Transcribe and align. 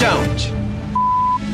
Don't 0.00 0.40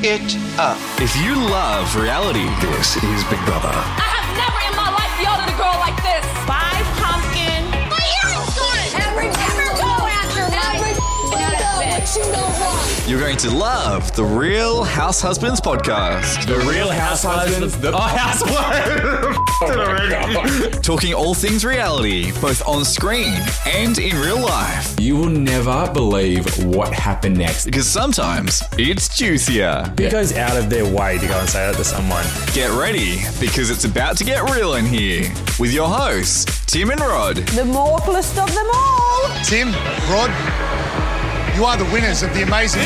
it 0.06 0.38
up. 0.56 0.78
If 1.02 1.16
you 1.16 1.34
love 1.34 1.96
reality, 1.96 2.46
This 2.60 2.94
is 2.94 3.24
Big 3.24 3.42
Brother. 3.44 3.74
I 3.74 4.06
have 4.06 4.28
never 4.38 4.60
in 4.70 4.76
my 4.78 4.86
life 4.94 5.14
yelled 5.18 5.42
at 5.42 5.50
a 5.50 5.56
girl 5.58 5.74
like 5.82 5.98
this. 6.06 6.22
Five 6.46 6.86
pumpkin. 7.02 7.66
My 7.90 8.06
earring's 8.22 8.54
gone. 8.54 9.02
Every 9.02 9.34
never 9.34 9.66
go 9.74 9.90
after 9.90 10.46
every 10.46 10.94
what 10.94 12.06
you 12.14 12.22
know 12.30 12.46
wrong. 12.62 12.75
You're 13.06 13.20
going 13.20 13.36
to 13.36 13.50
love 13.50 14.14
the 14.16 14.24
Real 14.24 14.82
House 14.82 15.20
Husbands 15.20 15.60
podcast. 15.60 16.44
The 16.46 16.58
Real 16.68 16.90
House 16.90 17.22
Husbands. 17.22 17.76
The- 17.78 17.92
oh, 17.92 17.98
housewife. 18.00 19.36
Oh 19.62 20.80
Talking 20.82 21.14
all 21.14 21.32
things 21.34 21.64
reality, 21.64 22.32
both 22.40 22.66
on 22.66 22.84
screen 22.84 23.32
and 23.66 23.96
in 23.98 24.16
real 24.18 24.40
life. 24.40 24.98
you 25.00 25.16
will 25.16 25.28
never 25.30 25.88
believe 25.92 26.44
what 26.64 26.92
happened 26.92 27.36
next. 27.38 27.64
Because 27.64 27.86
sometimes 27.86 28.62
it's 28.76 29.08
juicier. 29.16 29.84
Who 29.98 30.10
goes 30.10 30.34
out 30.36 30.56
of 30.56 30.68
their 30.68 30.84
way 30.84 31.18
to 31.18 31.26
go 31.28 31.38
and 31.38 31.48
say 31.48 31.64
that 31.70 31.76
to 31.76 31.84
someone? 31.84 32.24
Get 32.54 32.70
ready, 32.76 33.18
because 33.38 33.70
it's 33.70 33.84
about 33.84 34.16
to 34.18 34.24
get 34.24 34.42
real 34.50 34.74
in 34.74 34.84
here. 34.84 35.32
With 35.60 35.72
your 35.72 35.88
hosts, 35.88 36.64
Tim 36.66 36.90
and 36.90 37.00
Rod. 37.00 37.36
The 37.36 37.64
mortalist 37.64 38.36
of 38.38 38.52
them 38.52 38.66
all. 38.74 39.28
Tim, 39.44 39.68
Rod, 40.10 40.30
you 41.56 41.64
are 41.64 41.78
the 41.78 41.84
winners 41.86 42.22
of 42.22 42.34
the 42.34 42.42
amazing. 42.42 42.82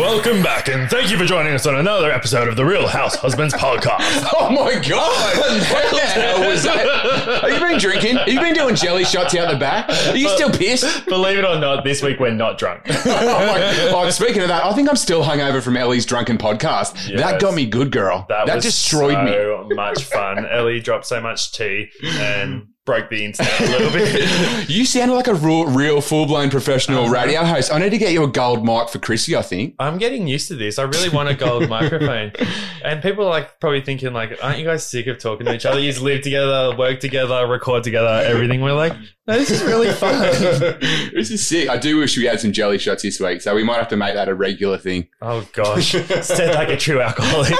Welcome 0.00 0.42
back, 0.42 0.68
and 0.68 0.88
thank 0.88 1.10
you 1.10 1.18
for 1.18 1.26
joining 1.26 1.52
us 1.52 1.66
on 1.66 1.74
another 1.76 2.10
episode 2.10 2.48
of 2.48 2.56
the 2.56 2.64
Real 2.64 2.88
House 2.88 3.14
Husbands 3.14 3.52
podcast. 3.52 4.24
Oh 4.36 4.50
my 4.50 4.74
god! 4.74 5.36
What 5.70 5.90
the 5.90 6.00
hell 6.00 6.48
was 6.48 6.62
that? 6.62 7.42
Have 7.42 7.50
you 7.50 7.60
been 7.60 7.78
drinking? 7.78 8.16
Have 8.16 8.28
you 8.28 8.40
been 8.40 8.54
doing 8.54 8.74
jelly 8.74 9.04
shots 9.04 9.34
out 9.34 9.50
the 9.50 9.58
back? 9.58 9.88
Are 10.08 10.16
you 10.16 10.30
still 10.30 10.50
pissed? 10.50 11.04
Believe 11.06 11.38
it 11.38 11.44
or 11.44 11.58
not, 11.58 11.84
this 11.84 12.02
week 12.02 12.18
we're 12.18 12.30
not 12.30 12.56
drunk. 12.56 12.82
oh, 12.88 13.04
my, 13.04 13.90
oh, 13.92 14.10
speaking 14.10 14.40
of 14.40 14.48
that, 14.48 14.64
I 14.64 14.72
think 14.72 14.88
I'm 14.88 14.96
still 14.96 15.22
hungover 15.22 15.62
from 15.62 15.76
Ellie's 15.76 16.06
drunken 16.06 16.38
podcast. 16.38 17.08
Yes. 17.08 17.20
That 17.20 17.40
got 17.40 17.54
me 17.54 17.66
good, 17.66 17.90
girl. 17.92 18.24
That, 18.30 18.46
was 18.52 18.64
destroyed 18.64 19.22
me. 19.24 19.32
so 19.32 19.68
much 19.72 20.04
fun. 20.04 20.46
Ellie 20.46 20.80
dropped 20.80 21.06
so 21.06 21.20
much 21.20 21.52
tea 21.52 21.90
and 22.02 22.68
broke 22.84 23.08
the 23.08 23.24
internet 23.24 23.60
a 23.60 23.66
little 23.66 23.90
bit. 23.90 24.68
You 24.68 24.84
sound 24.84 25.12
like 25.12 25.26
a 25.26 25.34
real, 25.34 25.66
real 25.66 26.00
full 26.00 26.26
blown 26.26 26.50
professional 26.50 27.04
uh-huh. 27.04 27.12
radio 27.12 27.44
host. 27.44 27.72
I 27.72 27.78
need 27.78 27.90
to 27.90 27.98
get 27.98 28.12
you 28.12 28.24
a 28.24 28.28
gold 28.28 28.64
mic 28.64 28.88
for 28.88 28.98
Chrissy. 28.98 29.36
I 29.36 29.42
think. 29.42 29.74
I'm 29.78 29.98
getting 29.98 30.26
used 30.26 30.48
to 30.48 30.54
this. 30.54 30.78
I 30.78 30.82
really 30.84 31.08
want 31.08 31.28
a 31.28 31.34
gold 31.34 31.68
microphone. 31.68 32.32
And 32.84 33.02
people 33.02 33.26
are 33.26 33.30
like 33.30 33.60
probably 33.60 33.80
thinking 33.80 34.12
like, 34.12 34.38
aren't 34.42 34.58
you 34.58 34.64
guys 34.64 34.86
sick 34.86 35.06
of 35.06 35.18
talking 35.18 35.46
to 35.46 35.54
each 35.54 35.66
other? 35.66 35.78
You 35.80 35.90
just 35.90 36.02
live 36.02 36.22
together, 36.22 36.76
work 36.76 37.00
together, 37.00 37.46
record 37.46 37.84
together, 37.84 38.22
everything. 38.26 38.60
We're 38.60 38.72
like, 38.72 38.94
no, 39.26 39.38
this 39.38 39.50
is 39.50 39.62
really 39.62 39.90
fun. 39.92 40.20
this 40.20 41.30
is 41.30 41.46
sick. 41.46 41.68
I 41.68 41.76
do 41.78 41.96
wish 41.98 42.16
we 42.16 42.24
had 42.24 42.40
some 42.40 42.52
jelly 42.52 42.78
shots 42.78 43.02
this 43.02 43.18
week, 43.20 43.40
so 43.40 43.54
we 43.54 43.64
might 43.64 43.76
have 43.78 43.88
to 43.88 43.96
make 43.96 44.14
that 44.14 44.28
a 44.28 44.34
regular 44.34 44.76
thing. 44.78 45.08
Oh 45.22 45.46
gosh, 45.52 45.92
said 45.92 46.54
like 46.54 46.68
a 46.68 46.76
true 46.76 47.00
alcoholic. 47.00 47.50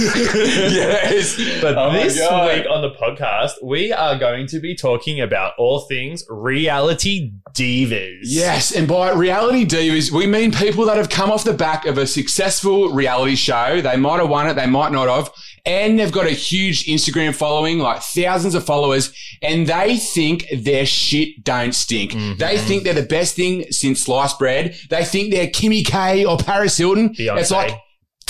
yes. 0.00 1.36
But 1.60 1.76
Oh 1.76 1.92
this 1.92 2.16
week 2.16 2.66
on 2.70 2.82
the 2.82 2.92
podcast, 2.92 3.52
we 3.62 3.92
are 3.92 4.18
going 4.18 4.46
to 4.48 4.60
be 4.60 4.74
talking 4.74 5.20
about 5.20 5.52
all 5.58 5.80
things 5.80 6.24
reality 6.28 7.32
divas. 7.52 8.20
Yes, 8.22 8.74
and 8.74 8.88
by 8.88 9.12
reality 9.12 9.66
divas, 9.66 10.10
we 10.10 10.26
mean 10.26 10.52
people 10.52 10.86
that 10.86 10.96
have 10.96 11.08
come 11.10 11.30
off 11.30 11.44
the 11.44 11.52
back 11.52 11.86
of 11.86 11.98
a 11.98 12.06
successful 12.06 12.90
reality 12.92 13.36
show. 13.36 13.80
They 13.80 13.96
might 13.96 14.20
have 14.20 14.28
won 14.28 14.48
it, 14.48 14.54
they 14.54 14.66
might 14.66 14.92
not 14.92 15.08
have, 15.08 15.30
and 15.66 15.98
they've 15.98 16.12
got 16.12 16.26
a 16.26 16.30
huge 16.30 16.86
Instagram 16.86 17.34
following, 17.34 17.78
like 17.78 18.02
thousands 18.02 18.54
of 18.54 18.64
followers, 18.64 19.14
and 19.40 19.66
they 19.66 19.96
think 19.96 20.46
their 20.52 20.84
shit 20.84 21.42
don't 21.42 21.74
stink. 21.74 22.12
Mm-hmm. 22.12 22.38
They 22.38 22.58
think 22.58 22.84
they're 22.84 22.94
the 22.94 23.02
best 23.02 23.34
thing 23.34 23.70
since 23.70 24.02
sliced 24.02 24.38
bread. 24.38 24.76
They 24.90 25.04
think 25.04 25.32
they're 25.32 25.46
Kimmy 25.46 25.84
K 25.84 26.24
or 26.24 26.36
Paris 26.36 26.76
Hilton. 26.76 27.14
Beyonce. 27.14 27.40
It's 27.40 27.50
like 27.50 27.72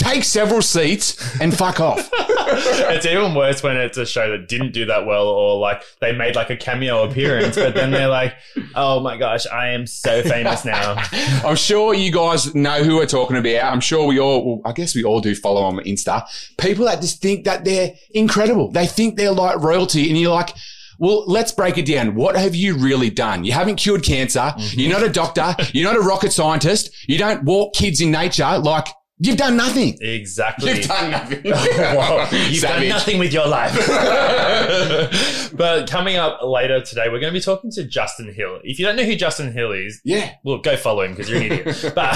take 0.05 0.25
several 0.25 0.63
seats 0.63 1.41
and 1.41 1.57
fuck 1.57 1.81
off. 1.81 2.09
it's 2.13 3.07
even 3.07 3.35
worse 3.35 3.63
when 3.63 3.77
it's 3.77 3.97
a 3.97 4.07
show 4.07 4.31
that 4.31 4.49
didn't 4.49 4.73
do 4.73 4.85
that 4.87 5.07
well, 5.07 5.27
or 5.27 5.59
like 5.59 5.83
they 6.01 6.13
made 6.13 6.37
like 6.37 6.51
a 6.51 6.57
cameo 6.57 7.05
appearance, 7.05 7.57
but 7.57 7.75
then 7.75 7.91
they're 7.91 8.09
like, 8.09 8.35
"Oh 8.75 9.01
my 9.01 9.17
gosh, 9.17 9.47
I 9.47 9.69
am 9.69 9.87
so 9.87 10.23
famous 10.23 10.65
now." 10.65 10.97
I'm 11.45 11.57
sure 11.57 11.95
you 11.95 12.13
guys 12.13 12.55
know 12.55 12.85
who 12.85 12.97
we're 12.97 13.07
talking 13.07 13.37
about. 13.37 13.73
I'm 13.73 13.81
sure 13.81 14.07
we 14.07 14.21
all, 14.21 14.45
well, 14.45 14.63
I 14.65 14.73
guess 14.73 14.95
we 14.95 15.05
all 15.05 15.21
do 15.21 15.35
follow 15.35 15.63
on 15.63 15.77
Insta. 15.79 16.25
People 16.59 16.85
that 16.87 17.01
just 17.01 17.21
think 17.21 17.45
that 17.45 17.65
they're 17.65 17.95
incredible. 18.13 18.71
They 18.71 18.87
think 18.87 19.17
they're 19.17 19.33
like 19.33 19.61
royalty 19.61 20.09
and 20.09 20.19
you're 20.19 20.33
like, 20.33 20.55
well, 20.99 21.25
let's 21.27 21.53
break 21.53 21.79
it 21.79 21.87
down. 21.87 22.15
What 22.15 22.37
have 22.37 22.55
you 22.55 22.77
really 22.77 23.11
done? 23.11 23.45
You 23.45 23.53
haven't 23.53 23.77
cured 23.77 24.05
cancer. 24.05 24.53
You're 24.57 24.93
mm-hmm. 24.93 25.01
not 25.01 25.03
a 25.03 25.13
doctor. 25.13 25.57
You're 25.73 25.93
not 25.93 26.01
a 26.01 26.07
rocket 26.07 26.33
scientist. 26.33 26.91
You 27.09 27.19
don't 27.19 27.45
walk 27.45 27.75
kids 27.75 28.01
in 28.01 28.11
nature. 28.11 28.59
Like, 28.59 28.89
you've 29.27 29.37
done 29.37 29.57
nothing. 29.57 29.97
Exactly. 30.01 30.73
You've 30.73 30.87
done 30.89 31.11
nothing. 31.11 31.43
Well, 31.95 32.29
you've 32.51 32.63
done 32.63 32.89
nothing 32.89 33.19
with 33.19 33.33
your 33.33 33.47
life. 33.47 33.75
but 35.55 35.89
coming 35.91 36.17
up 36.17 36.41
later 36.43 36.81
today, 36.81 37.05
we're 37.07 37.21
going 37.21 37.33
to 37.33 37.39
be 37.39 37.41
talking 37.41 37.71
to 37.73 37.85
Justin 37.85 38.33
Hill. 38.35 38.59
If 38.65 38.79
you 38.79 38.87
don't 38.87 38.97
know 38.97 39.05
who 39.05 39.17
Justin 39.17 39.53
Hill 39.53 39.73
is, 39.73 40.01
Yeah. 40.05 40.33
well, 40.45 40.59
go 40.59 40.77
follow 40.77 41.03
him 41.03 41.13
because 41.13 41.29
you're 41.31 41.41
an 41.41 41.53
idiot. 41.53 41.65
But 41.95 42.15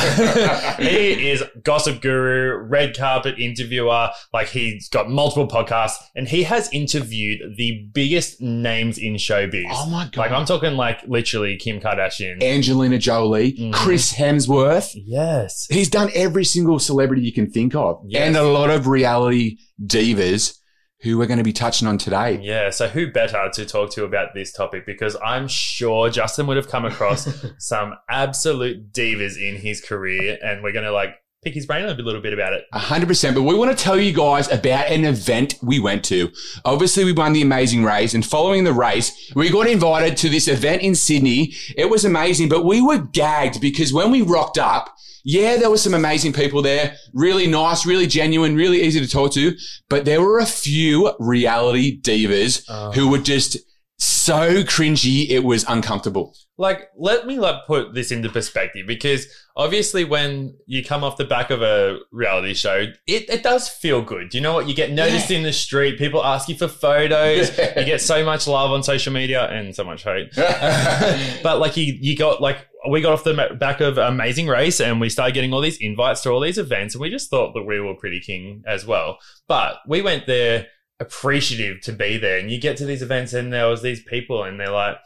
he 0.80 1.30
is 1.30 1.42
gossip 1.62 2.00
guru, 2.02 2.56
red 2.58 2.96
carpet 2.96 3.38
interviewer. 3.38 4.08
Like 4.32 4.48
he's 4.48 4.88
got 4.88 5.08
multiple 5.08 5.46
podcasts, 5.48 5.94
and 6.16 6.28
he 6.28 6.42
has 6.44 6.68
interviewed 6.72 7.56
the 7.56 7.88
biggest 7.92 8.40
names 8.40 8.98
in 8.98 9.14
showbiz. 9.14 9.64
Oh 9.70 9.88
my 9.90 10.04
God. 10.12 10.16
Like 10.16 10.32
I'm 10.32 10.44
talking 10.46 10.74
like 10.74 11.00
literally 11.06 11.56
Kim 11.56 11.80
Kardashian. 11.80 12.42
Angelina 12.42 12.98
Jolie, 12.98 13.52
Mhm. 13.52 13.72
Chris 13.72 14.12
Hemsworth. 14.14 14.92
yes. 14.94 15.66
He's 15.70 15.88
done 15.88 16.10
every 16.14 16.44
single 16.44 16.78
celebrity 16.78 16.97
you 17.20 17.32
can 17.32 17.50
think 17.50 17.74
of, 17.74 18.02
Yes. 18.06 18.26
and 18.26 18.36
a 18.36 18.42
lot 18.44 18.70
of 18.70 18.86
reality 18.86 19.58
divas 19.84 20.54
who 21.02 21.16
we're 21.16 21.26
going 21.26 21.38
to 21.38 21.44
be 21.44 21.52
touching 21.52 21.86
on 21.86 21.96
today. 21.96 22.40
Yeah, 22.42 22.70
so 22.70 22.88
who 22.88 23.12
better 23.12 23.48
to 23.54 23.64
talk 23.64 23.90
to 23.92 24.04
about 24.04 24.34
this 24.34 24.52
topic? 24.52 24.84
Because 24.84 25.16
I'm 25.24 25.46
sure 25.46 26.10
Justin 26.10 26.46
would 26.48 26.56
have 26.56 26.68
come 26.68 26.84
across 26.84 27.28
some 27.58 27.94
absolute 28.10 28.92
divas 28.92 29.36
in 29.36 29.56
his 29.60 29.80
career, 29.80 30.38
and 30.42 30.62
we're 30.62 30.72
going 30.72 30.84
to 30.84 30.92
like 30.92 31.14
pick 31.44 31.54
his 31.54 31.66
brain 31.66 31.84
a 31.84 31.94
little 31.94 32.20
bit 32.20 32.32
about 32.32 32.52
it. 32.52 32.64
A 32.72 32.80
hundred 32.80 33.06
percent. 33.06 33.36
But 33.36 33.42
we 33.42 33.54
want 33.54 33.70
to 33.70 33.80
tell 33.84 33.96
you 33.96 34.12
guys 34.12 34.50
about 34.50 34.88
an 34.88 35.04
event 35.04 35.54
we 35.62 35.78
went 35.78 36.04
to. 36.06 36.30
Obviously, 36.64 37.04
we 37.04 37.12
won 37.12 37.32
the 37.32 37.42
amazing 37.42 37.84
race, 37.84 38.12
and 38.12 38.26
following 38.26 38.64
the 38.64 38.72
race, 38.72 39.32
we 39.36 39.50
got 39.50 39.68
invited 39.68 40.16
to 40.16 40.28
this 40.28 40.48
event 40.48 40.82
in 40.82 40.96
Sydney. 40.96 41.54
It 41.76 41.88
was 41.90 42.04
amazing, 42.04 42.48
but 42.48 42.64
we 42.64 42.82
were 42.82 42.98
gagged 42.98 43.60
because 43.60 43.92
when 43.92 44.10
we 44.10 44.22
rocked 44.22 44.58
up, 44.58 44.96
yeah, 45.28 45.58
there 45.58 45.68
were 45.68 45.76
some 45.76 45.92
amazing 45.92 46.32
people 46.32 46.62
there, 46.62 46.96
really 47.12 47.46
nice, 47.46 47.84
really 47.84 48.06
genuine, 48.06 48.56
really 48.56 48.80
easy 48.80 48.98
to 48.98 49.06
talk 49.06 49.30
to. 49.32 49.54
But 49.90 50.06
there 50.06 50.22
were 50.22 50.38
a 50.38 50.46
few 50.46 51.12
reality 51.18 52.00
divas 52.00 52.64
oh. 52.66 52.92
who 52.92 53.10
were 53.10 53.18
just 53.18 53.58
so 53.98 54.62
cringy, 54.62 55.28
it 55.28 55.40
was 55.44 55.66
uncomfortable. 55.68 56.34
Like, 56.60 56.90
let 56.96 57.24
me 57.24 57.38
like 57.38 57.66
put 57.68 57.94
this 57.94 58.10
into 58.10 58.28
perspective 58.28 58.84
because 58.84 59.28
obviously, 59.56 60.04
when 60.04 60.56
you 60.66 60.84
come 60.84 61.04
off 61.04 61.16
the 61.16 61.24
back 61.24 61.50
of 61.50 61.62
a 61.62 62.00
reality 62.10 62.52
show, 62.52 62.86
it, 63.06 63.30
it 63.30 63.44
does 63.44 63.68
feel 63.68 64.02
good. 64.02 64.34
You 64.34 64.40
know 64.40 64.54
what? 64.54 64.66
You 64.66 64.74
get 64.74 64.90
noticed 64.90 65.30
in 65.30 65.44
the 65.44 65.52
street. 65.52 65.98
People 65.98 66.24
ask 66.24 66.48
you 66.48 66.56
for 66.56 66.68
photos. 66.68 67.56
You 67.78 67.84
get 67.84 68.00
so 68.00 68.24
much 68.24 68.48
love 68.48 68.72
on 68.72 68.82
social 68.82 69.12
media 69.12 69.46
and 69.46 69.74
so 69.74 69.84
much 69.84 70.02
hate. 70.02 70.30
but 71.42 71.60
like 71.60 71.76
you, 71.76 71.96
you 72.00 72.16
got 72.16 72.40
like 72.40 72.66
we 72.90 73.00
got 73.00 73.12
off 73.12 73.22
the 73.22 73.56
back 73.58 73.80
of 73.80 73.98
Amazing 73.98 74.48
Race 74.48 74.80
and 74.80 75.00
we 75.00 75.08
started 75.08 75.34
getting 75.34 75.52
all 75.52 75.60
these 75.60 75.78
invites 75.78 76.22
to 76.22 76.30
all 76.30 76.40
these 76.40 76.58
events, 76.58 76.94
and 76.94 77.02
we 77.02 77.08
just 77.08 77.30
thought 77.30 77.54
that 77.54 77.62
we 77.62 77.78
were 77.80 77.94
pretty 77.94 78.18
king 78.20 78.64
as 78.66 78.84
well. 78.84 79.18
But 79.46 79.76
we 79.86 80.02
went 80.02 80.26
there 80.26 80.66
appreciative 80.98 81.82
to 81.82 81.92
be 81.92 82.16
there, 82.18 82.38
and 82.38 82.50
you 82.50 82.60
get 82.60 82.76
to 82.78 82.84
these 82.84 83.02
events 83.02 83.32
and 83.32 83.52
there 83.52 83.68
was 83.68 83.82
these 83.82 84.02
people, 84.02 84.42
and 84.42 84.58
they're 84.58 84.70
like. 84.70 84.96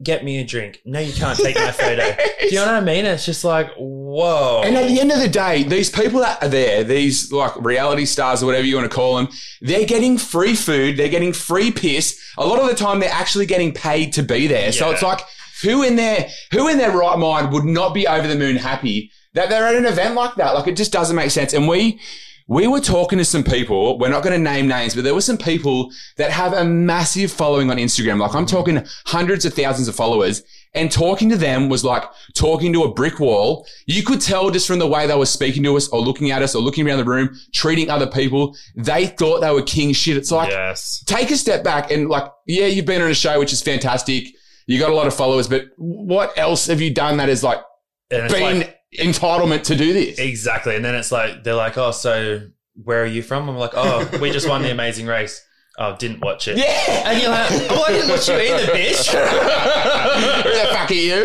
Get 0.00 0.24
me 0.24 0.38
a 0.38 0.44
drink. 0.44 0.80
No, 0.84 1.00
you 1.00 1.12
can't 1.12 1.36
take 1.36 1.56
my 1.56 1.72
photo. 1.72 2.14
Do 2.40 2.46
you 2.46 2.54
know 2.54 2.66
what 2.66 2.74
I 2.74 2.80
mean? 2.80 3.04
It's 3.04 3.26
just 3.26 3.42
like, 3.44 3.72
whoa. 3.76 4.62
And 4.64 4.76
at 4.76 4.86
the 4.86 5.00
end 5.00 5.10
of 5.10 5.18
the 5.18 5.28
day, 5.28 5.64
these 5.64 5.90
people 5.90 6.20
that 6.20 6.40
are 6.40 6.48
there, 6.48 6.84
these 6.84 7.32
like 7.32 7.56
reality 7.56 8.04
stars 8.04 8.40
or 8.40 8.46
whatever 8.46 8.64
you 8.64 8.76
want 8.76 8.88
to 8.88 8.94
call 8.94 9.16
them, 9.16 9.28
they're 9.60 9.86
getting 9.86 10.16
free 10.16 10.54
food, 10.54 10.96
they're 10.96 11.08
getting 11.08 11.32
free 11.32 11.72
piss. 11.72 12.16
A 12.38 12.46
lot 12.46 12.60
of 12.60 12.68
the 12.68 12.76
time, 12.76 13.00
they're 13.00 13.10
actually 13.10 13.46
getting 13.46 13.72
paid 13.74 14.12
to 14.12 14.22
be 14.22 14.46
there. 14.46 14.70
So 14.70 14.90
it's 14.92 15.02
like, 15.02 15.20
who 15.62 15.82
in 15.82 15.96
their 15.96 16.28
who 16.52 16.68
in 16.68 16.78
their 16.78 16.92
right 16.92 17.18
mind 17.18 17.52
would 17.52 17.64
not 17.64 17.92
be 17.92 18.06
over 18.06 18.28
the 18.28 18.36
moon 18.36 18.56
happy 18.56 19.10
that 19.34 19.48
they're 19.48 19.66
at 19.66 19.74
an 19.74 19.86
event 19.86 20.14
like 20.14 20.34
that. 20.36 20.52
Like 20.52 20.68
it 20.68 20.76
just 20.76 20.92
doesn't 20.92 21.16
make 21.16 21.30
sense. 21.30 21.52
And 21.52 21.68
we 21.68 22.00
we 22.48 22.66
were 22.66 22.80
talking 22.80 23.18
to 23.18 23.24
some 23.24 23.44
people. 23.44 23.98
We're 23.98 24.08
not 24.08 24.22
going 24.22 24.32
to 24.32 24.42
name 24.42 24.66
names, 24.66 24.94
but 24.94 25.04
there 25.04 25.14
were 25.14 25.20
some 25.20 25.36
people 25.36 25.92
that 26.16 26.30
have 26.30 26.54
a 26.54 26.64
massive 26.64 27.30
following 27.30 27.70
on 27.70 27.76
Instagram. 27.76 28.18
Like 28.18 28.34
I'm 28.34 28.46
talking 28.46 28.84
hundreds 29.04 29.44
of 29.44 29.52
thousands 29.54 29.86
of 29.86 29.94
followers. 29.94 30.42
And 30.74 30.92
talking 30.92 31.30
to 31.30 31.36
them 31.36 31.68
was 31.70 31.82
like 31.82 32.04
talking 32.34 32.72
to 32.74 32.84
a 32.84 32.92
brick 32.92 33.20
wall. 33.20 33.66
You 33.86 34.02
could 34.02 34.20
tell 34.20 34.50
just 34.50 34.66
from 34.66 34.78
the 34.78 34.86
way 34.86 35.06
they 35.06 35.14
were 35.16 35.26
speaking 35.26 35.62
to 35.62 35.76
us 35.76 35.88
or 35.88 36.00
looking 36.00 36.30
at 36.30 36.42
us 36.42 36.54
or 36.54 36.62
looking 36.62 36.86
around 36.86 36.98
the 36.98 37.04
room, 37.04 37.38
treating 37.54 37.90
other 37.90 38.06
people. 38.06 38.56
They 38.76 39.06
thought 39.06 39.40
they 39.40 39.50
were 39.50 39.62
king 39.62 39.92
shit. 39.92 40.16
It's 40.16 40.30
like, 40.30 40.50
yes. 40.50 41.02
take 41.06 41.30
a 41.30 41.36
step 41.36 41.64
back 41.64 41.90
and 41.90 42.08
like, 42.08 42.30
yeah, 42.46 42.66
you've 42.66 42.84
been 42.86 43.00
on 43.02 43.10
a 43.10 43.14
show, 43.14 43.38
which 43.38 43.52
is 43.52 43.62
fantastic. 43.62 44.26
You 44.66 44.78
got 44.78 44.90
a 44.90 44.94
lot 44.94 45.06
of 45.06 45.14
followers, 45.14 45.48
but 45.48 45.66
what 45.76 46.36
else 46.36 46.66
have 46.66 46.80
you 46.82 46.92
done 46.92 47.16
that 47.16 47.28
is 47.30 47.42
like 47.42 47.60
been 48.30 48.58
like- 48.60 48.77
entitlement 48.96 49.64
to 49.64 49.76
do 49.76 49.92
this? 49.92 50.18
exactly. 50.18 50.76
And 50.76 50.84
then 50.84 50.94
it's 50.94 51.12
like 51.12 51.44
they're 51.44 51.54
like, 51.54 51.76
oh, 51.76 51.90
so 51.90 52.40
where 52.74 53.02
are 53.02 53.06
you 53.06 53.22
from? 53.22 53.48
I'm 53.48 53.56
like, 53.56 53.72
oh, 53.74 54.08
we 54.20 54.30
just 54.30 54.48
won 54.48 54.62
the 54.62 54.70
Amazing 54.72 55.06
Race. 55.06 55.44
Oh, 55.80 55.94
didn't 55.96 56.20
watch 56.20 56.48
it. 56.48 56.56
Yeah. 56.58 57.08
And 57.08 57.22
you're 57.22 57.30
like, 57.30 57.48
well, 57.70 57.84
I 57.86 57.92
didn't 57.92 58.10
watch 58.10 58.26
you 58.28 58.34
either, 58.34 58.72
bitch. 58.72 59.06
Who 60.42 60.50
the 60.50 60.68
fuck 60.72 60.90
are 60.90 60.94
you? 60.94 61.24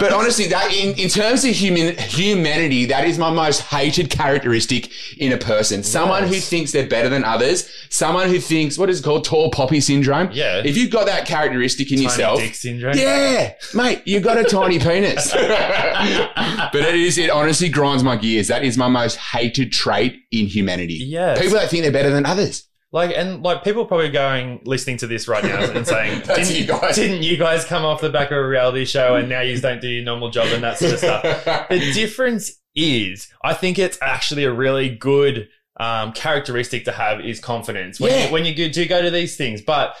But 0.00 0.10
honestly, 0.14 0.46
that 0.46 0.72
in, 0.72 0.98
in 0.98 1.10
terms 1.10 1.44
of 1.44 1.50
human 1.50 1.94
humanity, 1.98 2.86
that 2.86 3.06
is 3.06 3.18
my 3.18 3.30
most 3.30 3.60
hated 3.60 4.08
characteristic 4.08 4.90
in 5.18 5.32
a 5.32 5.36
person. 5.36 5.82
Someone 5.82 6.22
who 6.22 6.36
thinks 6.36 6.72
they're 6.72 6.88
better 6.88 7.10
than 7.10 7.24
others. 7.24 7.68
Someone 7.90 8.28
who 8.30 8.40
thinks 8.40 8.78
what 8.78 8.88
is 8.88 9.00
it 9.00 9.02
called 9.02 9.24
tall 9.26 9.50
poppy 9.50 9.80
syndrome. 9.80 10.30
Yeah. 10.32 10.62
If 10.64 10.78
you've 10.78 10.90
got 10.90 11.04
that 11.04 11.26
characteristic 11.26 11.90
in 11.90 11.96
Tiny 11.98 12.04
yourself, 12.04 12.40
dick 12.40 12.54
syndrome. 12.54 12.96
yeah, 12.96 13.52
mate, 13.74 14.00
you've 14.06 14.22
got 14.22 14.38
a 14.38 14.44
tiny 14.44 14.78
penis. 14.80 15.30
but 15.34 16.74
it 16.74 16.94
is. 16.94 17.18
It 17.18 17.28
honestly 17.28 17.68
grinds 17.68 18.02
my 18.02 18.16
gears. 18.16 18.48
That 18.48 18.64
is 18.64 18.78
my 18.78 18.88
most 18.88 19.16
hated 19.16 19.72
trait 19.72 20.16
in 20.30 20.46
humanity. 20.46 20.94
Yeah. 20.94 21.34
People 21.38 21.58
that 21.58 21.68
think 21.68 21.82
they're 21.82 21.92
better 21.92 22.10
than 22.10 22.24
others. 22.24 22.66
Like 22.92 23.12
and 23.16 23.42
like 23.42 23.62
people 23.62 23.86
probably 23.86 24.10
going 24.10 24.60
listening 24.64 24.96
to 24.98 25.06
this 25.06 25.28
right 25.28 25.44
now 25.44 25.62
and 25.70 25.86
saying, 25.86 26.22
didn't, 26.26 26.50
you 26.50 26.66
guys. 26.66 26.96
didn't 26.96 27.22
you 27.22 27.36
guys 27.36 27.64
come 27.64 27.84
off 27.84 28.00
the 28.00 28.10
back 28.10 28.30
of 28.32 28.38
a 28.38 28.46
reality 28.46 28.84
show 28.84 29.14
and 29.14 29.28
now 29.28 29.42
you 29.42 29.60
don't 29.60 29.80
do 29.80 29.88
your 29.88 30.04
normal 30.04 30.30
job 30.30 30.48
and 30.48 30.64
that 30.64 30.78
sort 30.78 30.94
of 30.94 30.98
stuff? 30.98 31.22
the 31.68 31.90
difference 31.94 32.50
is, 32.74 33.28
I 33.44 33.54
think 33.54 33.78
it's 33.78 33.96
actually 34.02 34.42
a 34.44 34.52
really 34.52 34.88
good 34.88 35.48
um, 35.78 36.12
characteristic 36.12 36.84
to 36.86 36.92
have 36.92 37.20
is 37.20 37.38
confidence 37.40 38.00
when 38.00 38.10
Yeah. 38.10 38.26
you, 38.26 38.32
when 38.32 38.44
you 38.44 38.68
do 38.70 38.86
go 38.88 39.00
to 39.02 39.10
these 39.10 39.36
things, 39.36 39.62
but. 39.62 39.94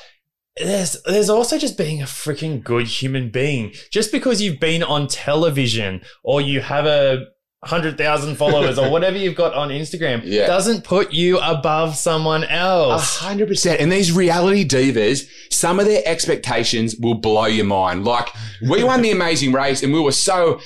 There's 0.56 1.00
there's 1.04 1.30
also 1.30 1.56
just 1.58 1.78
being 1.78 2.02
a 2.02 2.06
freaking 2.06 2.62
good 2.62 2.86
human 2.88 3.30
being. 3.30 3.72
Just 3.90 4.10
because 4.12 4.42
you've 4.42 4.58
been 4.60 4.82
on 4.82 5.06
television 5.06 6.02
or 6.24 6.40
you 6.40 6.60
have 6.60 6.84
a 6.86 7.26
hundred 7.62 7.98
thousand 7.98 8.36
followers 8.36 8.78
or 8.78 8.90
whatever 8.90 9.18
you've 9.18 9.34
got 9.36 9.52
on 9.52 9.68
Instagram 9.68 10.22
Yeah. 10.24 10.46
doesn't 10.46 10.82
put 10.82 11.12
you 11.12 11.38
above 11.40 11.94
someone 11.94 12.44
A 12.44 12.48
else. 12.50 13.18
hundred 13.18 13.48
percent. 13.48 13.80
And 13.80 13.92
these 13.92 14.12
reality 14.12 14.66
divas, 14.66 15.28
some 15.50 15.78
of 15.78 15.84
their 15.84 16.02
expectations 16.06 16.96
will 16.96 17.14
blow 17.16 17.44
your 17.46 17.66
mind. 17.66 18.04
Like 18.06 18.28
we 18.66 18.82
won 18.82 19.02
the 19.02 19.10
amazing 19.10 19.52
race 19.52 19.82
and 19.82 19.92
we 19.92 20.00
were 20.00 20.12
so 20.12 20.58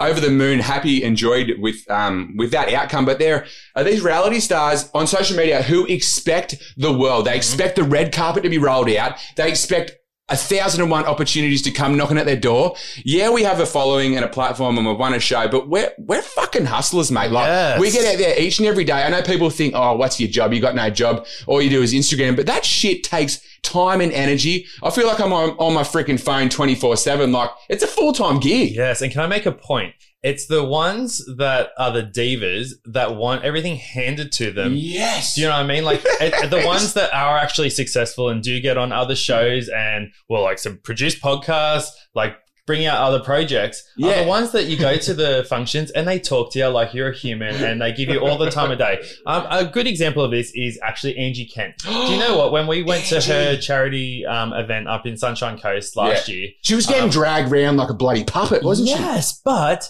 over 0.00 0.18
the 0.20 0.30
moon, 0.30 0.58
happy, 0.58 1.02
enjoyed 1.04 1.52
with, 1.60 1.76
um, 1.88 2.34
with 2.36 2.50
that 2.50 2.68
outcome. 2.74 3.04
But 3.04 3.20
there 3.20 3.46
are 3.76 3.84
these 3.84 4.02
reality 4.02 4.40
stars 4.40 4.90
on 4.94 5.06
social 5.06 5.36
media 5.36 5.62
who 5.62 5.86
expect 5.86 6.56
the 6.76 6.92
world. 6.92 7.26
They 7.26 7.36
expect 7.36 7.76
the 7.76 7.84
red 7.84 8.12
carpet 8.12 8.42
to 8.42 8.48
be 8.50 8.58
rolled 8.58 8.90
out. 8.90 9.16
They 9.36 9.48
expect 9.48 9.92
a 10.28 10.36
thousand 10.36 10.80
and 10.80 10.90
one 10.90 11.04
opportunities 11.04 11.60
to 11.62 11.70
come 11.70 11.96
knocking 11.96 12.16
at 12.16 12.24
their 12.26 12.36
door. 12.36 12.74
Yeah, 13.04 13.30
we 13.30 13.42
have 13.42 13.60
a 13.60 13.66
following 13.66 14.16
and 14.16 14.24
a 14.24 14.28
platform 14.28 14.78
and 14.78 14.86
we've 14.86 14.96
won 14.96 15.12
a 15.14 15.20
show, 15.20 15.46
but 15.48 15.68
we're, 15.68 15.90
we're 15.98 16.22
fucking 16.22 16.64
hustlers, 16.64 17.10
mate. 17.10 17.30
Like 17.30 17.48
Yes. 17.48 17.80
we 17.80 17.90
get 17.90 18.04
out 18.10 18.18
there 18.18 18.38
each 18.40 18.58
and 18.58 18.66
every 18.68 18.84
day. 18.84 19.02
I 19.02 19.10
know 19.10 19.20
people 19.22 19.50
think, 19.50 19.74
oh, 19.76 19.94
what's 19.96 20.18
your 20.20 20.30
job? 20.30 20.52
You 20.54 20.60
got 20.60 20.74
no 20.74 20.88
job. 20.90 21.26
All 21.46 21.60
you 21.60 21.68
do 21.68 21.82
is 21.82 21.92
Instagram, 21.92 22.36
but 22.36 22.46
that 22.46 22.64
shit 22.64 23.02
takes 23.02 23.40
time 23.62 24.00
and 24.00 24.12
energy. 24.12 24.66
I 24.82 24.90
feel 24.90 25.06
like 25.06 25.20
I'm 25.20 25.32
on, 25.32 25.50
on 25.58 25.74
my 25.74 25.82
freaking 25.82 26.18
phone 26.18 26.48
24 26.48 26.96
seven. 26.96 27.32
Like 27.32 27.50
it's 27.68 27.82
a 27.82 27.88
full 27.88 28.12
time 28.12 28.38
gig. 28.40 28.74
Yes, 28.74 29.02
and 29.02 29.12
can 29.12 29.20
I 29.20 29.26
make 29.26 29.44
a 29.44 29.52
point? 29.52 29.94
It's 30.22 30.46
the 30.46 30.62
ones 30.62 31.20
that 31.36 31.70
are 31.78 31.90
the 31.90 32.02
divas 32.04 32.74
that 32.84 33.16
want 33.16 33.44
everything 33.44 33.76
handed 33.76 34.30
to 34.32 34.52
them. 34.52 34.74
Yes. 34.76 35.34
Do 35.34 35.40
you 35.40 35.48
know 35.48 35.54
what 35.54 35.64
I 35.64 35.66
mean? 35.66 35.84
Like 35.84 36.00
it, 36.04 36.50
the 36.50 36.64
ones 36.64 36.94
that 36.94 37.12
are 37.12 37.36
actually 37.38 37.70
successful 37.70 38.28
and 38.28 38.42
do 38.42 38.60
get 38.60 38.78
on 38.78 38.92
other 38.92 39.16
shows 39.16 39.68
and 39.68 40.12
well, 40.28 40.42
like 40.42 40.58
some 40.60 40.78
produce 40.84 41.18
podcasts, 41.18 41.88
like 42.14 42.36
bring 42.64 42.86
out 42.86 42.98
other 42.98 43.18
projects. 43.18 43.82
Are 44.00 44.08
Yeah. 44.08 44.22
the 44.22 44.28
ones 44.28 44.52
that 44.52 44.66
you 44.66 44.76
go 44.78 44.96
to 44.96 45.12
the 45.14 45.44
functions 45.48 45.90
and 45.90 46.06
they 46.06 46.20
talk 46.20 46.52
to 46.52 46.60
you 46.60 46.68
like 46.68 46.94
you're 46.94 47.10
a 47.10 47.16
human 47.16 47.56
and 47.56 47.82
they 47.82 47.92
give 47.92 48.08
you 48.08 48.20
all 48.20 48.38
the 48.38 48.48
time 48.52 48.70
of 48.70 48.78
day. 48.78 49.02
Um, 49.26 49.44
a 49.50 49.64
good 49.64 49.88
example 49.88 50.22
of 50.22 50.30
this 50.30 50.52
is 50.54 50.78
actually 50.84 51.16
Angie 51.18 51.46
Kent. 51.46 51.74
Do 51.78 51.90
you 51.90 52.20
know 52.20 52.38
what? 52.38 52.52
When 52.52 52.68
we 52.68 52.84
went 52.84 53.04
to 53.06 53.20
her 53.20 53.56
charity 53.56 54.24
um, 54.24 54.52
event 54.52 54.86
up 54.86 55.04
in 55.04 55.16
Sunshine 55.16 55.58
Coast 55.58 55.96
last 55.96 56.28
year, 56.28 56.50
She 56.62 56.76
was 56.76 56.86
getting 56.86 57.04
Um, 57.04 57.10
dragged 57.10 57.50
around 57.52 57.78
like 57.78 57.90
a 57.90 57.94
bloody 57.94 58.22
puppet, 58.22 58.62
wasn't 58.62 58.88
she? 58.90 58.94
yes, 58.94 59.40
but 59.44 59.88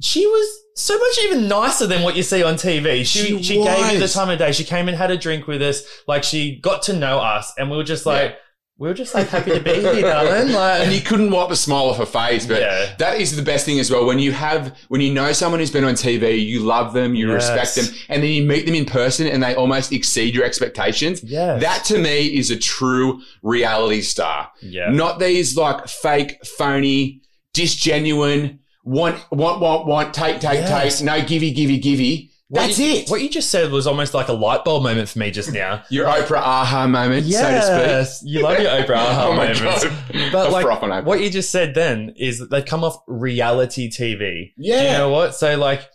she 0.00 0.26
was 0.26 0.48
so 0.76 0.96
much 0.98 1.18
even 1.24 1.46
nicer 1.48 1.86
than 1.86 2.02
what 2.02 2.16
you 2.16 2.22
see 2.22 2.42
on 2.42 2.54
TV. 2.54 2.98
She 3.00 3.04
She 3.38 3.42
she, 3.42 3.62
gave 3.62 3.92
you 3.92 3.98
the 3.98 4.08
time 4.08 4.30
of 4.30 4.38
day. 4.38 4.52
She 4.52 4.64
came 4.64 4.88
and 4.88 4.96
had 4.96 5.10
a 5.10 5.16
drink 5.16 5.46
with 5.46 5.60
us. 5.62 5.82
Like 6.08 6.24
she 6.24 6.56
got 6.60 6.82
to 6.84 6.92
know 6.94 7.18
us, 7.18 7.52
and 7.58 7.70
we 7.70 7.76
were 7.76 7.84
just 7.84 8.06
like 8.06 8.30
Yeah. 8.30 8.36
we 8.78 8.88
were 8.88 8.94
just 8.94 9.14
like 9.14 9.28
happy 9.28 9.50
to 9.50 9.60
be 9.60 9.74
here, 9.74 10.00
darling. 10.00 10.52
Like 10.54 10.84
and 10.84 10.92
you 10.92 11.02
couldn't 11.02 11.30
wipe 11.30 11.50
the 11.50 11.56
smile 11.56 11.84
off 11.90 11.98
her 11.98 12.06
face. 12.06 12.46
But 12.46 12.60
Yeah. 12.62 12.94
that 12.98 13.20
is 13.20 13.36
the 13.36 13.42
best 13.42 13.66
thing 13.66 13.78
as 13.78 13.90
well. 13.90 14.06
When 14.06 14.18
you 14.18 14.32
have, 14.32 14.74
when 14.88 15.02
you 15.02 15.12
know 15.12 15.32
someone 15.32 15.60
who's 15.60 15.70
been 15.70 15.84
on 15.84 15.94
TV, 15.96 16.42
you 16.42 16.60
love 16.60 16.94
them, 16.94 17.14
you 17.14 17.30
Yes. 17.30 17.50
respect 17.50 17.74
them, 17.76 17.94
and 18.08 18.22
then 18.22 18.30
you 18.30 18.42
meet 18.42 18.64
them 18.64 18.74
in 18.74 18.86
person 18.86 19.26
and 19.26 19.42
they 19.42 19.54
almost 19.54 19.92
exceed 19.92 20.34
your 20.34 20.44
expectations. 20.46 21.20
That 21.20 21.84
to 21.86 21.98
me 21.98 22.26
is 22.38 22.50
a 22.50 22.56
true 22.56 23.20
reality 23.42 24.00
star. 24.00 24.50
yeah, 24.62 24.88
Not 24.90 25.18
these 25.18 25.58
like 25.58 25.86
fake, 25.88 26.38
phony, 26.46 27.20
disgenuine, 27.54 28.58
want, 28.84 29.16
want, 29.30 29.60
want, 29.60 29.86
want, 29.86 30.14
take, 30.14 30.40
take, 30.40 30.54
Yes. 30.60 30.98
take, 30.98 31.06
no 31.06 31.20
givey, 31.24 31.52
givey, 31.52 31.78
givey. 31.78 32.30
What 32.48 32.62
That's 32.66 32.78
you- 32.80 32.94
it. 32.94 33.08
What 33.10 33.20
you 33.22 33.28
just 33.28 33.48
said 33.50 33.70
was 33.70 33.86
almost 33.86 34.12
like 34.12 34.26
a 34.26 34.32
light 34.32 34.64
bulb 34.64 34.82
moment 34.82 35.08
for 35.08 35.20
me 35.20 35.30
just 35.30 35.52
now. 35.52 35.84
Your 35.90 36.06
Oprah 36.06 36.38
aha 36.38 36.88
moment, 36.88 37.24
so 37.26 37.30
to 37.30 37.62
speak. 37.62 37.86
Yes, 37.86 38.22
you 38.24 38.42
love 38.42 38.58
your 38.58 38.70
Oprah 38.72 38.96
aha 38.96 39.28
Oh 39.28 39.34
moments. 39.34 40.32
But 40.32 40.50
like 40.50 40.64
froth 40.64 40.82
on 40.82 40.90
Oprah. 40.90 41.04
what 41.04 41.20
you 41.20 41.30
just 41.30 41.50
said 41.50 41.76
then 41.76 42.12
is 42.16 42.40
that 42.40 42.50
they 42.50 42.60
come 42.62 42.82
off 42.82 42.96
reality 43.06 43.88
TV. 43.88 44.52
Yeah. 44.56 44.80
Do 44.80 44.86
you 44.86 44.92
know 44.98 45.10
what? 45.10 45.36
So 45.36 45.56
like 45.56 45.88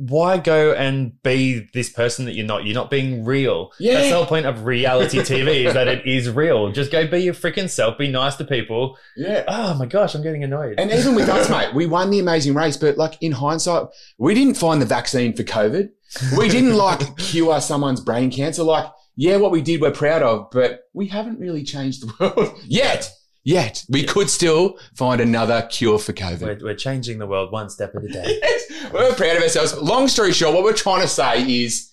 why 0.00 0.38
go 0.38 0.72
and 0.72 1.22
be 1.22 1.68
this 1.74 1.90
person 1.90 2.24
that 2.24 2.34
you're 2.34 2.46
not? 2.46 2.64
You're 2.64 2.74
not 2.74 2.90
being 2.90 3.22
real. 3.22 3.70
Yeah. 3.78 3.94
That's 3.94 4.08
the 4.08 4.16
whole 4.16 4.24
point 4.24 4.46
of 4.46 4.64
reality 4.64 5.18
TV 5.18 5.66
is 5.66 5.74
that 5.74 5.88
it 5.88 6.06
is 6.06 6.30
real. 6.30 6.72
Just 6.72 6.90
go 6.90 7.06
be 7.06 7.18
your 7.18 7.34
freaking 7.34 7.68
self, 7.68 7.98
be 7.98 8.08
nice 8.08 8.36
to 8.36 8.44
people. 8.44 8.96
Yeah. 9.14 9.44
Oh 9.46 9.74
my 9.74 9.84
gosh, 9.84 10.14
I'm 10.14 10.22
getting 10.22 10.42
annoyed. 10.42 10.76
And 10.80 10.90
even 10.90 11.14
with 11.14 11.28
us, 11.28 11.50
mate, 11.50 11.74
we 11.74 11.84
won 11.84 12.08
the 12.08 12.18
amazing 12.18 12.54
race, 12.54 12.78
but 12.78 12.96
like 12.96 13.18
in 13.20 13.32
hindsight, 13.32 13.88
we 14.16 14.32
didn't 14.32 14.54
find 14.54 14.80
the 14.80 14.86
vaccine 14.86 15.36
for 15.36 15.42
COVID. 15.42 15.90
We 16.38 16.48
didn't 16.48 16.74
like 16.74 17.16
cure 17.18 17.60
someone's 17.60 18.00
brain 18.00 18.30
cancer. 18.30 18.62
Like, 18.62 18.90
yeah, 19.16 19.36
what 19.36 19.50
we 19.50 19.60
did, 19.60 19.82
we're 19.82 19.90
proud 19.90 20.22
of, 20.22 20.50
but 20.50 20.84
we 20.94 21.08
haven't 21.08 21.38
really 21.38 21.62
changed 21.62 22.02
the 22.02 22.12
world 22.18 22.58
yet. 22.64 23.12
Yet 23.42 23.84
we 23.88 24.04
could 24.04 24.28
still 24.28 24.78
find 24.94 25.20
another 25.20 25.66
cure 25.70 25.98
for 25.98 26.12
COVID. 26.12 26.42
we're, 26.42 26.58
we're 26.62 26.74
changing 26.74 27.18
the 27.18 27.26
world 27.26 27.52
one 27.52 27.70
step 27.70 27.94
at 27.94 28.04
a 28.04 28.08
day. 28.08 28.40
Yes, 28.42 28.92
we're 28.92 29.14
proud 29.14 29.36
of 29.36 29.42
ourselves. 29.42 29.76
Long 29.78 30.08
story 30.08 30.32
short, 30.32 30.54
what 30.54 30.64
we're 30.64 30.72
trying 30.72 31.02
to 31.02 31.08
say 31.08 31.64
is 31.64 31.90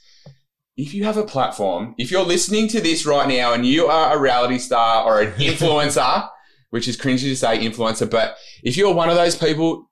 if 0.75 0.93
you 0.93 1.05
have 1.05 1.17
a 1.17 1.23
platform, 1.23 1.95
if 1.97 2.11
you're 2.11 2.23
listening 2.23 2.67
to 2.69 2.81
this 2.81 3.05
right 3.05 3.27
now 3.27 3.53
and 3.53 3.65
you 3.65 3.87
are 3.87 4.15
a 4.15 4.19
reality 4.19 4.59
star 4.59 5.03
or 5.03 5.21
an 5.21 5.31
influencer, 5.37 6.29
which 6.69 6.87
is 6.87 6.97
cringy 6.97 7.21
to 7.21 7.35
say 7.35 7.59
influencer, 7.59 8.09
but 8.09 8.37
if 8.63 8.77
you're 8.77 8.93
one 8.93 9.09
of 9.09 9.15
those 9.15 9.35
people, 9.35 9.89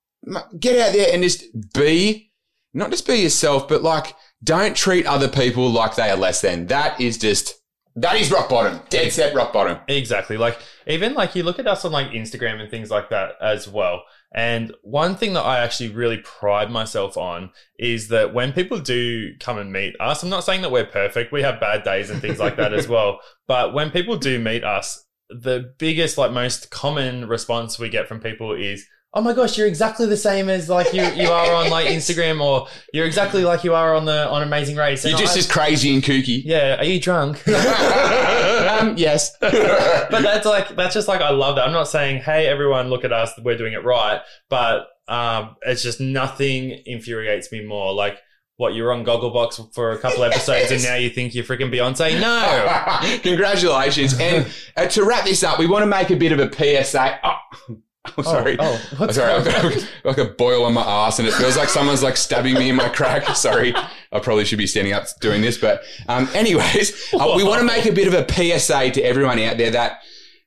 get 0.59 0.79
out 0.79 0.93
there 0.93 1.13
and 1.13 1.23
just 1.23 1.45
be, 1.73 2.31
not 2.73 2.91
just 2.91 3.07
be 3.07 3.15
yourself, 3.15 3.67
but 3.67 3.81
like, 3.81 4.15
don't 4.43 4.75
treat 4.75 5.05
other 5.05 5.27
people 5.27 5.69
like 5.69 5.95
they 5.95 6.09
are 6.09 6.17
less 6.17 6.41
than. 6.41 6.67
That 6.67 6.99
is 6.99 7.17
just, 7.17 7.55
that 7.95 8.17
is 8.17 8.31
rock 8.31 8.49
bottom. 8.49 8.81
Dead 8.89 9.11
set 9.11 9.33
rock 9.33 9.53
bottom. 9.53 9.79
Exactly. 9.87 10.37
Like 10.37 10.59
even 10.85 11.13
like 11.13 11.35
you 11.35 11.43
look 11.43 11.59
at 11.59 11.67
us 11.67 11.85
on 11.85 11.91
like 11.91 12.11
Instagram 12.11 12.59
and 12.59 12.69
things 12.69 12.91
like 12.91 13.09
that 13.09 13.33
as 13.41 13.67
well. 13.67 14.03
And 14.33 14.73
one 14.81 15.15
thing 15.15 15.33
that 15.33 15.43
I 15.45 15.59
actually 15.59 15.89
really 15.89 16.17
pride 16.17 16.69
myself 16.69 17.15
on 17.15 17.51
is 17.79 18.09
that 18.09 18.33
when 18.33 18.51
people 18.51 18.79
do 18.79 19.33
come 19.39 19.57
and 19.57 19.71
meet 19.71 19.95
us, 20.01 20.23
I'm 20.23 20.29
not 20.29 20.43
saying 20.43 20.61
that 20.63 20.71
we're 20.71 20.85
perfect. 20.85 21.31
We 21.31 21.41
have 21.43 21.61
bad 21.61 21.83
days 21.83 22.09
and 22.09 22.21
things 22.21 22.39
like 22.39 22.57
that 22.57 22.73
as 22.73 22.87
well. 22.89 23.21
But 23.47 23.73
when 23.73 23.91
people 23.91 24.17
do 24.17 24.39
meet 24.39 24.65
us, 24.65 25.05
the 25.29 25.73
biggest, 25.79 26.17
like 26.17 26.31
most 26.31 26.69
common 26.69 27.29
response 27.29 27.79
we 27.79 27.87
get 27.87 28.09
from 28.09 28.19
people 28.19 28.53
is, 28.53 28.85
Oh 29.17 29.21
my 29.21 29.31
gosh, 29.33 29.57
you're 29.57 29.65
exactly 29.67 30.05
the 30.07 30.17
same 30.17 30.49
as 30.49 30.67
like 30.67 30.93
you, 30.93 31.01
you 31.01 31.29
are 31.29 31.53
on 31.53 31.69
like 31.69 31.87
Instagram 31.99 32.41
or 32.41 32.67
you're 32.93 33.05
exactly 33.05 33.45
like 33.45 33.63
you 33.63 33.73
are 33.73 33.95
on 33.95 34.03
the 34.03 34.29
on 34.29 34.41
Amazing 34.43 34.75
Race. 34.75 35.05
And 35.05 35.11
You're 35.11 35.19
just 35.19 35.37
I- 35.37 35.39
as 35.39 35.47
crazy 35.49 35.93
and 35.93 36.03
kooky. 36.03 36.41
yeah, 36.43 36.77
are 36.77 36.83
you 36.83 36.99
drunk? 36.99 37.37
um, 37.47 38.97
yes. 38.97 39.35
but 39.39 39.51
that's 40.21 40.45
like 40.45 40.75
that's 40.75 40.93
just 40.93 41.07
like 41.07 41.21
I 41.21 41.29
love 41.31 41.55
that. 41.55 41.65
I'm 41.65 41.73
not 41.73 41.87
saying, 41.87 42.23
hey 42.23 42.45
everyone, 42.47 42.89
look 42.89 43.05
at 43.05 43.13
us, 43.13 43.31
we're 43.41 43.57
doing 43.57 43.71
it 43.73 43.85
right. 43.85 44.19
But 44.49 44.87
um, 45.07 45.55
it's 45.61 45.81
just 45.81 46.01
nothing 46.01 46.71
infuriates 46.85 47.51
me 47.53 47.63
more. 47.65 47.93
Like 47.93 48.17
what 48.57 48.73
you're 48.73 48.91
on 48.91 49.05
Gogglebox 49.05 49.73
for 49.73 49.91
a 49.91 49.97
couple 49.97 50.23
episodes, 50.23 50.71
and 50.71 50.83
now 50.83 50.95
you 50.95 51.09
think 51.09 51.35
you're 51.35 51.43
freaking 51.43 51.73
Beyonce. 51.73 52.19
No, 52.19 53.19
Congratulations. 53.21 54.17
And 54.19 54.47
uh, 54.77 54.87
to 54.87 55.03
wrap 55.05 55.25
this 55.25 55.43
up, 55.43 55.59
we 55.59 55.67
want 55.67 55.83
to 55.83 55.87
make 55.87 56.09
a 56.09 56.15
bit 56.15 56.31
of 56.31 56.39
a 56.39 56.51
PSA. 56.83 57.19
Oh, 57.23 57.37
oh, 58.17 58.21
sorry. 58.21 58.57
oh, 58.59 58.81
what's 58.97 59.15
sorry. 59.15 59.33
I've 59.33 59.45
got 59.45 59.87
like 60.03 60.17
a 60.17 60.25
boil 60.25 60.65
on 60.65 60.73
my 60.73 60.81
ass 60.81 61.19
and 61.19 61.27
it 61.27 61.33
feels 61.33 61.57
like 61.57 61.69
someone's 61.69 62.03
like 62.03 62.17
stabbing 62.17 62.53
me 62.55 62.69
in 62.69 62.75
my 62.75 62.89
crack. 62.89 63.27
Sorry. 63.35 63.73
I 64.11 64.19
probably 64.19 64.45
should 64.45 64.57
be 64.57 64.67
standing 64.67 64.93
up 64.93 65.07
doing 65.19 65.41
this. 65.41 65.57
But, 65.57 65.83
um, 66.07 66.29
anyways, 66.33 67.13
uh, 67.13 67.33
we 67.35 67.43
want 67.43 67.59
to 67.59 67.65
make 67.65 67.85
a 67.85 67.91
bit 67.91 68.07
of 68.07 68.13
a 68.13 68.25
PSA 68.59 68.91
to 68.91 69.01
everyone 69.01 69.39
out 69.39 69.57
there 69.57 69.71
that 69.71 69.99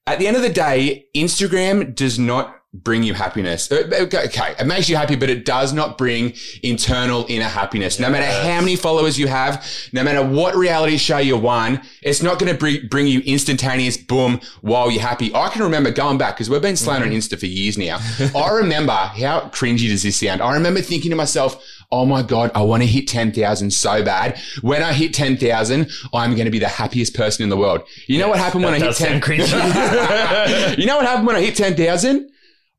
at 0.07 0.19
the 0.19 0.27
end 0.27 0.37
of 0.37 0.43
the 0.43 0.49
day, 0.49 1.07
Instagram 1.15 1.95
does 1.95 2.19
not 2.19 2.58
bring 2.85 3.03
you 3.03 3.15
happiness. 3.15 3.71
Uh, 3.71 3.85
Okay, 3.99 4.55
it 4.59 4.67
makes 4.67 4.89
you 4.89 4.97
happy, 4.97 5.17
but 5.17 5.29
it 5.31 5.45
does 5.45 5.73
not 5.73 5.99
bring 5.99 6.33
internal 6.63 7.27
inner 7.29 7.45
happiness. 7.45 7.99
No 7.99 8.11
matter 8.11 8.27
how 8.27 8.61
many 8.61 8.77
followers 8.77 9.19
you 9.19 9.27
have, 9.29 9.67
no 9.93 10.03
matter 10.03 10.25
what 10.25 10.55
reality 10.55 10.97
show 10.97 11.19
you're 11.19 11.45
on, 11.47 11.81
it's 12.03 12.23
not 12.23 12.39
going 12.39 12.53
to 12.53 12.59
bring, 12.59 12.87
bring 12.89 13.07
you 13.07 13.21
instantaneous 13.21 13.97
boom 13.97 14.41
while 14.61 14.91
you're 14.91 15.03
happy. 15.03 15.35
I 15.35 15.49
can 15.49 15.63
remember 15.63 15.91
going 15.91 16.19
back 16.19 16.37
because 16.37 16.49
we've 16.51 16.63
been 16.63 16.77
slaying 16.77 17.03
on 17.03 17.11
Insta 17.11 17.39
for 17.39 17.47
years 17.47 17.77
now. 17.79 17.99
I 18.37 18.51
remember 18.53 18.93
how 18.93 19.51
cringy 19.53 19.89
does 19.89 20.03
this 20.03 20.21
sound? 20.21 20.41
I 20.43 20.55
remember 20.55 20.81
thinking 20.81 21.11
to 21.11 21.17
myself, 21.17 21.63
Oh 21.91 22.05
my 22.05 22.23
God, 22.23 22.51
I 22.55 22.61
want 22.61 22.83
to 22.83 22.87
hit 22.87 23.09
10,000 23.09 23.71
so 23.71 24.05
bad. 24.05 24.39
When 24.61 24.83
I 24.83 24.93
hit 24.93 25.15
10,000, 25.15 25.91
I'm 26.13 26.35
going 26.35 26.45
to 26.45 26.51
be 26.51 26.59
the 26.59 26.69
happiest 26.69 27.15
person 27.15 27.45
in 27.45 27.49
the 27.49 27.57
world. 27.57 27.81
You 28.07 28.19
know 28.19 28.29
what 28.29 28.39
happened 28.39 28.65
when 28.65 28.75
I 28.75 28.79
hit 28.79 28.85
does 28.85 28.99
10? 28.99 29.23
sound 29.23 29.27
you 30.79 30.85
know 30.85 30.99
what 30.99 31.07
happened 31.07 31.27
when 31.27 31.37
I 31.37 31.41
hit 31.41 31.57
10,000? 31.57 32.31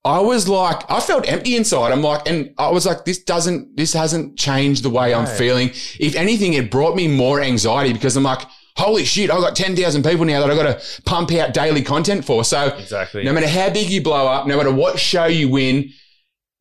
I 0.05 0.19
was 0.21 0.47
like, 0.47 0.89
I 0.89 1.01
felt 1.01 1.27
empty 1.27 1.55
inside. 1.57 1.91
I'm 1.91 2.01
like, 2.01 2.27
and 2.27 2.53
I 2.57 2.69
was 2.69 2.85
like, 2.85 3.03
this 3.05 3.21
doesn't, 3.23 3.75
this 3.75 3.91
hasn't 3.93 4.37
changed 4.37 4.83
the 4.83 4.89
way 4.89 5.13
I'm 5.13 5.25
feeling. 5.25 5.69
If 5.99 6.15
anything, 6.15 6.53
it 6.53 6.71
brought 6.71 6.95
me 6.95 7.07
more 7.07 7.41
anxiety 7.41 7.91
because 7.91 8.15
I'm 8.15 8.23
like, 8.23 8.47
holy 8.77 9.03
shit, 9.03 9.29
I've 9.29 9.41
got 9.41 9.57
10,000 9.57 10.03
people 10.03 10.23
now 10.23 10.39
that 10.39 10.49
I've 10.49 10.57
got 10.57 10.79
to 10.79 11.01
pump 11.03 11.33
out 11.33 11.53
daily 11.53 11.81
content 11.81 12.23
for. 12.23 12.45
So 12.45 12.67
Exactly. 12.77 13.23
no 13.25 13.33
matter 13.33 13.47
how 13.47 13.69
big 13.71 13.89
you 13.89 14.01
blow 14.01 14.25
up, 14.27 14.47
no 14.47 14.55
matter 14.55 14.71
what 14.71 14.97
show 14.99 15.25
you 15.25 15.49
win, 15.49 15.89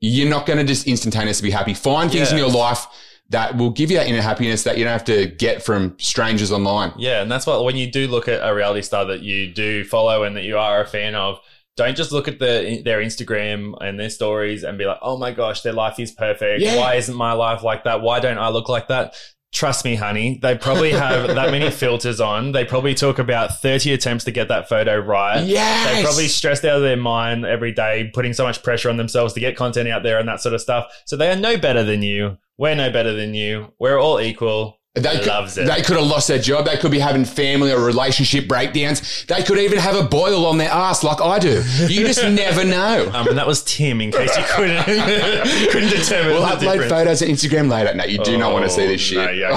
you're 0.00 0.28
not 0.28 0.45
going 0.45 0.59
to 0.59 0.64
just 0.64 0.88
instantaneously 0.88 1.47
be 1.49 1.52
happy. 1.52 1.75
Find 1.75 2.11
things 2.11 2.33
in 2.33 2.38
your 2.38 2.50
life 2.50 2.87
that 3.30 3.57
will 3.57 3.71
give 3.71 3.90
you 3.90 3.99
that 3.99 4.09
inner 4.09 4.23
happiness 4.23 4.64
that 4.64 4.78
you 4.78 4.85
don't 4.85 4.92
have 4.92 5.04
to 5.04 5.26
get 5.26 5.62
from 5.62 5.95
strangers 5.99 6.50
online. 6.50 6.92
Yeah, 6.97 7.23
and 7.23 7.30
that's 7.30 7.47
what 7.47 7.62
when 7.64 7.76
you 7.76 7.88
do 7.90 8.09
look 8.09 8.26
at 8.26 8.40
a 8.47 8.52
reality 8.54 8.83
star 8.83 9.04
that 9.07 9.21
you 9.23 9.52
do 9.52 9.85
follow 9.85 10.25
and 10.25 10.35
that 10.37 10.42
you 10.45 10.57
are 10.59 10.80
a 10.80 10.87
fan 10.87 11.14
of, 11.14 11.38
don't 11.78 11.97
just 11.97 12.12
look 12.12 12.28
at 12.28 12.38
the 12.40 12.82
their 12.85 13.00
Instagram 13.00 13.75
and 13.80 13.99
their 13.99 14.11
stories 14.11 14.64
and 14.64 14.76
be 14.76 14.85
like, 14.85 14.99
"Oh 15.00 15.16
my 15.16 15.30
gosh, 15.30 15.62
their 15.62 15.73
life 15.73 15.99
is 15.99 16.11
perfect. 16.11 16.61
Yeah. 16.61 16.76
Why 16.76 16.97
isn't 16.97 17.14
my 17.14 17.32
life 17.32 17.62
like 17.62 17.85
that? 17.85 18.02
Why 18.02 18.20
don't 18.20 18.37
I 18.38 18.49
look 18.49 18.68
like 18.68 18.88
that?" 18.88 19.14
Trust 19.50 19.82
me, 19.82 19.94
honey, 19.94 20.38
they 20.42 20.58
probably 20.58 20.90
have 20.90 21.26
that 21.35 21.50
many 21.50 21.70
filters 21.70 22.20
on. 22.20 22.52
They 22.52 22.66
probably 22.66 22.94
took 22.94 23.18
about 23.18 23.62
30 23.62 23.94
attempts 23.94 24.25
to 24.25 24.30
get 24.30 24.49
that 24.49 24.68
photo 24.68 24.99
right. 24.99 25.42
Yes. 25.42 25.87
They're 25.87 26.04
probably 26.04 26.28
stressed 26.28 26.66
out 26.66 26.76
of 26.76 26.82
their 26.82 26.99
mind 26.99 27.47
every 27.47 27.73
day, 27.73 28.11
putting 28.12 28.35
so 28.35 28.44
much 28.44 28.62
pressure 28.62 28.90
on 28.90 28.99
themselves 28.99 29.32
to 29.32 29.40
get 29.40 29.56
content 29.56 29.88
out 29.88 30.02
there 30.02 30.18
and 30.18 30.28
that 30.28 30.42
sort 30.42 30.54
of 30.54 30.61
stuff. 30.61 30.92
So 31.06 31.16
they 31.16 31.30
are 31.30 31.37
no 31.37 31.56
better 31.56 31.82
than 31.82 32.02
you. 32.02 32.37
We're 32.58 32.75
no 32.75 32.90
better 32.90 33.14
than 33.14 33.32
you. 33.32 33.73
We're 33.78 33.99
all 33.99 34.20
equal. 34.20 34.77
They 34.95 35.18
could, 35.18 35.26
loves 35.28 35.57
it. 35.57 35.66
They 35.68 35.80
could 35.83 35.97
have 35.97 36.07
lost 36.07 36.26
their 36.26 36.40
job. 36.40 36.64
They 36.64 36.76
could 36.76 36.90
be 36.90 36.99
having 36.99 37.25
family 37.25 37.71
or 37.71 37.78
relationship 37.78 38.49
breakdowns. 38.49 39.25
They 39.26 39.45
could 39.45 39.59
even 39.59 39.78
have 39.78 39.95
a 39.95 40.02
boil 40.02 40.45
on 40.45 40.59
their 40.59 40.71
ass 40.71 41.04
like 41.04 41.21
I 41.21 41.38
do. 41.38 41.62
You 41.87 42.04
just 42.04 42.25
never 42.28 42.64
know. 42.64 43.09
Um, 43.14 43.28
and 43.28 43.38
that 43.38 43.47
was 43.47 43.62
Tim, 43.62 44.00
in 44.00 44.11
case 44.11 44.37
you 44.37 44.42
couldn't 44.49 44.83
couldn't 44.85 45.90
determine 45.90 46.33
We'll 46.33 46.42
upload 46.42 46.73
difference. 46.80 46.90
photos 46.90 47.23
on 47.23 47.28
Instagram 47.28 47.71
later. 47.71 47.95
No, 47.95 48.04
you 48.04 48.18
do 48.25 48.37
not 48.38 48.52
want 48.52 48.64
to 48.64 48.71
see 48.71 48.87
this 48.88 49.00
Oh, 49.00 49.04
shit. 49.04 49.18
no, 49.18 49.30
you 49.30 49.45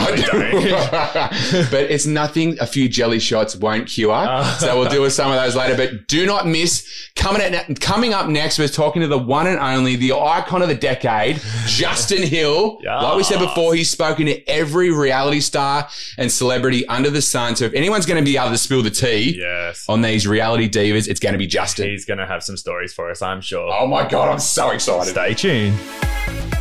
actually 0.76 1.64
but 1.72 1.90
it's 1.90 2.06
nothing 2.06 2.58
a 2.60 2.68
few 2.68 2.88
jelly 2.88 3.20
shots 3.20 3.56
won't 3.56 3.88
cure. 3.88 4.44
so 4.60 4.80
we'll 4.80 4.90
deal 4.92 5.02
with 5.02 5.14
some 5.14 5.32
of 5.32 5.38
those 5.42 5.56
later. 5.56 5.76
But 5.76 6.08
do 6.08 6.28
not 6.28 6.46
miss 6.46 6.88
coming 7.16 7.42
at, 7.42 7.80
coming 7.80 8.14
up 8.14 8.28
next. 8.28 8.60
We're 8.60 8.68
talking 8.68 9.02
to 9.02 9.08
the 9.08 9.18
one 9.18 9.48
and 9.48 9.58
only, 9.58 9.96
the 9.96 10.14
icon 10.14 10.62
of 10.62 10.68
the 10.68 10.76
decade, 10.76 11.42
Justin 11.66 12.22
Hill. 12.22 12.80
Like 12.84 13.18
we 13.18 13.24
said 13.24 13.40
before, 13.40 13.74
he's 13.74 13.90
spoken 13.90 14.28
to 14.28 14.48
every 14.48 14.92
reality 14.92 15.31
star 15.40 15.88
and 16.18 16.32
celebrity 16.32 16.86
under 16.88 17.10
the 17.10 17.22
sun. 17.22 17.56
So 17.56 17.66
if 17.66 17.74
anyone's 17.74 18.06
going 18.06 18.24
to 18.24 18.30
be 18.30 18.38
able 18.38 18.50
to 18.50 18.58
spill 18.58 18.82
the 18.84 18.90
tea 18.90 19.38
Yes. 19.40 19.86
on 19.88 20.02
these 20.02 20.28
reality 20.28 20.70
divas, 20.70 21.08
it's 21.08 21.20
going 21.20 21.34
to 21.34 21.40
be 21.40 21.48
Justin. 21.48 21.90
He's 21.90 22.06
going 22.06 22.18
to 22.20 22.26
have 22.28 22.44
some 22.44 22.58
stories 22.58 22.94
for 22.94 23.10
us, 23.10 23.22
I'm 23.22 23.42
sure. 23.42 23.72
Oh 23.74 23.88
my 23.88 24.08
god, 24.08 24.30
I'm 24.30 24.40
so 24.40 24.72
excited. 24.72 25.12
Stay 25.12 25.34
tuned. 25.34 26.61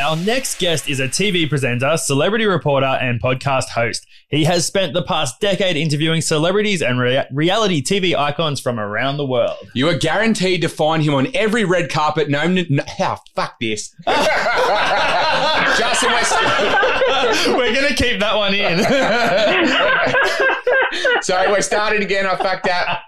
Our 0.00 0.16
next 0.16 0.58
guest 0.58 0.88
is 0.88 0.98
a 0.98 1.06
TV 1.06 1.48
presenter, 1.48 1.96
celebrity 1.96 2.46
reporter, 2.46 2.86
and 2.86 3.22
podcast 3.22 3.68
host. 3.68 4.04
He 4.28 4.42
has 4.44 4.66
spent 4.66 4.92
the 4.92 5.02
past 5.04 5.38
decade 5.40 5.76
interviewing 5.76 6.20
celebrities 6.20 6.82
and 6.82 6.98
rea- 6.98 7.26
reality 7.30 7.80
TV 7.80 8.16
icons 8.16 8.60
from 8.60 8.80
around 8.80 9.18
the 9.18 9.26
world. 9.26 9.70
You 9.72 9.88
are 9.88 9.96
guaranteed 9.96 10.62
to 10.62 10.68
find 10.68 11.04
him 11.04 11.14
on 11.14 11.28
every 11.34 11.64
red 11.64 11.90
carpet 11.90 12.28
known 12.28 12.56
to. 12.56 12.66
No, 12.68 12.82
how 12.98 13.12
ah, 13.12 13.22
fuck 13.36 13.60
this. 13.60 13.94
Justin 15.78 16.10
West. 16.10 16.34
We're 17.46 17.74
going 17.74 17.88
to 17.88 17.94
keep 17.94 18.18
that 18.18 18.34
one 18.36 18.54
in. 18.54 18.82
Sorry, 21.22 21.50
we're 21.50 21.62
starting 21.62 22.02
again. 22.02 22.26
I 22.26 22.36
fucked 22.36 22.68
up. 22.68 23.00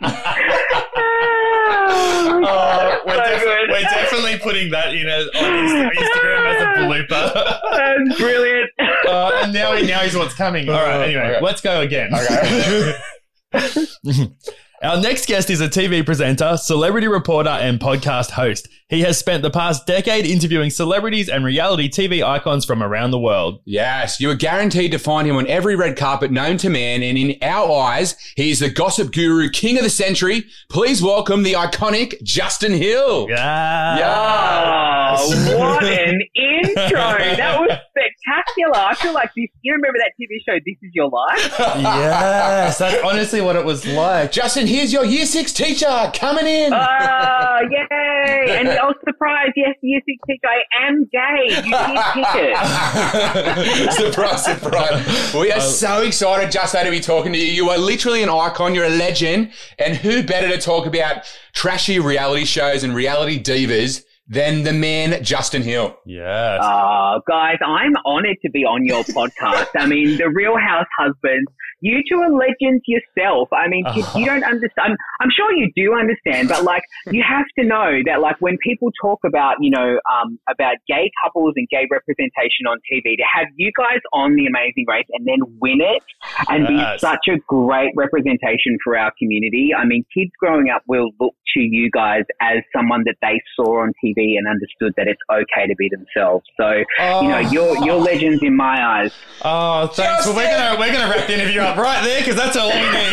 Oh, 1.88 3.00
we're, 3.06 3.16
defi- 3.16 3.70
we're 3.70 3.80
definitely 3.82 4.38
putting 4.38 4.70
that 4.70 4.92
in 4.94 5.06
as, 5.06 5.26
on 5.26 5.90
Instagram 5.90 6.46
as 6.46 6.62
a 6.62 6.66
blooper. 6.82 7.60
That's 7.72 8.18
brilliant. 8.20 8.70
Uh, 9.06 9.40
and 9.44 9.52
now 9.52 9.72
he 9.74 9.86
knows 9.86 10.16
what's 10.16 10.34
coming. 10.34 10.68
All 10.68 10.74
right, 10.74 11.04
anyway, 11.08 11.36
Okay. 11.36 11.44
let's 11.44 11.60
go 11.60 11.80
again. 11.80 12.10
Our 14.82 15.00
next 15.00 15.26
guest 15.26 15.48
is 15.48 15.62
a 15.62 15.68
TV 15.68 16.04
presenter, 16.04 16.58
celebrity 16.58 17.08
reporter, 17.08 17.48
and 17.48 17.80
podcast 17.80 18.32
host. 18.32 18.68
He 18.88 19.00
has 19.00 19.16
spent 19.18 19.42
the 19.42 19.50
past 19.50 19.86
decade 19.86 20.26
interviewing 20.26 20.68
celebrities 20.68 21.30
and 21.30 21.44
reality 21.46 21.88
TV 21.88 22.22
icons 22.22 22.66
from 22.66 22.82
around 22.82 23.10
the 23.10 23.18
world. 23.18 23.60
Yes, 23.64 24.20
you 24.20 24.30
are 24.30 24.34
guaranteed 24.34 24.92
to 24.92 24.98
find 24.98 25.26
him 25.26 25.36
on 25.36 25.46
every 25.46 25.76
red 25.76 25.96
carpet 25.96 26.30
known 26.30 26.58
to 26.58 26.68
man, 26.68 27.02
and 27.02 27.16
in 27.16 27.36
our 27.42 27.72
eyes, 27.74 28.16
he 28.36 28.50
is 28.50 28.60
the 28.60 28.68
gossip 28.68 29.12
guru, 29.12 29.48
king 29.48 29.78
of 29.78 29.82
the 29.82 29.88
century. 29.90 30.44
Please 30.68 31.02
welcome 31.02 31.42
the 31.42 31.54
iconic 31.54 32.22
Justin 32.22 32.72
Hill. 32.72 33.28
Yeah. 33.30 35.16
Oh, 35.18 35.58
what 35.58 35.84
an 35.84 36.20
intro. 36.34 37.00
That 37.00 37.60
was 37.60 37.78
spectacular. 37.96 38.76
I 38.76 38.94
feel 38.94 39.12
like 39.12 39.30
this. 39.36 39.48
You 39.62 39.74
remember 39.74 39.98
that 39.98 40.12
TV 40.20 40.38
show, 40.46 40.58
This 40.64 40.76
Is 40.82 40.90
Your 40.94 41.08
Life? 41.08 41.54
yes, 41.58 42.78
that's 42.78 43.02
honestly 43.02 43.40
what 43.40 43.56
it 43.56 43.64
was 43.64 43.86
like. 43.86 44.32
Justin, 44.32 44.66
here's 44.66 44.92
your 44.92 45.04
year 45.04 45.26
six 45.26 45.52
teacher 45.52 46.10
coming 46.14 46.46
in. 46.46 46.72
Oh, 46.72 47.58
yay. 47.70 48.58
And 48.58 48.68
I 48.68 48.84
was 48.84 48.96
surprised. 49.04 49.52
Yes, 49.56 49.74
year 49.82 50.00
six 50.06 50.18
teacher. 50.26 50.46
I 50.46 50.86
am 50.86 51.08
gay. 51.10 51.56
You 51.56 51.72
did 51.72 52.00
pick 52.14 52.34
it. 53.76 53.92
surprise, 53.92 54.44
surprise. 54.44 55.34
We 55.34 55.52
are 55.52 55.60
so 55.60 56.02
excited, 56.02 56.50
Justin, 56.50 56.84
to 56.84 56.90
be 56.90 57.00
talking 57.00 57.32
to 57.32 57.38
you. 57.38 57.52
You 57.52 57.70
are 57.70 57.78
literally 57.78 58.22
an 58.22 58.28
icon. 58.28 58.74
You're 58.74 58.84
a 58.84 58.90
legend. 58.90 59.52
And 59.78 59.96
who 59.96 60.22
better 60.22 60.48
to 60.48 60.58
talk 60.58 60.86
about 60.86 61.24
trashy 61.52 61.98
reality 61.98 62.44
shows 62.44 62.84
and 62.84 62.94
reality 62.94 63.42
divas 63.42 64.04
than 64.28 64.62
the 64.62 64.72
man, 64.72 65.22
Justin 65.22 65.62
Hill? 65.62 65.96
Yes. 66.04 66.60
Oh, 66.62 67.20
guys, 67.28 67.56
I'm 67.64 67.94
honored 68.04 68.36
to 68.42 68.50
be 68.50 68.64
on 68.64 68.84
your 68.84 69.04
podcast. 69.04 69.68
I 69.78 69.86
mean, 69.86 70.16
the 70.16 70.28
Real 70.28 70.56
House 70.56 70.86
Husbands, 70.98 71.50
you 71.80 72.02
two 72.08 72.18
are 72.20 72.30
legends 72.30 72.82
yourself. 72.86 73.48
I 73.52 73.68
mean, 73.68 73.84
Oh. 73.86 74.18
you 74.18 74.24
don't 74.30 74.44
understand. 74.44 74.72
I'm, 74.92 74.96
I'm 75.20 75.30
sure 75.30 75.52
you 75.52 75.70
do 75.76 75.94
understand, 75.94 76.48
but 76.48 76.64
like, 76.64 76.82
you 77.10 77.22
have 77.26 77.44
to 77.58 77.64
know 77.64 78.00
that 78.06 78.20
like 78.20 78.36
when 78.40 78.56
people 78.62 78.90
talk 79.00 79.20
about, 79.24 79.56
you 79.60 79.70
know, 79.70 79.98
um, 80.10 80.38
about 80.50 80.76
gay 80.88 81.10
couples 81.22 81.54
and 81.56 81.68
gay 81.68 81.86
representation 81.90 82.66
on 82.68 82.78
TV, 82.90 83.16
to 83.16 83.24
have 83.32 83.46
you 83.56 83.70
guys 83.76 84.00
on 84.12 84.34
The 84.36 84.46
Amazing 84.46 84.84
Race 84.88 85.06
and 85.12 85.26
then 85.26 85.38
win 85.60 85.80
it 85.80 86.02
and 86.48 86.66
Yes. 86.68 86.94
be 86.94 86.98
such 86.98 87.28
a 87.28 87.36
great 87.46 87.92
representation 87.96 88.76
for 88.82 88.96
our 88.98 89.12
community. 89.18 89.70
I 89.76 89.84
mean, 89.84 90.04
kids 90.16 90.30
growing 90.40 90.70
up 90.70 90.82
will 90.88 91.10
look 91.20 91.34
to 91.54 91.60
you 91.60 91.90
guys 91.90 92.22
as 92.40 92.58
someone 92.74 93.02
that 93.06 93.16
they 93.22 93.40
saw 93.54 93.82
on 93.82 93.92
TV 94.04 94.36
and 94.36 94.46
understood 94.48 94.92
that 94.96 95.06
it's 95.08 95.20
okay 95.32 95.66
to 95.66 95.74
be 95.76 95.88
themselves. 95.90 96.44
So, 96.56 96.70
you 97.22 97.28
know, 97.28 97.38
you're, 97.38 97.76
you're 97.84 97.94
legends 97.96 98.42
in 98.42 98.56
my 98.56 98.84
eyes. 98.84 99.12
Oh, 99.42 99.86
thanks. 99.88 100.26
Well, 100.26 100.36
we're 100.36 100.50
gonna 100.50 100.78
we're 100.78 100.92
gonna 100.92 101.10
wrap 101.10 101.26
the 101.26 101.34
interview 101.34 101.60
up 101.66 101.76
right 101.76 102.02
there 102.04 102.20
because 102.20 102.36
that's 102.36 102.56
all 102.56 102.68
we 102.68 102.80
need. 102.80 103.12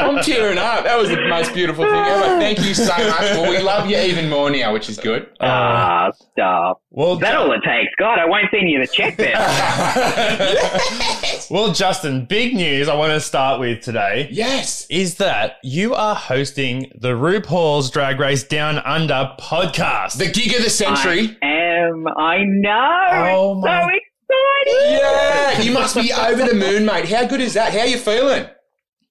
I'm 0.00 0.22
tearing 0.22 0.58
up. 0.58 0.84
That 0.84 0.96
was 0.98 1.08
the 1.08 1.28
most 1.28 1.52
beautiful 1.54 1.84
thing 1.84 1.94
ever. 1.94 2.38
Thank 2.40 2.58
you 2.60 2.74
so 2.74 2.84
much. 2.86 3.20
Well, 3.20 3.50
we 3.50 3.58
love 3.58 3.88
you 3.88 3.96
even 3.98 4.28
more 4.28 4.50
now, 4.50 4.72
which 4.72 4.88
is 4.88 4.98
good. 4.98 5.28
Ah, 5.40 6.10
stop. 6.32 6.82
well, 6.90 7.14
Is 7.14 7.20
that 7.20 7.36
all 7.36 7.52
it 7.52 7.62
takes? 7.64 7.92
God, 7.98 8.18
I 8.18 8.26
won't 8.26 8.46
send 8.50 8.68
you 8.68 8.80
the 8.80 8.86
check 8.86 9.16
then. 9.16 9.32
well, 11.50 11.72
Justin, 11.72 12.24
big 12.26 12.54
news 12.54 12.88
I 12.88 12.94
want 12.94 13.12
to 13.12 13.20
start 13.20 13.60
with 13.60 13.82
today 13.82 14.28
Yes. 14.30 14.86
is 14.90 15.16
that 15.16 15.56
you 15.62 15.94
are 15.94 16.14
hosting 16.14 16.90
the 16.98 17.10
RuPaul's 17.10 17.90
Drag 17.90 18.18
Race 18.18 18.44
Down 18.44 18.78
Under 18.78 19.32
podcast. 19.40 20.18
The 20.18 20.30
gig 20.30 20.54
of 20.56 20.64
the 20.64 20.70
century. 20.70 21.36
I 21.42 21.46
am. 21.46 22.06
I 22.16 22.38
know. 22.44 23.28
Oh 23.30 23.52
it's 23.58 23.64
my- 23.64 23.82
so 23.82 23.88
exciting. 24.30 24.98
Yeah, 24.98 25.60
you 25.62 25.72
must 25.72 25.94
be 25.94 26.12
over 26.18 26.44
the 26.44 26.54
moon, 26.54 26.84
mate. 26.84 27.08
How 27.08 27.26
good 27.26 27.40
is 27.40 27.54
that? 27.54 27.72
How 27.72 27.80
are 27.80 27.86
you 27.86 27.98
feeling? 27.98 28.46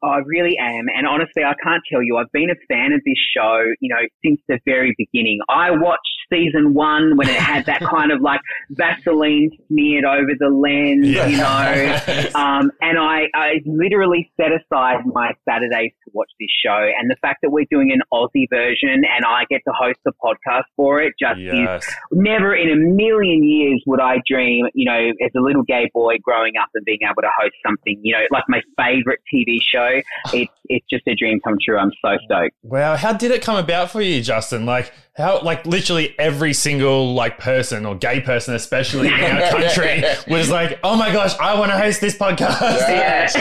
I 0.01 0.17
really 0.25 0.55
am. 0.57 0.85
And 0.95 1.05
honestly, 1.05 1.43
I 1.43 1.53
can't 1.61 1.83
tell 1.91 2.01
you. 2.01 2.17
I've 2.17 2.31
been 2.31 2.49
a 2.49 2.59
fan 2.67 2.93
of 2.93 3.01
this 3.05 3.19
show, 3.35 3.63
you 3.81 3.89
know, 3.89 4.01
since 4.23 4.39
the 4.47 4.59
very 4.65 4.95
beginning. 4.97 5.39
I 5.49 5.71
watched 5.71 6.18
season 6.31 6.73
one 6.73 7.17
when 7.17 7.29
it 7.29 7.35
had 7.35 7.65
that 7.65 7.81
kind 7.93 8.11
of 8.11 8.21
like 8.21 8.41
Vaseline 8.71 9.49
smeared 9.67 10.05
over 10.05 10.31
the 10.37 10.49
lens, 10.49 11.07
you 11.07 11.37
know. 11.37 11.99
Um, 12.39 12.71
and 12.81 12.97
I, 12.97 13.23
I 13.33 13.61
literally 13.65 14.31
set 14.37 14.51
aside 14.51 15.05
my 15.05 15.31
Saturdays 15.47 15.91
to 16.05 16.11
watch 16.13 16.29
this 16.39 16.49
show. 16.63 16.89
And 16.97 17.09
the 17.09 17.15
fact 17.21 17.39
that 17.41 17.49
we're 17.49 17.65
doing 17.69 17.91
an 17.91 18.01
Aussie 18.13 18.47
version 18.49 18.89
and 18.89 19.25
I 19.25 19.45
get 19.49 19.61
to 19.67 19.73
host 19.73 19.99
the 20.05 20.13
podcast 20.23 20.63
for 20.75 21.01
it 21.01 21.13
just 21.19 21.39
is 21.39 21.95
never 22.11 22.55
in 22.55 22.69
a 22.71 22.75
million 22.75 23.43
years 23.43 23.81
would 23.87 23.99
I 23.99 24.17
dream, 24.27 24.67
you 24.73 24.85
know, 24.85 25.11
as 25.23 25.31
a 25.35 25.41
little 25.41 25.63
gay 25.63 25.89
boy 25.93 26.17
growing 26.23 26.53
up 26.61 26.69
and 26.73 26.85
being 26.85 26.99
able 27.03 27.21
to 27.21 27.31
host 27.37 27.55
something, 27.65 27.99
you 28.03 28.13
know, 28.13 28.23
like 28.31 28.43
my 28.47 28.61
favorite 28.77 29.19
TV 29.33 29.57
show. 29.61 29.99
It's 30.39 30.53
it's 30.65 30.85
just 30.89 31.05
a 31.07 31.15
dream 31.15 31.39
come 31.43 31.57
true. 31.63 31.77
I'm 31.77 31.91
so 32.03 32.17
stoked. 32.25 32.55
Wow, 32.61 32.95
how 32.95 33.13
did 33.13 33.31
it 33.31 33.41
come 33.41 33.57
about 33.57 33.89
for 33.91 34.01
you, 34.01 34.21
Justin? 34.21 34.65
Like 34.65 34.93
how 35.19 35.41
like 35.41 35.65
literally 35.65 36.15
every 36.17 36.53
single 36.53 37.13
like 37.13 37.37
person 37.37 37.85
or 37.85 37.95
gay 37.95 38.21
person 38.21 38.55
especially 38.55 39.07
in 39.07 39.13
our 39.13 39.49
country 39.51 40.03
was 40.27 40.49
like, 40.49 40.79
"Oh 40.83 40.95
my 40.95 41.11
gosh, 41.11 41.37
I 41.39 41.59
want 41.59 41.71
to 41.71 41.77
host 41.77 42.01
this 42.01 42.17
podcast." 42.17 42.79
Yeah. 42.87 43.25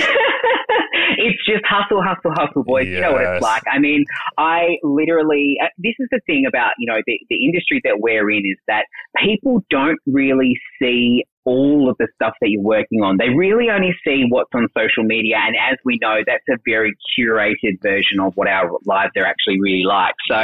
it's 1.19 1.43
just 1.49 1.65
hustle, 1.67 2.03
hustle, 2.03 2.33
hustle, 2.33 2.65
boys. 2.65 2.87
You 2.87 3.01
know 3.01 3.13
what 3.13 3.23
it's 3.23 3.43
like. 3.43 3.63
I 3.71 3.79
mean, 3.79 4.05
I 4.37 4.77
literally, 4.83 5.57
uh, 5.63 5.69
this 5.79 5.95
is 5.99 6.09
the 6.11 6.21
thing 6.27 6.45
about, 6.47 6.73
you 6.79 6.87
know, 6.87 7.01
the, 7.07 7.19
the 7.29 7.45
industry 7.45 7.81
that 7.85 7.99
we're 8.01 8.31
in 8.31 8.45
is 8.47 8.59
that 8.69 8.85
people 9.17 9.65
don't 9.71 9.99
really 10.07 10.59
see 10.81 11.25
all 11.45 11.89
of 11.89 11.97
the 11.99 12.07
stuff 12.15 12.35
that 12.43 12.51
you're 12.51 12.63
working 12.63 13.03
on. 13.03 13.17
They 13.17 13.31
really 13.31 13.71
only 13.71 13.95
see 14.05 14.25
what's 14.29 14.51
on 14.55 14.69
social 14.77 15.03
media. 15.03 15.37
And 15.41 15.57
as 15.57 15.79
we 15.83 15.99
know, 16.03 16.21
that's 16.27 16.45
a 16.51 16.59
very 16.67 16.93
curated 17.19 17.81
version 17.83 18.21
of 18.21 18.35
what 18.37 18.49
our 18.49 18.71
lives 18.85 19.13
are 19.17 19.25
actually 19.25 19.59
really 19.59 19.85
like. 19.85 20.15
So 20.29 20.37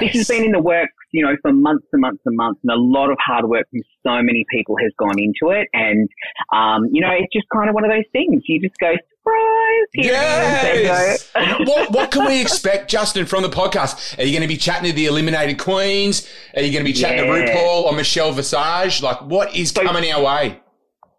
this 0.00 0.14
has 0.14 0.28
been 0.28 0.44
in 0.44 0.52
the 0.52 0.62
works, 0.62 0.94
you 1.12 1.22
know, 1.22 1.36
for 1.42 1.52
months 1.52 1.86
and 1.92 2.00
months 2.00 2.22
and 2.24 2.36
months, 2.36 2.60
and 2.62 2.72
a 2.72 2.80
lot 2.80 3.10
of 3.10 3.18
hard 3.20 3.44
work 3.44 3.66
from 3.70 3.82
so 4.06 4.22
many 4.22 4.46
people 4.50 4.76
has 4.80 4.92
gone 4.98 5.18
into 5.18 5.54
it. 5.54 5.68
And, 5.74 6.08
um, 6.54 6.86
you 6.90 7.02
know, 7.02 7.12
it's 7.12 7.32
just 7.34 7.46
kind 7.52 7.68
of 7.68 7.74
one 7.74 7.84
of 7.84 7.90
those 7.90 8.08
things. 8.12 8.42
You 8.46 8.60
just 8.60 8.78
go, 8.78 8.94
surprise! 8.94 9.88
Is. 9.94 10.06
Yes. 10.46 11.30
There 11.32 11.42
you 11.48 11.64
go. 11.66 11.72
what, 11.72 11.90
what 11.92 12.10
can 12.10 12.26
we 12.26 12.40
expect, 12.40 12.90
Justin, 12.90 13.26
from 13.26 13.42
the 13.42 13.48
podcast? 13.48 14.18
Are 14.18 14.22
you 14.24 14.32
going 14.32 14.42
to 14.42 14.48
be 14.48 14.56
chatting 14.56 14.88
to 14.90 14.94
the 14.94 15.06
eliminated 15.06 15.58
queens? 15.58 16.28
Are 16.54 16.62
you 16.62 16.72
going 16.72 16.84
to 16.84 16.90
be 16.90 16.92
chatting 16.92 17.24
to 17.24 17.30
RuPaul 17.30 17.82
or 17.84 17.92
Michelle 17.92 18.32
Visage? 18.32 19.02
Like, 19.02 19.20
what 19.22 19.54
is 19.54 19.70
So- 19.70 19.82
coming 19.82 20.10
our 20.12 20.22
way? 20.22 20.60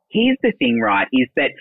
here's 0.10 0.38
the 0.42 0.52
thing, 0.58 0.80
right, 0.80 1.08
is 1.12 1.28
that 1.36 1.52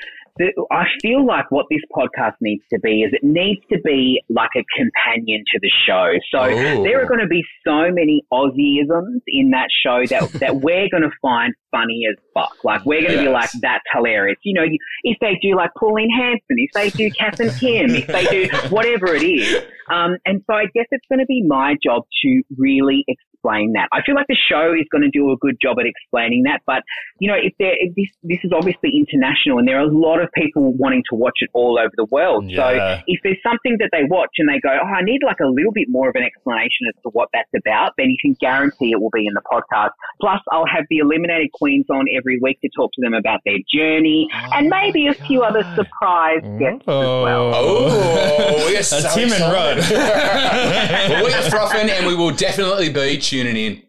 I 0.71 0.85
feel 1.01 1.25
like 1.25 1.51
what 1.51 1.67
this 1.71 1.81
podcast 1.95 2.35
needs 2.41 2.63
to 2.73 2.79
be 2.81 3.03
is 3.03 3.13
it 3.13 3.25
needs 3.25 3.61
to 3.73 3.79
be 3.81 4.23
like 4.29 4.51
a 4.57 4.65
companion 4.77 5.45
to 5.53 5.59
the 5.61 5.71
show. 5.87 6.13
So 6.31 6.45
Ooh. 6.45 6.83
there 6.83 7.03
are 7.03 7.07
going 7.07 7.21
to 7.21 7.27
be 7.27 7.43
so 7.67 7.91
many 7.91 8.23
Aussieisms 8.33 9.21
in 9.27 9.51
that 9.51 9.69
show 9.83 10.05
that, 10.07 10.33
that 10.41 10.57
we're 10.57 10.89
going 10.91 11.03
to 11.03 11.11
find 11.23 11.55
funny 11.71 12.03
as 12.11 12.17
fuck. 12.35 12.57
Like 12.65 12.85
we're 12.85 13.03
going 13.03 13.19
to 13.19 13.25
be 13.25 13.29
like, 13.29 13.51
that's 13.61 13.85
hilarious. 13.93 14.39
You 14.43 14.55
know, 14.55 14.67
if 15.05 15.17
they 15.21 15.39
do 15.41 15.57
like 15.57 15.71
Pauline 15.79 16.11
Hanson, 16.11 16.57
if 16.57 16.73
they 16.73 16.91
do 16.91 17.11
Kath 17.19 17.41
and 17.41 17.51
Kim, 17.59 17.91
if 17.91 18.07
they 18.07 18.25
do 18.27 18.49
whatever 18.69 19.15
it 19.15 19.23
is. 19.23 19.65
Um, 19.89 20.17
and 20.27 20.43
so 20.51 20.57
I 20.57 20.65
guess 20.75 20.87
it's 20.91 21.07
going 21.09 21.21
to 21.21 21.27
be 21.27 21.45
my 21.47 21.77
job 21.81 22.03
to 22.25 22.43
really 22.59 23.05
explain 23.47 23.73
that. 23.73 23.89
I 23.93 24.03
feel 24.03 24.15
like 24.15 24.27
the 24.29 24.37
show 24.37 24.75
is 24.75 24.87
going 24.91 25.03
to 25.03 25.11
do 25.11 25.31
a 25.31 25.37
good 25.39 25.57
job 25.61 25.79
at 25.79 25.87
explaining 25.87 26.45
that, 26.45 26.63
but 26.67 26.83
you 27.19 27.29
know, 27.29 27.37
if 27.37 27.55
there, 27.59 27.75
if 27.79 27.95
this, 27.95 28.11
this 28.23 28.39
is 28.45 28.53
obviously 28.53 28.91
international 28.93 29.59
and 29.59 29.69
there 29.69 29.79
are 29.79 29.87
a 29.87 29.93
lot 29.93 30.21
of 30.21 30.29
people 30.35 30.73
wanting 30.75 31.03
to 31.11 31.17
watch 31.17 31.39
it 31.41 31.51
all 31.55 31.79
over 31.79 31.93
the 31.97 32.07
world. 32.11 32.51
Yeah. 32.51 32.57
So 32.57 33.03
if 33.07 33.21
there's 33.23 33.41
something 33.43 33.77
that 33.79 33.91
they 33.93 34.05
watch 34.09 34.31
and 34.39 34.49
they 34.49 34.61
go, 34.61 34.71
oh, 34.71 34.87
I 34.87 35.03
need 35.03 35.21
like 35.25 35.41
a 35.41 35.49
little 35.49 35.73
bit 35.73 35.89
more 35.89 36.09
of 36.09 36.15
an 36.17 36.23
explanation 36.23 36.87
as 36.89 36.95
to 37.03 37.11
what 37.11 37.29
that's 37.33 37.51
about, 37.57 37.93
then 37.97 38.11
you 38.11 38.17
can 38.21 38.35
guarantee 38.41 38.93
it 38.93 39.01
will 39.01 39.15
be 39.15 39.27
in 39.27 39.35
the 39.35 39.43
podcast. 39.51 39.91
Plus, 40.21 40.41
I'll 40.53 40.67
have 40.67 40.85
the 40.91 40.99
eliminated 40.99 41.53
queens 41.53 41.87
on 41.91 42.07
every 42.15 42.39
week 42.41 42.61
to 42.61 42.69
talk 42.77 42.91
to 42.95 43.01
them 43.01 43.15
about 43.15 43.41
their 43.45 43.59
journey 43.73 44.29
oh 44.33 44.51
and 44.55 44.69
maybe 44.69 45.07
a 45.07 45.15
few 45.15 45.43
other 45.43 45.63
surprise 45.75 46.43
guests 46.59 46.83
as 46.83 46.87
well. 46.87 47.53
Oh, 47.55 48.67
we 48.67 48.77
are 48.77 48.81
A 48.81 48.83
so 48.83 49.01
Tim 49.15 49.33
and 49.33 49.43
Rod. 49.53 49.79
well, 51.09 51.25
we 51.25 51.33
are 51.33 51.51
frothing 51.51 51.91
and 51.91 52.07
we 52.07 52.15
will 52.15 52.33
definitely 52.33 52.89
be 52.89 53.19
tuning 53.45 53.57
in. 53.57 53.83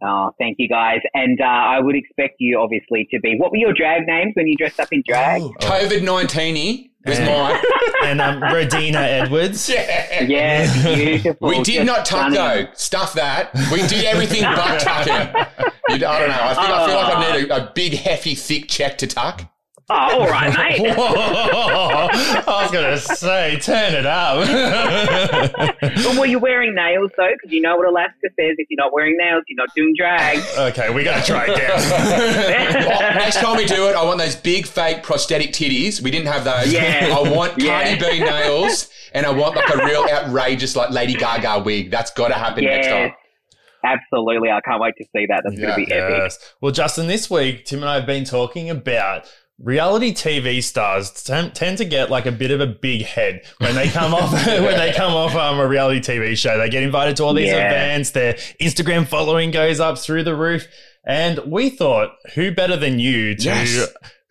Oh, 0.00 0.30
thank 0.38 0.56
you 0.60 0.68
guys. 0.68 1.00
And 1.14 1.40
uh, 1.40 1.44
I 1.44 1.80
would 1.80 1.96
expect 1.96 2.36
you 2.38 2.60
obviously 2.60 3.08
to 3.12 3.18
be. 3.20 3.36
What 3.36 3.50
were 3.50 3.56
your 3.56 3.72
drag 3.72 4.06
names 4.06 4.32
when 4.36 4.46
you 4.46 4.54
dressed 4.56 4.78
up 4.78 4.92
in 4.92 5.02
drag? 5.06 5.42
COVID 5.42 6.02
19 6.04 6.90
was 7.04 7.18
mine. 7.18 7.60
and 8.04 8.20
um, 8.20 8.40
Rodina 8.40 8.96
Edwards. 9.02 9.68
Yeah. 9.68 10.22
Yeah, 10.22 10.94
beautiful. 10.94 11.48
We 11.48 11.56
did 11.62 11.84
Just 11.84 11.86
not 11.86 12.06
tuck 12.06 12.32
stunning. 12.32 12.34
though. 12.66 12.66
Stuff 12.74 13.14
that. 13.14 13.52
We 13.72 13.78
did 13.88 14.04
everything 14.04 14.42
but 14.42 14.78
tucking. 14.80 15.44
You- 15.88 15.94
I 16.06 16.18
don't 16.18 16.28
know. 16.28 16.36
I 16.38 16.54
think 16.54 16.68
I 16.68 16.86
feel 16.86 16.96
like 16.96 17.16
I 17.16 17.32
need 17.38 17.50
a, 17.50 17.56
a 17.70 17.72
big, 17.74 17.94
hefty, 17.94 18.34
thick 18.34 18.68
check 18.68 18.98
to 18.98 19.06
tuck. 19.06 19.50
Oh, 19.90 20.20
all 20.20 20.28
right, 20.28 20.54
mate. 20.54 20.94
I 20.98 22.62
was 22.62 22.70
gonna 22.70 22.98
say, 22.98 23.58
turn 23.58 23.94
it 23.94 24.04
up. 24.04 24.46
but 25.80 26.18
were 26.18 26.26
you 26.26 26.38
wearing 26.38 26.74
nails 26.74 27.10
though? 27.16 27.30
Because 27.32 27.50
you 27.52 27.62
know 27.62 27.76
what 27.76 27.88
Alaska 27.88 28.28
says: 28.38 28.56
if 28.58 28.66
you're 28.68 28.76
not 28.76 28.92
wearing 28.92 29.16
nails, 29.16 29.44
you're 29.48 29.56
not 29.56 29.74
doing 29.74 29.94
drag. 29.96 30.38
okay, 30.58 30.90
we 30.92 31.04
gotta 31.04 31.24
try 31.24 31.46
it 31.48 31.56
Well, 31.56 33.14
next 33.14 33.36
time 33.36 33.56
we 33.56 33.64
do 33.64 33.88
it, 33.88 33.96
I 33.96 34.04
want 34.04 34.18
those 34.18 34.36
big, 34.36 34.66
fake 34.66 35.02
prosthetic 35.02 35.52
titties. 35.52 36.02
We 36.02 36.10
didn't 36.10 36.28
have 36.28 36.44
those. 36.44 36.70
Yeah. 36.72 37.16
I 37.18 37.30
want 37.34 37.58
Cardi 37.58 37.98
B 37.98 38.20
nails, 38.20 38.90
and 39.14 39.24
I 39.24 39.30
want 39.30 39.56
like 39.56 39.70
a 39.74 39.78
real 39.84 40.04
outrageous, 40.12 40.76
like 40.76 40.90
Lady 40.90 41.14
Gaga 41.14 41.62
wig. 41.64 41.90
That's 41.90 42.10
got 42.10 42.28
to 42.28 42.34
happen 42.34 42.64
next 42.64 42.88
time. 42.88 43.12
absolutely. 43.84 44.50
I 44.50 44.60
can't 44.60 44.82
wait 44.82 44.94
to 44.98 45.04
see 45.16 45.24
that. 45.26 45.42
That's 45.44 45.58
going 45.58 45.70
to 45.70 45.76
be 45.76 45.90
epic. 45.90 46.32
Well, 46.60 46.72
Justin, 46.72 47.06
this 47.06 47.30
week 47.30 47.64
Tim 47.64 47.78
and 47.80 47.88
I 47.88 47.94
have 47.94 48.06
been 48.06 48.24
talking 48.24 48.68
about 48.68 49.26
reality 49.58 50.12
TV 50.14 50.62
stars 50.62 51.10
tem- 51.10 51.50
tend 51.50 51.78
to 51.78 51.84
get 51.84 52.10
like 52.10 52.26
a 52.26 52.32
bit 52.32 52.50
of 52.50 52.60
a 52.60 52.66
big 52.66 53.02
head 53.04 53.42
when 53.58 53.74
they 53.74 53.88
come 53.88 54.14
off 54.14 54.32
when 54.46 54.76
they 54.78 54.92
come 54.92 55.12
off 55.12 55.34
um, 55.34 55.58
a 55.58 55.66
reality 55.66 56.00
TV 56.00 56.36
show. 56.36 56.56
They 56.58 56.68
get 56.68 56.82
invited 56.82 57.16
to 57.16 57.24
all 57.24 57.34
these 57.34 57.48
Yeah. 57.48 57.66
events. 57.70 58.10
Their 58.12 58.34
Instagram 58.60 59.06
following 59.06 59.50
goes 59.50 59.80
up 59.80 59.98
through 59.98 60.22
the 60.24 60.36
roof, 60.36 60.66
and 61.04 61.38
we 61.46 61.70
thought, 61.70 62.10
who 62.34 62.52
better 62.54 62.76
than 62.76 62.98
you 62.98 63.34
to 63.34 63.44
Yes. 63.44 63.88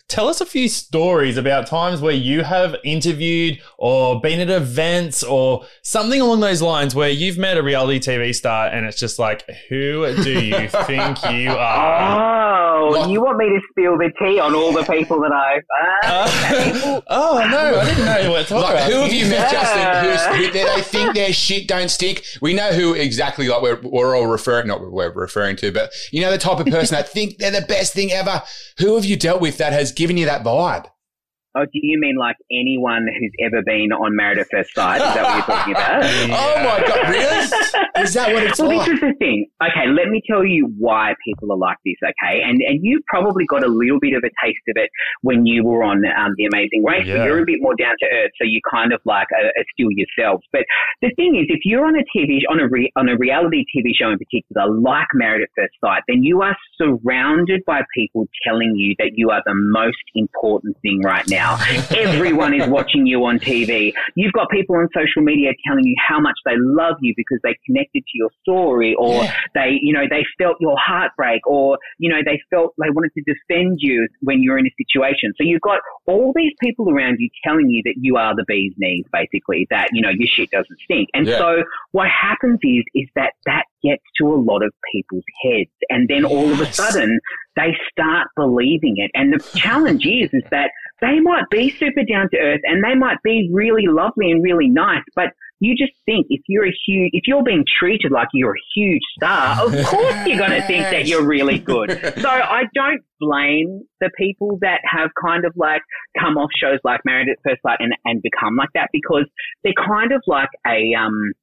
Tell 0.07 0.29
us 0.29 0.39
a 0.39 0.45
few 0.45 0.69
stories 0.69 1.35
about 1.35 1.67
times 1.67 1.99
where 1.99 2.13
you 2.13 2.41
have 2.43 2.75
interviewed 2.85 3.59
or 3.77 4.21
been 4.21 4.39
at 4.39 4.49
events 4.49 5.21
or 5.21 5.65
something 5.81 6.21
along 6.21 6.39
those 6.39 6.61
lines 6.61 6.95
where 6.95 7.09
you've 7.09 7.37
met 7.37 7.57
a 7.57 7.61
reality 7.63 7.99
TV 7.99 8.33
star 8.33 8.67
and 8.67 8.85
it's 8.85 8.97
just 8.97 9.19
like, 9.19 9.43
who 9.69 10.15
do 10.23 10.39
you 10.39 10.67
think 10.85 11.17
you 11.29 11.51
are? 11.57 12.77
Oh, 12.77 12.89
Like- 12.91 13.09
you 13.09 13.21
want 13.21 13.37
me 13.37 13.49
to 13.49 13.59
spill 13.69 13.97
the 13.97 14.09
tea 14.17 14.39
on 14.39 14.55
all 14.55 14.71
the 14.71 14.83
people 14.83 15.19
that 15.21 15.31
I've? 15.33 15.63
Uh, 16.05 17.01
oh 17.07 17.45
no, 17.51 17.79
I 17.79 17.85
didn't 17.85 18.05
know 18.05 18.31
what 18.31 18.43
to 18.43 18.47
talk 18.53 18.63
Like, 18.63 18.73
about. 18.75 18.91
who 18.91 18.99
have 19.01 19.11
you 19.13 19.25
met, 19.25 19.51
Yeah. 19.51 19.51
Justin? 19.51 19.86
They 20.25 20.81
think 20.81 21.15
their 21.15 21.33
shit 21.33 21.67
don't 21.67 21.89
stick? 21.89 22.25
We 22.41 22.53
know 22.53 22.71
who 22.71 22.93
exactly 22.93 23.47
like 23.47 23.61
we're, 23.61 23.79
we're 23.81 24.15
all 24.15 24.27
referring, 24.27 24.67
not 24.67 24.81
we're 24.81 25.11
referring 25.11 25.55
to, 25.57 25.71
but 25.71 25.91
you 26.11 26.21
know 26.21 26.31
the 26.31 26.37
type 26.37 26.59
of 26.59 26.67
person 26.67 26.95
that 26.95 27.09
think 27.09 27.37
they're 27.37 27.51
the 27.51 27.65
best 27.67 27.93
thing 27.93 28.11
ever. 28.11 28.43
Who 28.79 28.95
have 28.95 29.05
you 29.05 29.17
dealt 29.17 29.41
with 29.41 29.57
that 29.57 29.73
has 29.73 29.91
given 29.91 30.17
you 30.17 30.25
that 30.25 30.43
vibe? 30.43 30.89
Oh, 31.57 31.65
do 31.65 31.79
you 31.81 31.99
mean 31.99 32.17
like 32.17 32.35
anyone 32.51 33.07
who's 33.07 33.33
ever 33.41 33.63
been 33.65 33.89
on 33.91 34.15
Married 34.15 34.37
at 34.37 34.47
First 34.51 34.75
Sight? 34.75 35.01
Is 35.01 35.13
that 35.15 35.23
what 35.23 35.33
you're 35.33 35.55
talking 35.57 35.73
about? 35.73 36.05
Oh 36.37 36.55
my 36.63 36.79
god, 36.85 37.09
really? 37.09 38.03
Is 38.03 38.13
that 38.13 38.33
what 38.33 38.43
it's 38.43 38.59
well, 38.59 38.77
like? 38.77 38.85
this 38.85 38.95
is 38.95 39.01
the 39.01 39.13
thing. 39.17 39.47
Okay, 39.63 39.87
let 39.89 40.09
me 40.09 40.21
tell 40.29 40.45
you 40.45 40.69
why 40.77 41.13
people 41.25 41.51
are 41.51 41.57
like 41.57 41.77
this. 41.85 41.95
Okay, 42.03 42.41
and 42.43 42.61
and 42.61 42.83
you 42.83 43.01
probably 43.07 43.45
got 43.45 43.63
a 43.63 43.67
little 43.67 43.99
bit 43.99 44.13
of 44.13 44.23
a 44.23 44.29
taste 44.43 44.61
of 44.69 44.77
it 44.77 44.89
when 45.21 45.45
you 45.45 45.63
were 45.63 45.83
on 45.83 46.05
um, 46.05 46.33
the 46.37 46.45
Amazing 46.45 46.83
Race. 46.85 47.07
Yeah. 47.07 47.17
So 47.17 47.25
you're 47.25 47.41
a 47.41 47.45
bit 47.45 47.57
more 47.59 47.73
down 47.75 47.95
to 48.01 48.05
earth, 48.05 48.31
so 48.37 48.45
you 48.45 48.61
kind 48.69 48.93
of 48.93 49.01
like 49.05 49.27
are, 49.33 49.47
are 49.47 49.67
still 49.73 49.89
yourselves. 49.89 50.45
But 50.51 50.61
the 51.01 51.09
thing 51.15 51.37
is, 51.41 51.47
if 51.49 51.61
you're 51.65 51.85
on 51.85 51.95
a 51.97 52.05
TV 52.13 52.45
on 52.49 52.59
a 52.59 52.67
re, 52.67 52.91
on 52.95 53.09
a 53.09 53.17
reality 53.17 53.65
TV 53.73 53.91
show 53.97 54.11
in 54.11 54.19
particular, 54.19 54.69
like 54.69 55.07
Married 55.13 55.41
at 55.41 55.49
First 55.57 55.73
Sight, 55.81 56.03
then 56.07 56.21
you 56.21 56.41
are 56.41 56.55
surrounded 56.77 57.61
by 57.65 57.81
people 57.95 58.27
telling 58.45 58.75
you 58.75 58.93
that 58.99 59.11
you 59.15 59.31
are 59.31 59.41
the 59.45 59.55
most 59.55 60.05
important 60.13 60.77
thing 60.81 61.01
right 61.01 61.27
now. 61.27 61.46
Everyone 61.95 62.53
is 62.53 62.67
watching 62.67 63.05
you 63.05 63.23
on 63.25 63.39
TV. 63.39 63.93
You've 64.15 64.33
got 64.33 64.49
people 64.49 64.75
on 64.75 64.87
social 64.93 65.21
media 65.21 65.51
telling 65.67 65.85
you 65.85 65.95
how 66.05 66.19
much 66.19 66.35
they 66.45 66.55
love 66.57 66.95
you 67.01 67.13
because 67.15 67.39
they 67.43 67.55
connected 67.65 68.03
to 68.03 68.11
your 68.15 68.29
story 68.41 68.95
or 68.97 69.23
they, 69.53 69.77
you 69.81 69.93
know, 69.93 70.03
they 70.09 70.25
felt 70.37 70.57
your 70.59 70.75
heartbreak 70.77 71.45
or, 71.47 71.77
you 71.97 72.09
know, 72.09 72.19
they 72.25 72.41
felt 72.49 72.73
they 72.81 72.89
wanted 72.89 73.11
to 73.15 73.21
defend 73.21 73.77
you 73.81 74.07
when 74.21 74.41
you're 74.41 74.57
in 74.57 74.65
a 74.67 74.75
situation. 74.77 75.33
So 75.37 75.43
you've 75.43 75.61
got 75.61 75.79
all 76.05 76.33
these 76.35 76.53
people 76.61 76.89
around 76.89 77.17
you 77.19 77.29
telling 77.43 77.69
you 77.69 77.81
that 77.85 77.95
you 77.97 78.17
are 78.17 78.35
the 78.35 78.45
bee's 78.47 78.73
knees, 78.77 79.05
basically, 79.11 79.67
that, 79.69 79.89
you 79.93 80.01
know, 80.01 80.09
your 80.09 80.27
shit 80.27 80.49
doesn't 80.51 80.79
stink. 80.83 81.09
And 81.13 81.27
Yeah. 81.27 81.37
so 81.37 81.63
what 81.91 82.07
happens 82.09 82.59
is, 82.63 82.83
is 82.95 83.07
that 83.15 83.33
that 83.45 83.65
gets 83.83 84.03
to 84.19 84.27
a 84.27 84.35
lot 84.35 84.63
of 84.63 84.73
people's 84.93 85.23
heads. 85.43 85.69
And 85.89 86.07
then 86.07 86.25
all 86.25 86.51
of 86.51 86.59
a 86.59 86.71
sudden 86.71 87.19
they 87.55 87.75
start 87.91 88.27
believing 88.35 88.95
it. 88.97 89.11
And 89.13 89.33
the 89.33 89.39
challenge 89.55 90.05
is, 90.05 90.29
is 90.33 90.43
that 90.51 90.71
they 91.01 91.19
might 91.19 91.49
be 91.51 91.69
super 91.69 92.03
down 92.03 92.29
to 92.31 92.37
earth 92.37 92.61
and 92.63 92.83
they 92.83 92.95
might 92.95 93.21
be 93.23 93.49
really 93.53 93.87
lovely 93.87 94.31
and 94.31 94.43
really 94.43 94.67
nice, 94.67 95.03
but 95.15 95.29
you 95.59 95.75
just 95.75 95.93
think 96.05 96.27
if 96.29 96.41
you're 96.47 96.67
a 96.67 96.73
huge, 96.85 97.09
if 97.13 97.23
you're 97.25 97.43
being 97.43 97.65
treated 97.79 98.11
like 98.11 98.27
you're 98.33 98.53
a 98.53 98.63
huge 98.75 99.01
star, 99.15 99.65
of 99.65 99.71
course 99.85 100.15
you're 100.27 100.37
going 100.37 100.51
to 100.51 100.61
think 100.67 100.83
that 100.83 101.07
you're 101.07 101.25
really 101.25 101.59
good. 101.59 101.91
So 102.17 102.29
I 102.29 102.63
don't 102.73 103.01
blame 103.19 103.83
the 104.01 104.09
people 104.17 104.57
that 104.61 104.81
have 104.83 105.09
kind 105.21 105.45
of 105.45 105.53
like 105.55 105.81
come 106.19 106.37
off 106.37 106.49
shows 106.55 106.79
like 106.83 107.01
Married 107.05 107.29
at 107.29 107.37
First 107.43 107.61
Sight 107.61 107.77
and, 107.79 107.93
and 108.05 108.21
become 108.21 108.55
like 108.55 108.69
that 108.73 108.89
because 108.91 109.25
they're 109.63 109.73
kind 109.73 110.11
of 110.11 110.21
like 110.25 110.49
a, 110.65 110.93
um, 110.95 111.33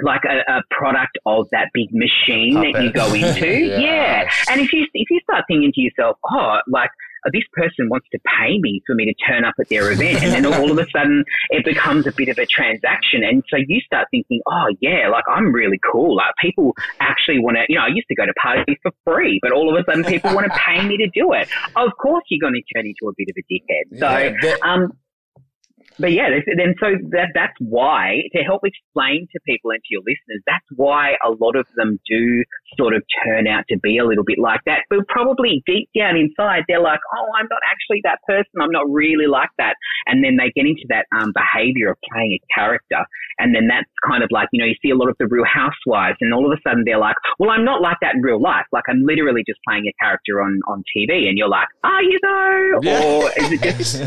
like 0.00 0.22
a, 0.24 0.40
a 0.50 0.62
product 0.70 1.18
of 1.26 1.48
that 1.52 1.68
big 1.74 1.88
machine 1.92 2.54
that 2.54 2.82
you 2.82 2.92
go 2.92 3.06
into. 3.14 3.46
yeah. 3.46 3.78
Yes. 3.78 4.46
And 4.48 4.60
if 4.60 4.72
you, 4.72 4.86
if 4.94 5.10
you 5.10 5.20
start 5.20 5.44
thinking 5.48 5.72
to 5.74 5.80
yourself, 5.80 6.16
oh, 6.30 6.58
like, 6.66 6.90
this 7.32 7.44
person 7.52 7.88
wants 7.88 8.06
to 8.12 8.18
pay 8.26 8.58
me 8.58 8.82
for 8.86 8.94
me 8.94 9.04
to 9.06 9.14
turn 9.26 9.44
up 9.44 9.54
at 9.60 9.68
their 9.68 9.92
event. 9.92 10.22
And 10.22 10.32
then 10.32 10.46
all 10.46 10.70
of 10.70 10.78
a 10.78 10.86
sudden 10.90 11.24
it 11.50 11.64
becomes 11.64 12.06
a 12.06 12.12
bit 12.12 12.28
of 12.28 12.38
a 12.38 12.46
transaction. 12.46 13.22
And 13.22 13.42
so 13.48 13.56
you 13.56 13.80
start 13.80 14.08
thinking, 14.10 14.40
oh, 14.46 14.66
yeah, 14.80 15.08
like 15.08 15.24
I'm 15.28 15.52
really 15.52 15.78
cool. 15.92 16.16
Like 16.16 16.32
people 16.40 16.74
actually 17.00 17.38
want 17.38 17.56
to, 17.56 17.64
you 17.68 17.76
know, 17.76 17.84
I 17.84 17.88
used 17.88 18.08
to 18.08 18.14
go 18.14 18.26
to 18.26 18.32
parties 18.42 18.76
for 18.82 18.92
free, 19.04 19.38
but 19.42 19.52
all 19.52 19.68
of 19.74 19.80
a 19.80 19.84
sudden 19.90 20.04
people 20.04 20.34
want 20.34 20.50
to 20.52 20.58
pay 20.58 20.84
me 20.86 20.96
to 20.96 21.08
do 21.14 21.32
it. 21.32 21.48
Of 21.76 21.90
course 22.00 22.24
you're 22.28 22.40
going 22.40 22.54
to 22.60 22.74
turn 22.74 22.86
into 22.86 23.08
a 23.08 23.12
bit 23.16 23.28
of 23.30 23.36
a 23.38 23.44
dickhead. 23.52 23.98
So, 24.00 24.18
Yeah, 24.18 24.40
that- 24.42 24.62
um, 24.66 24.92
but 25.98 26.12
yeah, 26.12 26.28
then 26.56 26.74
so 26.80 26.96
that 27.10 27.28
that's 27.34 27.56
why 27.58 28.22
to 28.34 28.42
help 28.42 28.62
explain 28.64 29.26
to 29.32 29.40
people 29.46 29.70
and 29.70 29.80
to 29.80 29.88
your 29.90 30.02
listeners, 30.02 30.42
that's 30.46 30.66
why 30.76 31.14
a 31.24 31.30
lot 31.30 31.56
of 31.56 31.66
them 31.76 31.98
do 32.08 32.42
sort 32.78 32.94
of 32.94 33.02
turn 33.24 33.46
out 33.46 33.64
to 33.68 33.78
be 33.78 33.98
a 33.98 34.04
little 34.04 34.24
bit 34.24 34.38
like 34.38 34.60
that. 34.66 34.80
But 34.90 35.06
probably 35.08 35.62
deep 35.66 35.88
down 35.96 36.16
inside, 36.16 36.64
they're 36.68 36.82
like, 36.82 37.00
"Oh, 37.14 37.28
I'm 37.38 37.46
not 37.50 37.60
actually 37.70 38.00
that 38.04 38.18
person. 38.26 38.60
I'm 38.60 38.70
not 38.70 38.88
really 38.90 39.26
like 39.26 39.50
that." 39.58 39.74
And 40.06 40.24
then 40.24 40.36
they 40.36 40.50
get 40.54 40.66
into 40.66 40.84
that 40.88 41.06
um, 41.16 41.32
behavior 41.34 41.90
of 41.90 41.98
playing 42.12 42.38
a 42.38 42.40
character, 42.54 43.04
and 43.38 43.54
then 43.54 43.68
that's 43.68 43.90
kind 44.06 44.22
of 44.22 44.30
like 44.30 44.48
you 44.52 44.60
know 44.60 44.66
you 44.66 44.76
see 44.82 44.90
a 44.90 44.96
lot 44.96 45.08
of 45.08 45.16
the 45.18 45.26
Real 45.26 45.44
Housewives, 45.44 46.18
and 46.20 46.32
all 46.32 46.46
of 46.46 46.52
a 46.52 46.60
sudden 46.68 46.84
they're 46.84 46.98
like, 46.98 47.16
"Well, 47.38 47.50
I'm 47.50 47.64
not 47.64 47.82
like 47.82 47.98
that 48.02 48.14
in 48.14 48.22
real 48.22 48.40
life. 48.40 48.66
Like 48.72 48.84
I'm 48.88 49.04
literally 49.04 49.42
just 49.46 49.60
playing 49.66 49.86
a 49.86 49.92
character 50.02 50.42
on 50.42 50.60
on 50.68 50.84
TV." 50.96 51.28
And 51.28 51.36
you're 51.38 51.48
like, 51.48 51.68
"Are 51.84 52.02
you 52.02 52.18
though?" 52.22 52.80
Yeah. 52.82 53.02
Or 53.02 53.30
is 53.36 53.52
it 53.52 53.62
just 53.62 54.04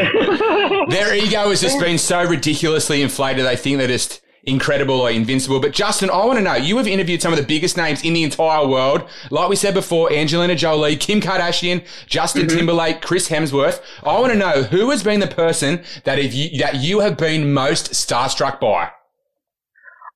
Their 0.90 1.16
ego 1.16 1.50
has 1.50 1.62
just 1.62 1.75
been 1.82 1.98
so 1.98 2.24
ridiculously 2.26 3.02
inflated, 3.02 3.46
they 3.46 3.56
think 3.56 3.78
they're 3.78 3.88
just 3.88 4.22
incredible 4.44 5.02
or 5.02 5.10
invincible. 5.10 5.60
But 5.60 5.74
Justin, 5.74 6.10
I 6.10 6.24
want 6.26 6.38
to 6.38 6.44
know, 6.44 6.56
you 6.56 6.78
have 6.78 6.88
interviewed 6.88 7.22
some 7.22 7.34
of 7.34 7.40
the 7.40 7.46
biggest 7.46 7.78
names 7.78 8.04
in 8.04 8.14
the 8.14 8.24
entire 8.24 8.66
world. 8.68 9.08
Like 9.32 9.50
we 9.50 9.56
said 9.56 9.74
before, 9.74 10.12
Angelina 10.12 10.56
Jolie, 10.56 10.96
Kim 10.96 11.20
Kardashian, 11.20 11.86
Justin 12.08 12.44
mm-hmm. 12.44 12.58
Timberlake, 12.58 13.02
Chris 13.02 13.30
Hemsworth. 13.30 13.82
I 14.04 14.20
want 14.20 14.34
to 14.34 14.38
know 14.38 14.64
who 14.64 14.90
has 14.92 15.04
been 15.04 15.20
the 15.20 15.28
person 15.28 15.84
that 16.04 16.20
if 16.20 16.34
you, 16.34 16.60
that 16.60 16.76
you 16.76 17.00
have 17.00 17.18
been 17.18 17.54
most 17.54 17.92
starstruck 17.92 18.60
by? 18.60 18.92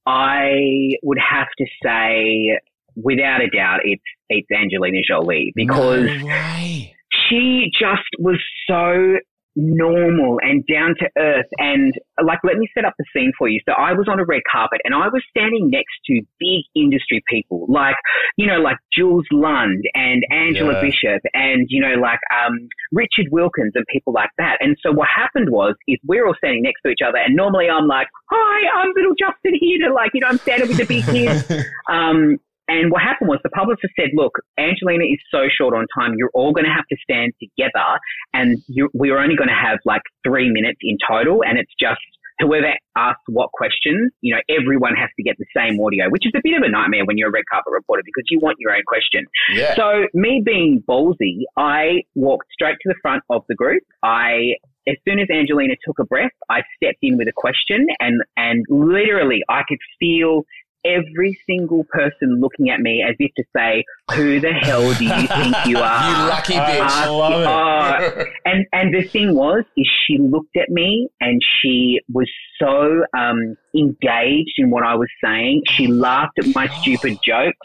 I 0.06 0.96
would 1.04 1.20
have 1.20 1.48
to 1.58 1.66
say, 1.84 2.58
without 2.96 3.42
a 3.42 3.50
doubt, 3.50 3.82
it's 3.84 4.02
it's 4.30 4.48
Angelina 4.52 5.00
Jolie 5.08 5.52
because 5.56 6.06
No 6.06 6.90
she 7.30 7.72
just 7.78 8.10
was 8.18 8.40
so 8.68 9.18
normal 9.60 10.40
and 10.42 10.66
down 10.66 10.96
to 11.00 11.10
earth. 11.18 11.46
And 11.58 11.94
like 12.24 12.40
let 12.44 12.58
me 12.58 12.68
set 12.74 12.86
up 12.86 12.94
the 12.98 13.06
scene 13.14 13.32
for 13.38 13.48
you. 13.50 13.60
So 13.68 13.74
i 13.74 13.92
was 13.94 14.08
on 14.08 14.20
a 14.20 14.26
red 14.26 14.42
carpet 14.52 14.80
and 14.86 14.94
i 14.96 15.08
was 15.08 15.22
standing 15.30 15.70
next 15.70 15.96
to 16.08 16.22
big 16.40 16.64
industry 16.76 17.22
people 17.28 17.66
like 17.70 17.96
you 18.38 18.48
know 18.48 18.60
like 18.60 18.78
jules 18.96 19.26
lund 19.32 19.84
and 19.94 20.24
angela 20.32 20.74
Yeah. 20.74 20.82
bishop 20.90 21.22
and 21.34 21.66
you 21.70 21.82
know 21.82 21.96
like 22.02 22.20
um 22.32 22.56
richard 22.92 23.28
wilkins 23.32 23.74
and 23.76 23.86
people 23.92 24.14
like 24.14 24.30
that. 24.38 24.58
And 24.62 24.78
so 24.82 24.92
what 24.92 25.08
happened 25.14 25.50
was 25.52 25.76
is 25.88 25.98
we're 26.06 26.26
all 26.26 26.36
standing 26.38 26.64
next 26.64 26.82
to 26.84 26.90
each 26.90 27.04
other 27.06 27.18
and 27.18 27.36
normally 27.36 27.68
i'm 27.70 27.88
like 27.88 28.08
hi 28.32 28.60
i'm 28.82 28.92
little 28.96 29.14
justin 29.20 29.54
here 29.60 29.88
to 29.88 29.94
like 29.94 30.12
you 30.14 30.22
know 30.22 30.28
i'm 30.28 30.40
standing 30.48 30.68
with 30.68 30.78
the 30.78 30.86
big 30.88 31.06
kids. 31.06 31.44
Um 31.90 32.38
and 32.70 32.92
what 32.92 33.02
happened 33.02 33.30
was 33.30 33.40
the 33.44 33.50
publicist 33.50 33.94
said, 34.00 34.10
look, 34.14 34.34
Angelina 34.58 35.04
is 35.04 35.20
so 35.32 35.50
short 35.50 35.74
on 35.74 35.86
time. 35.98 36.14
You're 36.18 36.32
all 36.34 36.54
going 36.54 36.66
to 36.66 36.72
have 36.72 36.86
to 36.90 36.98
stand 37.04 37.34
together 37.42 38.00
and 38.34 38.58
you, 38.68 38.90
we're 38.94 39.18
only 39.18 39.36
going 39.36 39.50
to 39.50 39.58
have 39.58 39.80
like 39.86 40.04
three 40.26 40.50
minutes 40.50 40.80
in 40.82 40.98
total. 41.08 41.42
And 41.44 41.58
it's 41.58 41.74
just 41.80 42.00
whoever 42.40 42.72
asks 42.96 43.24
what 43.28 43.52
questions, 43.52 44.12
you 44.22 44.34
know, 44.34 44.42
everyone 44.50 44.96
has 44.96 45.10
to 45.18 45.24
get 45.24 45.36
the 45.38 45.46
same 45.56 45.80
audio, 45.82 46.10
which 46.10 46.26
is 46.26 46.32
a 46.36 46.42
bit 46.44 46.56
of 46.56 46.64
a 46.64 46.70
nightmare 46.70 47.06
when 47.06 47.18
you're 47.18 47.30
a 47.30 47.32
red 47.32 47.44
carpet 47.52 47.72
reporter 47.72 48.04
because 48.06 48.24
you 48.30 48.40
want 48.40 48.58
your 48.60 48.72
own 48.72 48.84
question. 48.88 49.26
Yeah. 49.54 49.76
So 49.76 50.06
me 50.14 50.42
being 50.46 50.84
ballsy, 50.88 51.44
I 51.58 52.04
walked 52.16 52.48
straight 52.54 52.78
to 52.84 52.90
the 52.90 52.96
front 53.02 53.24
of 53.30 53.44
the 53.50 53.56
group. 53.56 53.84
I 54.04 54.56
as 54.88 54.96
soon 55.08 55.20
as 55.20 55.28
Angelina 55.30 55.76
took 55.86 56.00
a 56.00 56.06
breath, 56.06 56.32
I 56.50 56.62
stepped 56.76 57.00
in 57.04 57.18
with 57.18 57.28
a 57.28 57.34
question 57.36 57.88
and 58.00 58.22
and 58.38 58.66
literally 58.70 59.42
I 59.50 59.62
could 59.68 59.78
feel 60.00 60.44
every 60.86 61.40
single 61.46 61.84
person 61.90 62.40
looking 62.40 62.70
at 62.70 62.80
me 62.80 63.04
as 63.08 63.16
if 63.20 63.32
to 63.36 63.44
say, 63.56 63.84
"Who 64.16 64.40
the 64.40 64.52
hell 64.54 64.94
do 64.94 65.06
you 65.06 65.28
think 65.28 65.56
you 65.66 65.78
are?" 65.78 66.10
You 66.10 66.30
lucky 66.30 66.56
I 66.56 66.72
bitch. 66.78 67.18
love 67.18 68.02
it. 68.02 68.28
And 68.46 68.66
and 68.74 68.94
the 68.94 69.04
thing 69.04 69.36
was, 69.36 69.64
is 69.78 69.88
she 70.06 70.18
looked 70.18 70.58
at 70.58 70.70
me 70.70 71.10
and 71.22 71.42
she 71.62 72.00
was 72.12 72.30
so 72.60 73.04
um, 73.18 73.56
engaged 73.76 74.54
in 74.58 74.70
what 74.72 74.84
I 74.84 74.96
was 74.96 75.10
saying. 75.24 75.64
She 75.68 75.88
laughed 75.88 76.40
at 76.40 76.56
my 76.56 76.68
stupid 76.82 77.20
jokes. 77.24 77.58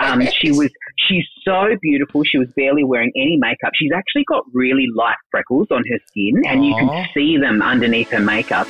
Um, 0.00 0.22
she 0.40 0.50
was 0.52 0.70
she's 1.08 1.24
so 1.44 1.68
beautiful. 1.80 2.24
She 2.24 2.38
was 2.38 2.48
barely 2.56 2.84
wearing 2.84 3.12
any 3.16 3.36
makeup. 3.38 3.72
She's 3.74 3.92
actually 3.94 4.24
got 4.24 4.44
really 4.52 4.86
light 4.94 5.16
freckles 5.30 5.68
on 5.70 5.84
her 5.90 5.98
skin, 6.08 6.42
and 6.46 6.64
you 6.64 6.74
can 6.74 7.06
see 7.14 7.36
them 7.38 7.62
underneath 7.62 8.10
her 8.10 8.20
makeup. 8.20 8.66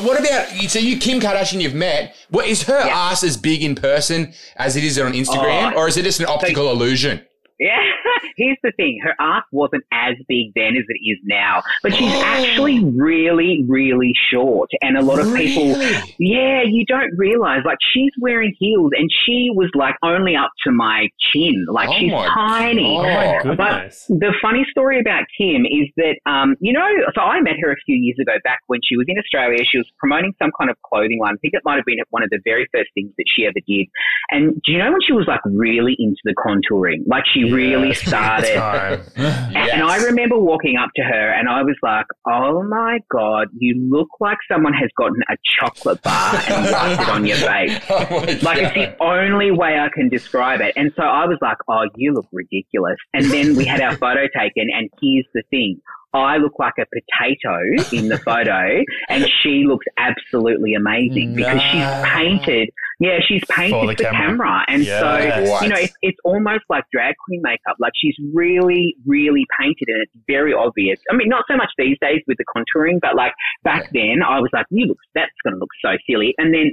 Uh, 0.00 0.06
what 0.06 0.18
about 0.18 0.60
you? 0.60 0.68
So 0.68 0.78
you, 0.78 0.98
Kim 0.98 1.20
Kardashian, 1.20 1.60
you've 1.60 1.74
met. 1.74 2.14
What 2.30 2.46
is 2.46 2.62
her 2.64 2.78
Yeah. 2.78 2.88
ass 3.10 3.22
as 3.22 3.36
big 3.36 3.62
in 3.62 3.74
person 3.74 4.32
as 4.56 4.76
it 4.76 4.84
is 4.84 4.98
on 4.98 5.12
Instagram, 5.12 5.72
Oh. 5.74 5.78
or 5.78 5.88
is 5.88 5.96
it 5.96 6.04
just 6.04 6.20
an 6.20 6.26
optical 6.26 6.70
illusion? 6.70 7.22
Yeah, 7.60 7.76
here's 8.36 8.56
the 8.62 8.72
thing. 8.72 8.98
Her 9.02 9.14
ass 9.20 9.44
wasn't 9.52 9.84
as 9.92 10.14
big 10.26 10.52
then 10.54 10.76
as 10.76 10.84
it 10.88 10.98
is 11.04 11.18
now, 11.24 11.62
but 11.82 11.92
she's 11.94 12.12
actually 12.14 12.82
really, 12.82 13.64
really 13.68 14.14
short. 14.32 14.70
And 14.80 14.96
a 14.96 15.02
lot 15.02 15.18
of 15.18 15.34
people, 15.34 15.76
yeah, 16.18 16.62
you 16.64 16.86
don't 16.86 17.12
realize, 17.18 17.60
like, 17.66 17.76
she's 17.92 18.12
wearing 18.18 18.54
heels 18.58 18.92
and 18.96 19.10
she 19.26 19.50
was 19.52 19.68
like 19.74 19.94
only 20.02 20.36
up 20.36 20.50
to 20.64 20.72
my 20.72 21.08
chin. 21.20 21.66
Like, 21.70 21.90
Oh 21.90 21.98
she's 21.98 22.12
tiny. 22.12 22.96
Oh 22.98 23.02
my 23.02 23.40
goodness. 23.42 24.06
But 24.08 24.20
the 24.20 24.32
funny 24.40 24.64
story 24.70 24.98
about 24.98 25.24
Kim 25.36 25.66
is 25.66 25.88
that, 25.98 26.16
um, 26.24 26.56
you 26.60 26.72
know, 26.72 26.88
so 27.14 27.20
I 27.20 27.42
met 27.42 27.56
her 27.60 27.72
a 27.72 27.76
few 27.84 27.96
years 27.96 28.16
ago 28.18 28.32
back 28.42 28.60
when 28.68 28.80
she 28.82 28.96
was 28.96 29.04
in 29.06 29.18
Australia. 29.18 29.58
She 29.70 29.76
was 29.76 29.86
promoting 29.98 30.32
some 30.38 30.50
kind 30.58 30.70
of 30.70 30.80
clothing 30.80 31.20
line. 31.20 31.34
I 31.34 31.40
think 31.42 31.52
it 31.52 31.62
might 31.66 31.76
have 31.76 31.84
been 31.84 31.98
one 32.08 32.22
of 32.22 32.30
the 32.30 32.40
very 32.42 32.66
first 32.72 32.88
things 32.94 33.12
that 33.18 33.26
she 33.28 33.44
ever 33.44 33.60
did. 33.68 33.86
And 34.30 34.54
do 34.64 34.72
you 34.72 34.78
know 34.78 34.90
when 34.90 35.02
she 35.06 35.12
was 35.12 35.26
like 35.28 35.40
really 35.44 35.94
into 35.98 36.20
the 36.24 36.34
contouring? 36.34 37.04
Like 37.06 37.24
she 37.26 37.49
really 37.52 37.94
started. 38.06 38.54
Time. 38.54 39.02
And 39.16 39.82
I 39.82 39.96
remember 40.04 40.38
walking 40.38 40.76
up 40.76 40.90
to 40.96 41.02
her 41.02 41.32
and 41.32 41.48
I 41.48 41.62
was 41.62 41.76
like, 41.82 42.06
oh 42.26 42.62
my 42.62 42.98
God, 43.10 43.48
you 43.58 43.74
look 43.90 44.08
like 44.20 44.38
someone 44.50 44.72
has 44.74 44.90
gotten 44.96 45.22
a 45.28 45.36
chocolate 45.58 46.02
bar 46.02 46.34
and 46.48 46.72
wiped 46.72 47.02
it 47.02 47.08
on 47.08 47.26
your 47.26 47.36
face. 47.36 47.80
Oh 47.88 48.06
Like, 48.42 48.58
it's 48.58 48.74
the 48.74 48.96
only 49.00 49.50
way 49.50 49.78
I 49.78 49.88
can 49.94 50.08
describe 50.08 50.60
it. 50.60 50.72
And 50.76 50.92
so 50.96 51.02
I 51.02 51.26
was 51.26 51.38
like, 51.40 51.58
oh, 51.68 51.84
you 51.96 52.12
look 52.14 52.26
ridiculous. 52.32 52.96
And 53.14 53.24
then 53.26 53.56
we 53.56 53.64
had 53.64 53.80
our 53.80 53.96
photo 53.96 54.26
taken, 54.36 54.68
and 54.72 54.88
here's 55.00 55.26
the 55.34 55.42
thing. 55.50 55.80
I 56.12 56.38
look 56.38 56.54
like 56.58 56.74
a 56.78 56.86
potato 56.86 57.56
in 57.96 58.08
the 58.08 58.18
photo, 58.18 58.82
and 59.08 59.26
she 59.42 59.64
looks 59.66 59.86
absolutely 59.96 60.74
amazing 60.74 61.34
because 61.34 61.60
she's 61.62 61.86
painted. 62.12 62.70
Yeah, 62.98 63.18
she's 63.26 63.42
painted 63.48 63.70
For 63.72 63.86
for, 63.86 63.94
the 63.94 64.04
camera. 64.04 64.28
camera. 64.28 64.64
and 64.68 64.82
Yeah. 64.84 65.00
so 65.00 65.50
What? 65.50 65.62
you 65.62 65.68
know 65.70 65.76
it's, 65.78 65.94
it's 66.02 66.18
almost 66.24 66.64
like 66.68 66.84
drag 66.92 67.14
queen 67.24 67.40
makeup. 67.42 67.76
Like 67.78 67.92
she's 67.96 68.14
really, 68.34 68.94
really 69.06 69.46
painted, 69.58 69.88
and 69.88 70.02
it's 70.02 70.12
very 70.26 70.52
obvious. 70.52 70.98
I 71.10 71.16
mean, 71.16 71.28
not 71.28 71.44
so 71.48 71.56
much 71.56 71.70
these 71.78 71.96
days 72.00 72.20
with 72.26 72.36
the 72.38 72.44
contouring, 72.54 72.98
but 73.00 73.14
like 73.16 73.32
back 73.64 73.88
then, 73.94 74.16
I 74.26 74.40
was 74.40 74.50
like, 74.52 74.66
"You 74.70 74.86
look, 74.86 74.98
that's 75.14 75.30
going 75.44 75.54
to 75.54 75.58
look 75.60 75.70
so 75.82 75.92
silly." 76.08 76.34
And 76.38 76.52
then, 76.52 76.72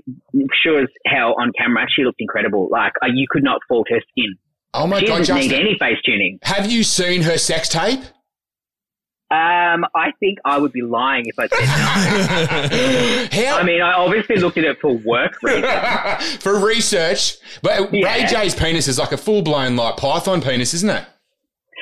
sure 0.64 0.82
as 0.82 0.90
hell, 1.06 1.36
on 1.40 1.52
camera, 1.58 1.86
she 1.96 2.04
looked 2.04 2.20
incredible. 2.20 2.68
Like 2.72 2.94
uh, 3.04 3.08
you 3.14 3.28
could 3.30 3.44
not 3.44 3.60
fault 3.70 3.88
her 3.90 4.02
skin. 4.12 4.36
Oh 4.74 4.86
my 4.86 5.00
she 5.00 5.06
God, 5.08 5.20
doesn't 5.20 5.36
need 5.38 5.54
any 5.54 5.78
face 5.80 5.98
tuning. 6.06 6.40
Have 6.44 6.70
you 6.70 6.84
seen 6.84 7.22
her 7.22 7.38
sex 7.38 7.70
tape? 7.70 8.02
Um, 9.30 9.86
I 9.94 10.14
think 10.22 10.40
I 10.46 10.58
would 10.58 10.72
be 10.72 10.82
lying 10.82 11.26
if 11.26 11.38
I 11.38 11.48
said 11.48 11.60
no. 11.60 13.28
How? 13.50 13.58
I 13.58 13.64
mean, 13.64 13.82
I 13.82 13.92
obviously 13.94 14.38
looked 14.38 14.58
at 14.58 14.64
it 14.64 14.80
for 14.80 14.94
work 15.00 15.44
reasons. 15.44 16.38
for 16.40 16.66
research, 16.66 17.36
but 17.62 17.92
Ray 17.92 18.26
J's 18.30 18.56
penis 18.56 18.88
is 18.88 18.98
like 18.98 19.12
a 19.12 19.18
full 19.18 19.42
blown 19.42 19.76
like 19.76 19.98
python 19.98 20.42
penis, 20.42 20.74
isn't 20.74 20.90
it? 20.90 21.06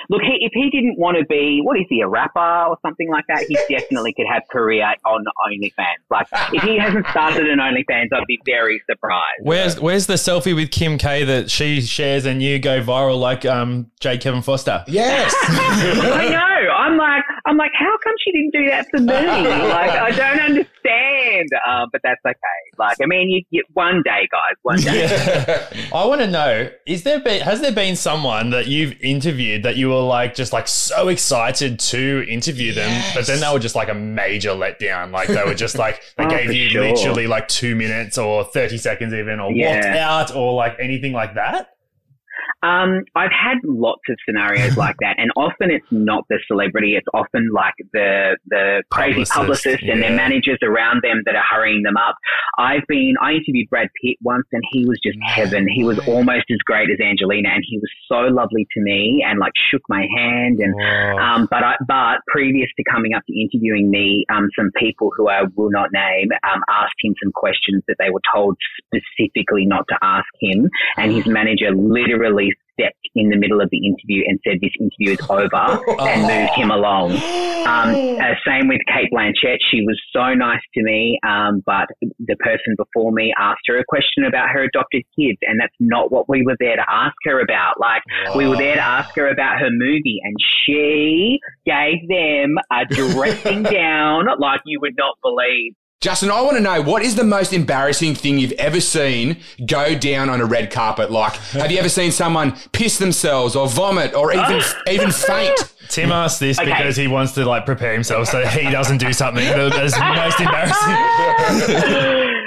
Look, 0.09 0.21
he, 0.21 0.45
if 0.45 0.51
he 0.53 0.69
didn't 0.69 0.99
want 0.99 1.17
to 1.17 1.25
be, 1.25 1.61
what 1.63 1.79
is 1.79 1.85
he, 1.89 2.01
a 2.01 2.07
rapper 2.07 2.39
or 2.39 2.77
something 2.81 3.09
like 3.09 3.25
that, 3.27 3.45
he 3.47 3.57
definitely 3.69 4.13
could 4.13 4.27
have 4.31 4.43
career 4.51 4.93
on 5.05 5.25
OnlyFans. 5.47 6.03
Like, 6.09 6.27
if 6.53 6.63
he 6.63 6.77
hasn't 6.77 7.07
started 7.07 7.49
an 7.49 7.59
OnlyFans, 7.59 8.13
I'd 8.13 8.25
be 8.27 8.39
very 8.45 8.81
surprised. 8.89 9.23
Where's 9.41 9.79
Where's 9.79 10.05
the 10.05 10.15
selfie 10.15 10.55
with 10.55 10.71
Kim 10.71 10.97
K 10.97 11.23
that 11.23 11.49
she 11.49 11.81
shares 11.81 12.25
and 12.25 12.41
you 12.41 12.59
go 12.59 12.81
viral 12.81 13.19
like 13.19 13.45
um 13.45 13.91
J 13.99 14.17
Kevin 14.17 14.41
Foster? 14.41 14.83
Yes. 14.87 15.33
I 15.41 16.29
know. 16.29 16.71
I'm 16.73 16.97
like, 16.97 17.23
I'm 17.47 17.57
like, 17.57 17.71
how 17.77 17.95
come 18.03 18.13
she 18.23 18.31
didn't 18.31 18.51
do 18.53 18.69
that 18.69 18.89
for 18.89 18.99
me? 18.99 19.13
Like, 19.75 19.91
I 19.91 20.11
don't 20.11 20.39
understand. 20.39 21.49
Um, 21.67 21.89
but 21.91 22.01
that's 22.03 22.19
okay. 22.25 22.37
Like, 22.77 22.97
I 23.01 23.05
mean, 23.05 23.29
you, 23.29 23.43
you 23.51 23.63
one 23.73 24.01
day, 24.03 24.27
guys, 24.31 24.55
one 24.63 24.79
day. 24.79 25.67
I 25.93 26.05
want 26.05 26.21
to 26.21 26.27
know: 26.27 26.69
is 26.85 27.03
there 27.03 27.19
been 27.19 27.41
has 27.41 27.61
there 27.61 27.71
been 27.71 27.95
someone 27.95 28.49
that 28.51 28.67
you've 28.67 28.99
interviewed 29.01 29.63
that 29.63 29.75
you 29.77 29.89
were 29.89 30.01
like 30.01 30.33
just 30.35 30.53
like 30.53 30.67
so 30.67 31.07
excited 31.09 31.79
to 31.79 32.25
interview 32.27 32.73
them, 32.73 33.03
but 33.13 33.25
then 33.27 33.39
they 33.39 33.51
were 33.51 33.59
just 33.59 33.75
like 33.75 33.89
a 33.89 33.93
major 33.93 34.51
letdown? 34.51 35.11
Like 35.11 35.27
they 35.27 35.43
were 35.43 35.53
just 35.55 35.77
like 35.77 36.01
they 36.17 36.23
Oh, 36.25 36.29
gave 36.29 36.51
you 36.51 36.69
sure. 36.69 36.81
literally 36.81 37.27
like 37.27 37.47
two 37.47 37.75
minutes 37.75 38.17
or 38.17 38.43
thirty 38.45 38.77
seconds 38.77 39.13
even, 39.13 39.39
or 39.39 39.53
walked 39.53 39.85
out, 39.85 40.35
or 40.35 40.53
like 40.53 40.75
anything 40.79 41.13
like 41.13 41.35
that. 41.35 41.69
Um, 42.63 43.03
I've 43.15 43.31
had 43.31 43.57
lots 43.63 44.01
of 44.09 44.17
scenarios 44.27 44.77
like 44.85 44.95
that, 45.01 45.15
and 45.17 45.31
often 45.35 45.71
it's 45.71 45.85
not 45.91 46.25
the 46.29 46.39
celebrity; 46.47 46.95
it's 46.95 47.07
often 47.13 47.49
like 47.53 47.73
the 47.93 48.37
the 48.47 48.83
crazy 48.91 49.25
Publicist, 49.25 49.33
publicist 49.33 49.83
and 49.83 50.01
their 50.01 50.15
managers 50.15 50.59
around 50.63 51.01
them 51.03 51.21
that 51.25 51.35
are 51.35 51.43
hurrying 51.49 51.83
them 51.83 51.97
up. 51.97 52.15
I've 52.57 52.85
been 52.87 53.15
I 53.21 53.31
interviewed 53.31 53.69
Brad 53.69 53.89
Pitt 54.01 54.17
once, 54.21 54.45
and 54.51 54.63
he 54.71 54.85
was 54.85 54.99
just 55.03 55.17
heaven. 55.23 55.67
He 55.67 55.83
was 55.83 55.99
almost 56.07 56.45
as 56.51 56.57
great 56.65 56.89
as 56.89 56.99
Angelina, 56.99 57.49
and 57.49 57.63
he 57.67 57.77
was 57.77 57.91
so 58.07 58.33
lovely 58.33 58.67
to 58.73 58.81
me, 58.81 59.23
and 59.25 59.39
like 59.39 59.53
shook 59.71 59.81
my 59.89 60.05
hand 60.15 60.59
and 60.59 60.75
um, 61.19 61.47
but 61.49 61.63
I, 61.63 61.75
but 61.87 62.19
previous 62.27 62.69
to 62.77 62.83
coming 62.89 63.13
up 63.13 63.23
to 63.27 63.33
interviewing 63.33 63.89
me, 63.89 64.25
um, 64.29 64.49
some 64.57 64.71
people 64.77 65.11
who 65.15 65.29
I 65.29 65.43
will 65.55 65.71
not 65.71 65.89
name 65.91 66.29
um, 66.43 66.61
asked 66.69 66.95
him 67.01 67.13
some 67.23 67.31
questions 67.33 67.83
that 67.87 67.95
they 67.99 68.09
were 68.09 68.21
told 68.33 68.57
specifically 68.85 69.65
not 69.65 69.85
to 69.89 69.97
ask 70.01 70.27
him, 70.39 70.69
and 70.97 71.11
his 71.11 71.25
manager 71.39 71.71
literally 71.71 72.24
stepped 72.75 73.07
in 73.15 73.29
the 73.29 73.37
middle 73.37 73.61
of 73.61 73.69
the 73.71 73.85
interview 73.85 74.23
and 74.27 74.39
said, 74.45 74.59
"This 74.61 74.73
interview 74.79 75.13
is 75.13 75.29
over," 75.29 75.99
and 76.01 76.21
moved 76.21 76.53
him 76.53 76.71
along. 76.71 77.13
Um, 77.13 77.95
uh, 78.21 78.35
same 78.45 78.67
with 78.67 78.81
Cate 78.87 79.09
Blanchett. 79.13 79.57
She 79.71 79.81
was 79.81 79.99
so 80.11 80.33
nice 80.33 80.61
to 80.75 80.83
me, 80.83 81.19
um, 81.27 81.63
but 81.65 81.87
the 82.19 82.35
person 82.37 82.75
before 82.77 83.11
me 83.11 83.33
asked 83.37 83.63
her 83.67 83.77
a 83.77 83.85
question 83.87 84.25
about 84.25 84.49
her 84.49 84.63
adopted 84.63 85.03
kids, 85.17 85.37
and 85.41 85.59
that's 85.59 85.75
not 85.79 86.11
what 86.11 86.29
we 86.29 86.43
were 86.43 86.57
there 86.59 86.75
to 86.75 86.85
ask 86.87 87.15
her 87.23 87.39
about. 87.39 87.79
Like, 87.79 88.03
we 88.35 88.47
were 88.47 88.57
there 88.57 88.75
to 88.75 88.81
ask 88.81 89.15
her 89.15 89.27
about 89.29 89.59
her 89.59 89.69
movie, 89.71 90.19
and 90.23 90.35
she 90.65 91.39
gave 91.65 92.07
them 92.07 92.55
a 92.71 92.85
dressing 92.85 93.63
down 93.63 94.25
like 94.39 94.61
you 94.65 94.79
would 94.81 94.95
not 94.97 95.15
believe. 95.21 95.73
Justin, 96.01 96.29
I 96.29 96.41
want 96.41 96.57
to 96.57 96.61
know 96.61 96.81
what 96.81 97.01
is 97.01 97.15
the 97.15 97.23
most 97.23 97.51
embarrassing 97.51 98.13
thing 98.15 98.37
you've 98.37 98.51
ever 98.53 98.79
seen 98.79 99.37
go 99.65 99.97
down 99.97 100.29
on 100.29 100.39
a 100.39 100.45
red 100.45 100.69
carpet? 100.69 101.09
Like, 101.09 101.33
have 101.53 101.71
you 101.71 101.79
ever 101.79 101.89
seen 101.89 102.11
someone 102.11 102.53
piss 102.73 102.99
themselves 102.99 103.55
or 103.55 103.67
vomit 103.67 104.13
or 104.13 104.31
even 104.31 104.61
even 104.89 105.11
faint? 105.11 105.73
Tim 105.89 106.11
asked 106.11 106.39
this 106.39 106.59
Okay. 106.59 106.69
because 106.69 106.95
he 106.95 107.07
wants 107.07 107.31
to 107.33 107.45
like 107.45 107.65
prepare 107.65 107.93
himself 107.93 108.27
so 108.27 108.45
he 108.45 108.69
doesn't 108.69 108.97
do 108.99 109.13
something 109.13 109.43
that 109.45 109.73
is 109.83 109.97
most 109.97 110.39
embarrassing. 110.39 110.95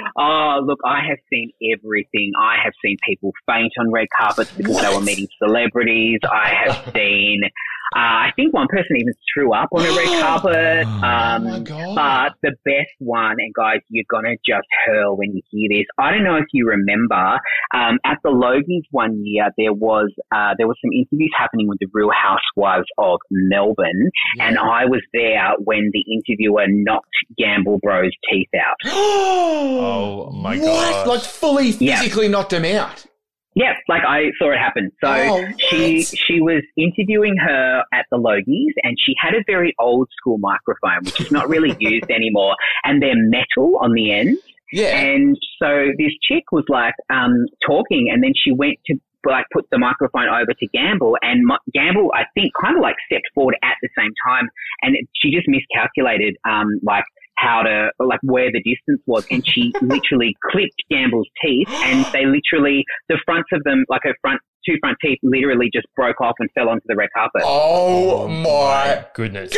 oh, 0.17 0.61
look, 0.63 0.79
I 0.85 1.01
have 1.07 1.17
seen 1.29 1.51
everything. 1.73 2.31
I 2.39 2.57
have 2.63 2.73
seen 2.85 2.97
people 3.05 3.33
faint 3.45 3.73
on 3.79 3.91
red 3.91 4.07
carpets 4.17 4.51
because 4.51 4.79
they 4.81 4.93
were 4.93 5.01
meeting 5.01 5.27
celebrities. 5.37 6.19
I 6.31 6.49
have 6.65 6.91
seen, 6.95 7.41
uh, 7.95 7.99
I 7.99 8.29
think 8.35 8.53
one 8.53 8.67
person 8.69 8.97
even 8.97 9.13
threw 9.33 9.53
up 9.53 9.69
on 9.71 9.81
a 9.81 9.89
red 9.89 10.21
carpet. 10.21 10.85
Um, 10.87 11.43
my 11.45 11.59
God. 11.59 11.95
But 11.95 12.49
the 12.49 12.55
best 12.65 12.91
one, 12.99 13.35
and 13.39 13.53
guys, 13.53 13.79
you're 13.89 14.05
going 14.09 14.25
to 14.25 14.35
just 14.47 14.67
hurl 14.85 15.17
when 15.17 15.35
you 15.35 15.41
hear 15.49 15.69
this. 15.79 15.85
I 15.97 16.11
don't 16.11 16.23
know 16.23 16.35
if 16.37 16.45
you 16.53 16.67
remember, 16.67 17.39
um, 17.73 17.97
at 18.05 18.17
the 18.23 18.29
Logies 18.29 18.83
one 18.91 19.21
year, 19.25 19.49
there 19.57 19.73
was, 19.73 20.09
uh, 20.31 20.53
there 20.57 20.67
was 20.67 20.77
some 20.83 20.91
interviews 20.93 21.31
happening 21.37 21.67
with 21.67 21.79
the 21.79 21.87
Real 21.93 22.11
Housewives 22.11 22.87
of 22.97 23.19
Melbourne. 23.31 24.09
And 24.39 24.57
I 24.57 24.85
was 24.85 25.01
there 25.13 25.49
when 25.63 25.89
the 25.91 26.03
interviewer 26.13 26.65
knocked 26.67 27.07
Gamble 27.37 27.79
Breaux's 27.81 28.15
teeth 28.31 28.49
out. 28.55 28.75
oh 28.85 30.31
my 30.31 30.57
what? 30.57 30.65
god! 30.65 31.07
Like 31.07 31.21
fully 31.21 31.69
Yeah. 31.71 31.99
physically 31.99 32.27
knocked 32.27 32.53
him 32.53 32.65
out. 32.65 33.05
Yeah, 33.59 33.73
like 33.89 34.03
I 34.07 34.31
saw 34.39 34.53
it 34.53 34.57
happen. 34.57 34.89
So 35.03 35.11
Oh, 35.11 35.45
she 35.57 36.01
she 36.01 36.39
was 36.39 36.63
interviewing 36.77 37.35
her 37.35 37.83
at 37.93 38.05
the 38.09 38.17
Logies, 38.17 38.73
and 38.83 38.95
she 38.97 39.13
had 39.21 39.33
a 39.33 39.43
very 39.45 39.75
old 39.77 40.07
school 40.17 40.37
microphone, 40.37 41.03
which 41.03 41.19
is 41.19 41.29
not 41.29 41.49
really 41.49 41.75
used 41.79 42.09
anymore, 42.09 42.55
and 42.85 43.01
they're 43.01 43.17
metal 43.17 43.77
on 43.81 43.91
the 43.93 44.13
end. 44.13 44.37
Yeah. 44.71 44.95
And 44.95 45.37
so 45.61 45.87
this 45.97 46.13
chick 46.23 46.53
was 46.53 46.63
like 46.69 46.93
um, 47.09 47.35
talking, 47.67 48.09
and 48.09 48.23
then 48.23 48.31
she 48.33 48.53
went 48.53 48.77
to 48.87 48.95
like 49.25 49.45
put 49.51 49.65
the 49.71 49.77
microphone 49.77 50.29
over 50.29 50.53
to 50.57 50.67
Gamble, 50.71 51.17
and 51.21 51.45
my, 51.45 51.57
Gamble 51.73 52.13
I 52.15 52.23
think 52.33 52.53
kind 52.61 52.77
of 52.77 52.81
like 52.81 52.95
stepped 53.11 53.27
forward 53.35 53.57
at 53.61 53.75
the 53.81 53.89
same 53.97 54.11
time, 54.25 54.47
and 54.83 54.95
it, 54.95 55.05
she 55.15 55.31
just 55.31 55.49
miscalculated 55.49 56.37
um, 56.47 56.79
like 56.81 57.03
how 57.39 57.61
to 57.63 57.89
like 57.99 58.19
where 58.23 58.51
the 58.51 58.61
distance 58.61 59.01
was, 59.05 59.25
and 59.31 59.45
she 59.47 59.71
literally 59.81 60.35
clipped 60.51 60.81
Gamble's 60.89 61.27
teeth, 61.43 61.69
and 61.69 62.05
they 62.13 62.25
literally 62.25 62.83
the 63.07 63.17
fronts 63.25 63.49
of 63.53 63.63
them 63.63 63.85
like 63.89 64.01
her 64.03 64.13
front 64.21 64.41
two 64.65 64.75
front 64.81 64.97
teeth 65.01 65.17
literally 65.23 65.69
just 65.73 65.87
broke 65.95 66.19
off 66.19 66.35
and 66.39 66.49
fell 66.53 66.67
onto 66.67 66.83
the 66.87 66.95
red 66.95 67.09
carpet. 67.15 67.41
oh 67.45 68.27
my 68.27 69.05
goodness. 69.13 69.53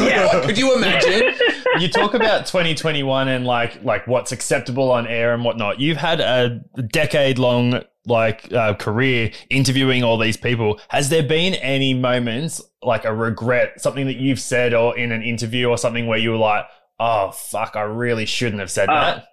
Yeah. 0.00 0.42
Could 0.44 0.58
you 0.58 0.74
imagine? 0.74 1.34
you 1.78 1.88
talk 1.88 2.14
about 2.14 2.46
2021 2.46 3.28
and 3.28 3.46
like 3.46 3.82
like 3.84 4.06
what's 4.06 4.32
acceptable 4.32 4.90
on 4.90 5.06
air 5.06 5.32
and 5.34 5.44
whatnot. 5.44 5.80
You've 5.80 5.98
had 5.98 6.20
a 6.20 6.60
decade 6.88 7.38
long 7.38 7.82
like 8.06 8.52
uh, 8.52 8.74
career 8.74 9.30
interviewing 9.50 10.02
all 10.02 10.18
these 10.18 10.36
people. 10.36 10.80
Has 10.88 11.10
there 11.10 11.22
been 11.22 11.54
any 11.54 11.94
moments 11.94 12.60
like 12.82 13.04
a 13.04 13.14
regret, 13.14 13.80
something 13.80 14.06
that 14.06 14.16
you've 14.16 14.40
said 14.40 14.72
or 14.72 14.96
in 14.96 15.12
an 15.12 15.22
interview 15.22 15.68
or 15.68 15.76
something 15.76 16.06
where 16.06 16.18
you 16.18 16.30
were 16.30 16.38
like, 16.38 16.64
"Oh 17.00 17.30
fuck, 17.32 17.74
I 17.74 17.82
really 17.82 18.26
shouldn't 18.26 18.60
have 18.60 18.70
said 18.70 18.88
Uh, 18.88 18.94
that." 19.16 19.26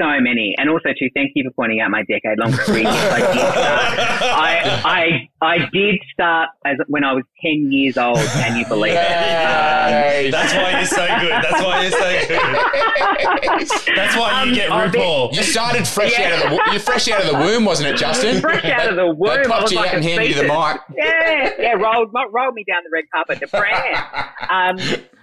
so 0.00 0.08
many. 0.20 0.54
And 0.58 0.68
also, 0.70 0.88
too, 0.98 1.08
thank 1.14 1.30
you 1.36 1.44
for 1.44 1.50
pointing 1.54 1.80
out 1.80 1.90
my 1.90 2.02
decade 2.02 2.36
long 2.38 2.50
career. 2.52 2.84
I 2.88 3.20
did 3.20 3.38
start. 3.38 4.24
I, 4.32 5.28
I, 5.42 5.46
I 5.46 5.58
did 5.72 6.00
start 6.12 6.48
as 6.64 6.76
when 6.88 7.04
I 7.04 7.12
was 7.12 7.22
10 7.44 7.70
years 7.70 7.96
old. 7.98 8.16
Can 8.16 8.56
you 8.58 8.66
believe 8.66 8.94
it? 8.94 8.98
Um, 8.98 10.30
That's 10.32 10.54
why 10.54 10.70
you're 10.78 10.86
so 10.86 11.06
good. 11.20 11.30
That's 11.30 11.62
why 11.62 11.82
you're 11.82 11.90
so 11.92 12.26
good. 12.26 13.96
That's 13.96 14.16
why 14.16 14.42
you 14.44 14.48
Um, 14.50 14.54
get 14.54 14.72
I'll 14.72 14.88
RuPaul. 14.88 15.34
You 15.36 15.42
started 15.42 15.86
fresh 15.86 16.18
Yeah. 16.18 16.26
out 16.26 16.32
of 16.32 16.50
the 16.50 16.56
wo- 16.56 16.72
you're 16.72 16.80
fresh 16.80 17.08
out 17.08 17.20
of 17.24 17.26
the 17.30 17.38
womb, 17.38 17.64
wasn't 17.64 17.90
it, 17.94 17.96
Justin? 17.98 18.40
Fresh 18.40 18.64
out 18.64 18.88
of 18.88 18.96
the 18.96 19.06
womb. 19.06 19.34
They 19.34 19.40
I 19.40 19.44
popped 19.44 19.62
was 19.64 19.72
you 19.72 19.78
like 19.78 19.90
out 19.90 19.96
and 19.96 20.04
handed 20.04 20.28
you 20.30 20.34
the 20.34 20.42
mic. 20.44 20.80
Yeah, 20.96 21.50
yeah, 21.58 21.72
rolled, 21.74 22.10
rolled 22.32 22.54
me 22.54 22.64
down 22.64 22.80
the 22.82 22.90
red 22.92 23.04
carpet 23.14 23.38
to 23.40 23.46
Fran. 23.46 24.02
Um, 24.48 24.76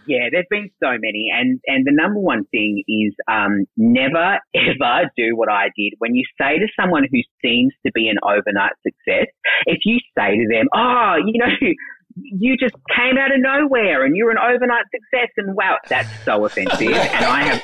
yeah, 0.09 0.27
there's 0.31 0.47
been 0.49 0.69
so 0.81 0.89
many, 0.99 1.29
and 1.31 1.59
and 1.67 1.85
the 1.85 1.91
number 1.93 2.19
one 2.19 2.43
thing 2.45 2.83
is 2.87 3.13
um, 3.31 3.65
never 3.77 4.39
ever 4.55 5.09
do 5.15 5.37
what 5.37 5.49
I 5.49 5.65
did. 5.77 5.93
When 5.99 6.15
you 6.15 6.23
say 6.41 6.57
to 6.57 6.67
someone 6.79 7.05
who 7.11 7.19
seems 7.45 7.73
to 7.85 7.91
be 7.93 8.09
an 8.09 8.17
overnight 8.23 8.73
success, 8.81 9.27
if 9.67 9.79
you 9.85 9.99
say 10.17 10.35
to 10.37 10.47
them, 10.51 10.67
"Oh, 10.73 11.15
you 11.25 11.39
know." 11.39 11.73
You 12.21 12.57
just 12.57 12.73
came 12.93 13.17
out 13.17 13.31
of 13.31 13.39
nowhere 13.39 14.03
and 14.03 14.17
you're 14.17 14.31
an 14.31 14.39
overnight 14.39 14.83
success 14.93 15.29
and 15.37 15.55
wow, 15.55 15.77
that's 15.87 16.09
so 16.25 16.43
offensive. 16.47 16.91
and 16.91 17.23
I 17.23 17.43
have 17.43 17.61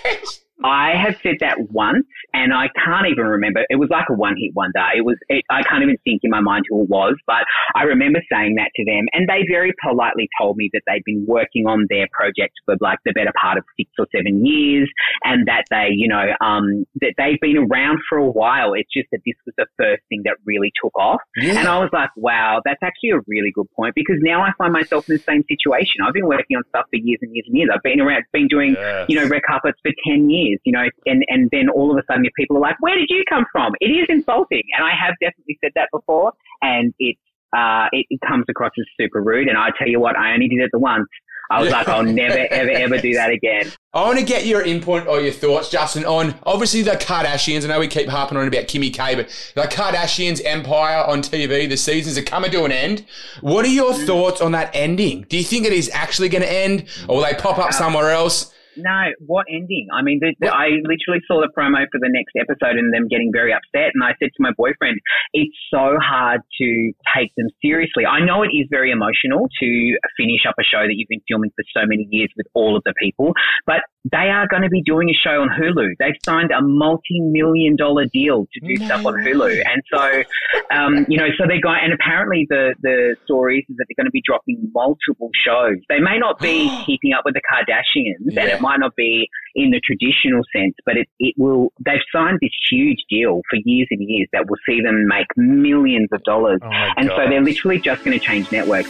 I 0.64 0.92
have 0.96 1.16
said 1.22 1.36
that 1.42 1.58
once, 1.72 2.06
and 2.34 2.54
I 2.54 2.70
can't 2.84 3.08
even 3.08 3.26
remember. 3.26 3.66
It 3.70 3.76
was 3.76 3.90
like 3.90 4.06
a 4.10 4.14
one 4.14 4.36
hit 4.40 4.54
wonder. 4.56 4.80
It 4.96 5.02
was. 5.04 5.18
It, 5.28 5.44
I 5.50 5.64
can't 5.64 5.84
even 5.84 5.98
think 6.06 6.22
in 6.24 6.32
my 6.32 6.40
mind 6.40 6.66
who 6.70 6.84
it 6.84 6.90
was, 6.90 7.16
but 7.28 7.44
I 7.76 7.84
remember 7.84 8.22
saying 8.32 8.56
that 8.56 8.72
to 8.76 8.86
them, 8.86 9.06
and 9.14 9.28
they 9.28 9.46
very 9.50 9.74
politely 9.86 10.30
told 10.40 10.58
me 10.58 10.70
that 10.74 10.82
they'd 10.88 11.04
been 11.06 11.26
working 11.28 11.68
on 11.68 11.88
their 11.90 12.08
project 12.14 12.54
for 12.66 12.76
like 12.80 13.00
the 13.06 13.12
better 13.14 13.34
part 13.40 13.58
of 13.58 13.66
six 13.78 13.90
or 14.00 14.08
seven 14.16 14.46
years, 14.46 14.90
and 15.24 15.48
that 15.48 15.66
they, 15.70 15.90
you 15.92 16.08
know, 16.08 16.26
um, 16.42 16.86
that 17.02 17.14
they've 17.18 17.40
been 17.42 17.58
around 17.58 18.00
for 18.08 18.18
a 18.18 18.30
while. 18.30 18.74
It's 18.74 18.92
just 18.94 19.08
that 19.12 19.20
this 19.26 19.36
was 19.46 19.54
the 19.58 19.68
first 19.78 20.04
thing 20.10 20.22
that 20.26 20.38
really 20.46 20.72
took 20.82 20.98
off, 20.98 21.20
Yeah. 21.36 21.60
and 21.60 21.68
I 21.68 21.80
was 21.80 21.90
like, 21.92 22.10
wow, 22.16 22.62
that's 22.64 22.82
actually 22.82 23.10
a 23.12 23.20
really 23.28 23.52
good 23.54 23.68
point 23.76 23.94
because 23.96 24.18
now 24.22 24.42
I 24.42 24.52
find 24.58 24.72
myself 24.72 25.10
in 25.10 25.16
the 25.16 25.22
same 25.24 25.44
situation. 25.50 25.96
I've 26.06 26.14
been 26.14 26.28
working 26.28 26.56
on 26.58 26.64
stuff 26.70 26.86
for 26.90 26.96
years 26.98 27.20
and 27.22 27.34
years 27.36 27.46
and 27.48 27.58
years. 27.58 27.70
I've 27.74 27.84
been 27.84 28.00
around, 28.00 28.24
been 28.32 28.48
doing 28.48 28.76
Yes. 28.76 29.06
you 29.10 29.16
know, 29.20 29.28
red 29.28 29.42
carpets 29.48 29.80
for 29.82 29.92
10 30.08 30.30
years, 30.30 30.45
you 30.64 30.72
know, 30.72 30.86
and, 31.06 31.24
and 31.28 31.50
then 31.52 31.70
all 31.70 31.92
of 31.92 31.98
a 31.98 32.04
sudden 32.08 32.26
people 32.38 32.58
are 32.58 32.62
like, 32.62 32.76
where 32.80 32.96
did 32.96 33.08
you 33.10 33.24
come 33.30 33.46
from? 33.52 33.74
It 33.80 33.88
is 33.88 34.06
insulting. 34.10 34.64
And 34.78 34.86
I 34.86 34.92
have 34.92 35.16
definitely 35.22 35.58
said 35.64 35.72
that 35.76 35.90
before 35.92 36.34
and 36.62 36.94
it's, 37.00 37.20
uh, 37.56 37.88
it, 37.92 38.06
it 38.10 38.20
comes 38.28 38.46
across 38.50 38.72
as 38.78 38.86
super 39.00 39.22
rude. 39.22 39.48
And 39.48 39.58
I 39.58 39.70
tell 39.78 39.88
you 39.88 40.00
what, 40.00 40.18
I 40.18 40.34
only 40.34 40.48
did 40.48 40.60
it 40.60 40.70
the 40.72 40.80
once. 40.80 41.08
I 41.50 41.62
was 41.62 41.72
like, 41.72 41.88
I'll 41.88 42.04
never, 42.04 42.38
ever, 42.52 42.72
ever 42.72 42.98
do 42.98 43.14
that 43.14 43.30
again. 43.30 43.72
I 43.94 44.02
want 44.04 44.20
to 44.20 44.26
get 44.26 44.46
your 44.46 44.62
input 44.62 45.08
or 45.08 45.22
your 45.22 45.32
thoughts, 45.32 45.70
Justin, 45.70 46.06
on 46.06 46.36
obviously 46.44 46.82
the 46.82 46.92
Kardashians. 46.92 47.64
I 47.64 47.68
know 47.68 47.80
we 47.80 47.88
keep 47.88 48.10
harping 48.10 48.38
on 48.38 48.48
about 48.48 48.64
Kimmy 48.64 48.94
K, 48.94 49.16
but 49.16 49.30
the 49.56 49.62
Kardashians 49.64 50.42
empire 50.44 51.04
on 51.06 51.22
TV, 51.22 51.70
the 51.70 51.78
seasons 51.78 52.18
are 52.18 52.24
coming 52.24 52.52
to 52.52 52.64
an 52.66 52.72
end. 52.72 53.06
What 53.42 53.66
are 53.66 53.70
your 53.70 53.94
thoughts 53.94 54.42
on 54.42 54.52
that 54.54 54.72
ending? 54.74 55.26
Do 55.30 55.38
you 55.38 55.44
think 55.44 55.66
it 55.66 55.74
is 55.74 55.90
actually 55.94 56.30
going 56.30 56.42
to 56.42 56.52
end, 56.52 56.86
or 57.08 57.18
will 57.18 57.24
they 57.24 57.34
pop 57.34 57.58
up 57.58 57.74
somewhere 57.74 58.12
else? 58.12 58.52
No, 58.78 59.12
what 59.26 59.46
ending? 59.50 59.88
I 59.94 60.02
mean, 60.02 60.20
the, 60.20 60.36
the, 60.40 60.54
I 60.54 60.82
literally 60.84 61.22
saw 61.28 61.42
the 61.42 61.50
promo 61.56 61.86
for 61.92 62.00
the 62.00 62.10
next 62.10 62.34
episode 62.36 62.78
and 62.78 62.94
them 62.94 63.08
getting 63.08 63.32
very 63.32 63.54
upset. 63.54 63.92
And 63.94 64.04
I 64.04 64.14
said 64.20 64.30
to 64.36 64.40
my 64.40 64.52
boyfriend, 64.58 65.00
it's 65.34 65.56
so 65.72 65.98
hard 66.02 66.42
to 66.60 66.92
take 67.16 67.32
them 67.38 67.48
seriously. 67.62 68.06
I 68.06 68.24
know 68.24 68.44
it 68.44 68.52
is 68.54 68.68
very 68.70 68.92
emotional 68.92 69.48
to 69.62 69.70
finish 70.18 70.44
up 70.48 70.56
a 70.60 70.64
show 70.64 70.84
that 70.84 70.94
you've 70.96 71.10
been 71.10 71.24
filming 71.28 71.52
for 71.56 71.64
so 71.74 71.86
many 71.86 72.08
years 72.10 72.30
with 72.38 72.48
all 72.54 72.76
of 72.76 72.84
the 72.84 72.94
people, 73.00 73.34
but 73.66 73.82
they 74.12 74.30
are 74.30 74.48
going 74.48 74.62
to 74.62 74.70
be 74.70 74.84
doing 74.84 75.10
a 75.10 75.14
show 75.14 75.42
on 75.42 75.50
Hulu. 75.50 75.98
They've 76.00 76.20
signed 76.24 76.52
a 76.52 76.62
multi-million 76.62 77.76
dollar 77.76 78.06
deal 78.06 78.46
to 78.54 78.60
do 78.62 78.78
stuff 78.78 79.06
on 79.06 79.16
Hulu. 79.16 79.50
And 79.66 79.82
so, 79.92 80.24
um, 80.70 81.06
you 81.10 81.18
know, 81.18 81.28
so 81.38 81.46
they're 81.48 81.62
going, 81.62 81.80
and 81.82 81.94
apparently 81.94 82.46
the, 82.50 82.76
the 82.82 83.16
stories 83.26 83.66
is 83.70 83.78
that 83.78 83.86
they're 83.90 83.98
going 83.98 84.10
to 84.10 84.14
be 84.14 84.22
dropping 84.26 84.70
multiple 84.74 85.30
shows. 85.34 85.78
They 85.90 86.00
may 86.00 86.20
not 86.20 86.40
be 86.40 86.70
keeping 86.86 87.14
up 87.14 87.26
with 87.26 87.34
the 87.34 87.42
Kardashians 87.42 88.38
and 88.38 88.50
it 88.50 88.62
might 88.66 88.80
not 88.80 88.96
be 88.96 89.30
in 89.54 89.70
the 89.70 89.80
traditional 89.86 90.42
sense, 90.56 90.74
but 90.88 90.98
it, 90.98 91.08
it 91.20 91.36
will, 91.38 91.72
they've 91.86 92.02
signed 92.12 92.40
this 92.42 92.52
huge 92.72 92.98
deal 93.08 93.42
for 93.48 93.60
years 93.64 93.88
and 93.92 94.02
years 94.10 94.28
that 94.34 94.50
will 94.50 94.58
see 94.68 94.82
them 94.82 95.08
make 95.08 95.28
millions 95.38 96.10
of 96.12 96.24
dollars. 96.24 96.60
Oh 96.64 96.70
my 96.70 96.94
and 96.98 97.10
so 97.10 97.30
they're 97.30 97.44
literally 97.44 97.80
just 97.80 98.04
going 98.04 98.18
to 98.18 98.26
change 98.26 98.52
networks. 98.52 98.90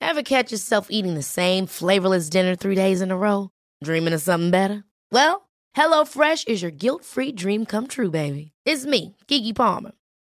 Ever 0.00 0.22
catch 0.22 0.52
yourself 0.52 0.86
eating 0.88 1.14
the 1.14 1.22
same 1.22 1.66
flavorless 1.66 2.30
dinner 2.30 2.54
three 2.54 2.76
days 2.76 3.02
in 3.02 3.10
a 3.10 3.16
row? 3.16 3.50
Dreaming 3.82 4.14
of 4.14 4.22
something 4.22 4.52
better? 4.52 4.84
Well, 5.10 5.48
HelloFresh 5.76 6.46
is 6.48 6.62
your 6.62 6.70
guilt-free 6.70 7.32
dream 7.32 7.66
come 7.66 7.88
true, 7.88 8.10
baby. 8.10 8.52
It's 8.64 8.86
me, 8.86 9.16
Keke 9.26 9.54
Palmer. 9.54 9.92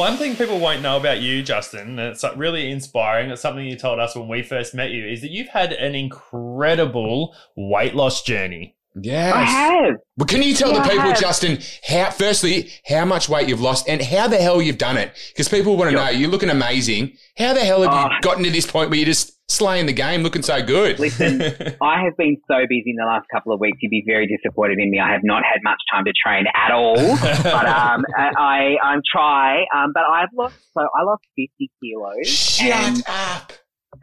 One 0.00 0.16
thing 0.16 0.34
people 0.34 0.58
won't 0.58 0.80
know 0.80 0.96
about 0.96 1.20
you, 1.20 1.42
Justin, 1.42 1.98
and 1.98 2.00
it's 2.00 2.24
really 2.34 2.70
inspiring. 2.70 3.30
It's 3.30 3.42
something 3.42 3.66
you 3.66 3.76
told 3.76 3.98
us 4.00 4.16
when 4.16 4.28
we 4.28 4.42
first 4.42 4.74
met 4.74 4.92
you, 4.92 5.06
is 5.06 5.20
that 5.20 5.30
you've 5.30 5.48
had 5.48 5.74
an 5.74 5.94
incredible 5.94 7.36
weight 7.54 7.94
loss 7.94 8.22
journey. 8.22 8.76
Yes. 8.98 9.34
I 9.34 9.42
have. 9.42 9.96
Well, 10.16 10.24
can 10.26 10.40
you 10.42 10.54
tell 10.54 10.72
Yeah, 10.72 10.82
the 10.82 10.88
people. 10.88 11.12
Justin, 11.12 11.58
how, 11.86 12.08
firstly, 12.12 12.70
how 12.86 13.04
much 13.04 13.28
weight 13.28 13.46
you've 13.50 13.60
lost 13.60 13.90
and 13.90 14.00
how 14.00 14.26
the 14.26 14.38
hell 14.38 14.62
you've 14.62 14.78
done 14.78 14.96
it? 14.96 15.12
Because 15.34 15.50
people 15.50 15.76
want 15.76 15.90
to 15.90 15.96
Sure. 15.98 16.06
know, 16.06 16.10
you're 16.10 16.30
looking 16.30 16.48
amazing. 16.48 17.18
How 17.36 17.52
the 17.52 17.60
hell 17.60 17.82
have 17.82 17.92
Oh. 17.92 18.14
you 18.14 18.20
gotten 18.22 18.42
to 18.44 18.50
this 18.50 18.64
point 18.66 18.88
where 18.88 18.98
you're 18.98 19.04
just 19.04 19.32
slaying 19.50 19.86
the 19.86 19.92
game, 19.92 20.22
looking 20.22 20.42
so 20.42 20.62
good? 20.62 20.98
Listen, 20.98 21.42
I 21.82 22.02
have 22.04 22.16
been 22.16 22.36
so 22.48 22.66
busy 22.68 22.90
in 22.90 22.96
the 22.96 23.04
last 23.04 23.26
couple 23.32 23.52
of 23.52 23.60
weeks. 23.60 23.78
You'd 23.82 23.90
be 23.90 24.04
very 24.06 24.26
disappointed 24.26 24.78
in 24.78 24.90
me. 24.90 25.00
I 25.00 25.12
have 25.12 25.22
not 25.24 25.42
had 25.44 25.60
much 25.62 25.78
time 25.92 26.04
to 26.04 26.12
train 26.12 26.44
at 26.54 26.72
all. 26.72 26.96
but 27.42 27.66
um, 27.66 28.04
I, 28.16 28.30
I 28.38 28.76
I'm 28.82 29.00
try. 29.10 29.64
Um, 29.74 29.92
but 29.92 30.04
I've 30.10 30.28
lost. 30.34 30.56
So 30.74 30.82
I 30.82 31.02
lost 31.02 31.22
50 31.36 31.70
kilos. 31.82 32.26
Shut 32.26 33.02
up. 33.08 33.52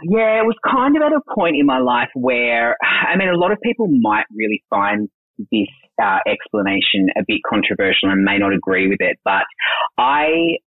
Yeah, 0.03 0.41
it 0.41 0.45
was 0.45 0.55
kind 0.69 0.97
of 0.97 1.01
at 1.01 1.13
a 1.13 1.21
point 1.33 1.55
in 1.57 1.65
my 1.65 1.79
life 1.79 2.09
where, 2.13 2.75
I 2.83 3.15
mean, 3.17 3.29
a 3.29 3.37
lot 3.37 3.51
of 3.51 3.57
people 3.63 3.87
might 3.87 4.25
really 4.35 4.61
find 4.69 5.07
this 5.51 5.69
uh, 6.01 6.19
explanation 6.27 7.09
a 7.17 7.21
bit 7.25 7.39
controversial 7.49 8.09
and 8.09 8.23
may 8.23 8.37
not 8.37 8.53
agree 8.53 8.87
with 8.87 8.99
it, 8.99 9.17
but 9.23 9.43
I 9.97 10.57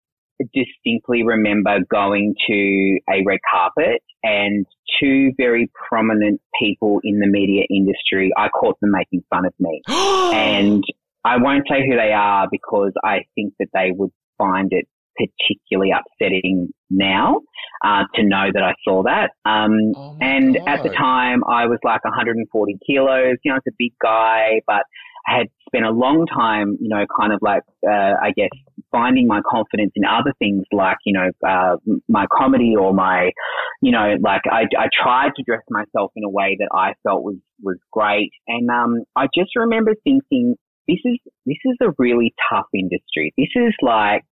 distinctly 0.55 1.23
remember 1.23 1.79
going 1.91 2.35
to 2.49 2.99
a 3.11 3.23
red 3.27 3.41
carpet 3.51 4.03
and 4.23 4.67
two 5.01 5.33
very 5.37 5.71
prominent 5.89 6.41
people 6.59 7.01
in 7.05 7.21
the 7.21 7.27
media 7.27 7.65
industry, 7.71 8.31
I 8.37 8.49
caught 8.49 8.79
them 8.81 8.91
making 8.93 9.25
fun 9.31 9.47
of 9.47 9.55
me. 9.59 9.83
and 9.89 10.85
I 11.25 11.37
won't 11.37 11.67
say 11.69 11.87
who 11.87 11.97
they 11.97 12.13
are 12.13 12.49
because 12.51 12.93
I 13.05 13.21
think 13.35 13.55
that 13.59 13.69
they 13.75 13.91
would 13.93 14.11
find 14.39 14.73
it 14.73 14.87
particularly 15.17 15.93
upsetting 15.93 16.73
now 16.89 17.41
uh, 17.85 18.05
to 18.15 18.23
know 18.23 18.47
that 18.53 18.63
I 18.63 18.75
saw 18.85 19.03
that. 19.03 19.31
Um, 19.45 19.93
Oh 19.97 20.17
and 20.21 20.57
at 20.67 20.83
the 20.83 20.91
time, 20.91 21.43
I 21.45 21.67
was 21.67 21.79
like 21.83 22.05
140 22.05 22.79
kilos. 22.87 23.37
You 23.43 23.53
know, 23.53 23.57
it's 23.57 23.67
a 23.67 23.77
big 23.79 23.93
guy, 24.03 24.61
but 24.67 24.83
I 25.27 25.39
had 25.39 25.47
spent 25.67 25.85
a 25.85 25.91
long 25.91 26.27
time, 26.27 26.77
you 26.81 26.89
know, 26.89 27.05
kind 27.19 27.33
of 27.33 27.41
like, 27.43 27.63
uh, 27.87 28.15
I 28.21 28.33
guess, 28.37 28.51
finding 28.91 29.27
my 29.27 29.41
confidence 29.49 29.93
in 29.95 30.05
other 30.05 30.33
things 30.39 30.65
like, 30.73 30.97
you 31.05 31.13
know, 31.13 31.31
uh, 31.47 31.77
my 32.09 32.27
comedy 32.33 32.75
or 32.79 32.93
my, 32.93 33.31
you 33.83 33.93
know, 33.93 34.15
like 34.23 34.43
I, 34.51 34.63
I 34.79 34.89
tried 35.03 35.31
to 35.37 35.43
dress 35.43 35.63
myself 35.71 36.13
in 36.17 36.25
a 36.25 36.29
way 36.29 36.57
that 36.59 36.69
I 36.73 36.95
felt 37.03 37.23
was, 37.23 37.37
was 37.63 37.79
great. 37.93 38.31
And, 38.49 38.69
um, 38.71 39.05
I 39.17 39.27
just 39.35 39.51
remember 39.57 39.95
thinking, 40.05 40.57
this 40.89 40.99
is, 41.05 41.19
this 41.47 41.59
is 41.65 41.77
a 41.83 41.93
really 41.99 42.35
tough 42.51 42.67
industry. 42.75 43.33
This 43.37 43.51
is 43.55 43.75
like, 43.83 44.23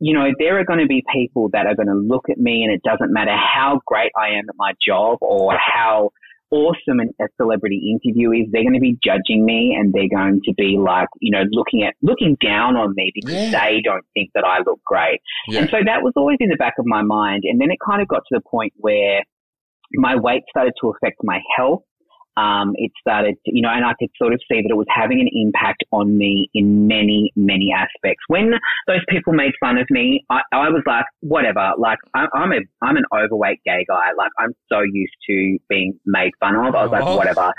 you 0.00 0.14
know, 0.14 0.26
there 0.38 0.58
are 0.58 0.64
going 0.64 0.78
to 0.78 0.86
be 0.86 1.02
people 1.12 1.50
that 1.52 1.66
are 1.66 1.74
going 1.74 1.88
to 1.88 1.94
look 1.94 2.26
at 2.30 2.38
me 2.38 2.62
and 2.62 2.72
it 2.72 2.82
doesn't 2.82 3.12
matter 3.12 3.34
how 3.36 3.80
great 3.86 4.12
I 4.16 4.38
am 4.38 4.44
at 4.48 4.54
my 4.56 4.72
job 4.86 5.18
or 5.20 5.56
how 5.58 6.10
awesome 6.50 7.00
a 7.00 7.24
celebrity 7.36 7.92
interview 7.92 8.32
is. 8.32 8.46
They're 8.52 8.62
going 8.62 8.74
to 8.74 8.80
be 8.80 8.98
judging 9.02 9.44
me 9.44 9.76
and 9.78 9.92
they're 9.92 10.08
going 10.08 10.40
to 10.44 10.54
be 10.56 10.76
like, 10.78 11.08
you 11.20 11.30
know, 11.30 11.44
looking 11.50 11.82
at, 11.84 11.94
looking 12.02 12.36
down 12.42 12.76
on 12.76 12.94
me 12.96 13.12
because 13.14 13.34
Yeah. 13.34 13.50
they 13.50 13.80
don't 13.82 14.04
think 14.14 14.30
that 14.34 14.44
I 14.44 14.58
look 14.66 14.80
great. 14.86 15.20
Yeah. 15.48 15.60
And 15.60 15.70
so 15.70 15.78
that 15.84 16.02
was 16.02 16.12
always 16.16 16.38
in 16.40 16.48
the 16.48 16.56
back 16.56 16.74
of 16.78 16.86
my 16.86 17.02
mind. 17.02 17.42
And 17.44 17.60
then 17.60 17.70
it 17.70 17.78
kind 17.84 18.00
of 18.02 18.08
got 18.08 18.22
to 18.28 18.34
the 18.38 18.40
point 18.50 18.72
where 18.76 19.22
my 19.94 20.16
weight 20.16 20.42
started 20.50 20.74
to 20.80 20.88
affect 20.90 21.16
my 21.22 21.40
health. 21.56 21.82
Um, 22.38 22.72
it 22.76 22.92
started, 23.00 23.34
to, 23.44 23.50
you 23.56 23.62
know, 23.62 23.70
and 23.70 23.84
I 23.84 23.94
could 23.98 24.10
sort 24.20 24.32
of 24.32 24.40
see 24.48 24.58
that 24.62 24.68
it 24.70 24.76
was 24.76 24.86
having 24.94 25.18
an 25.20 25.28
impact 25.32 25.82
on 25.90 26.16
me 26.16 26.48
in 26.54 26.86
many, 26.86 27.32
many 27.34 27.72
aspects. 27.76 28.22
When 28.28 28.52
those 28.86 29.00
people 29.08 29.32
made 29.32 29.52
fun 29.58 29.76
of 29.76 29.86
me, 29.90 30.24
I, 30.30 30.40
I 30.52 30.68
was 30.68 30.82
like, 30.86 31.04
whatever. 31.20 31.72
Like, 31.78 31.98
I, 32.14 32.26
I'm 32.34 32.52
a, 32.52 32.60
I'm 32.82 32.96
an 32.96 33.04
overweight 33.12 33.60
gay 33.64 33.84
guy. 33.88 34.10
Like, 34.16 34.30
I'm 34.38 34.52
so 34.70 34.80
used 34.82 35.16
to 35.28 35.58
being 35.68 35.98
made 36.06 36.30
fun 36.38 36.54
of. 36.54 36.74
I 36.76 36.84
was 36.84 36.92
like, 36.92 37.02
Oh. 37.04 37.16
whatever. 37.16 37.52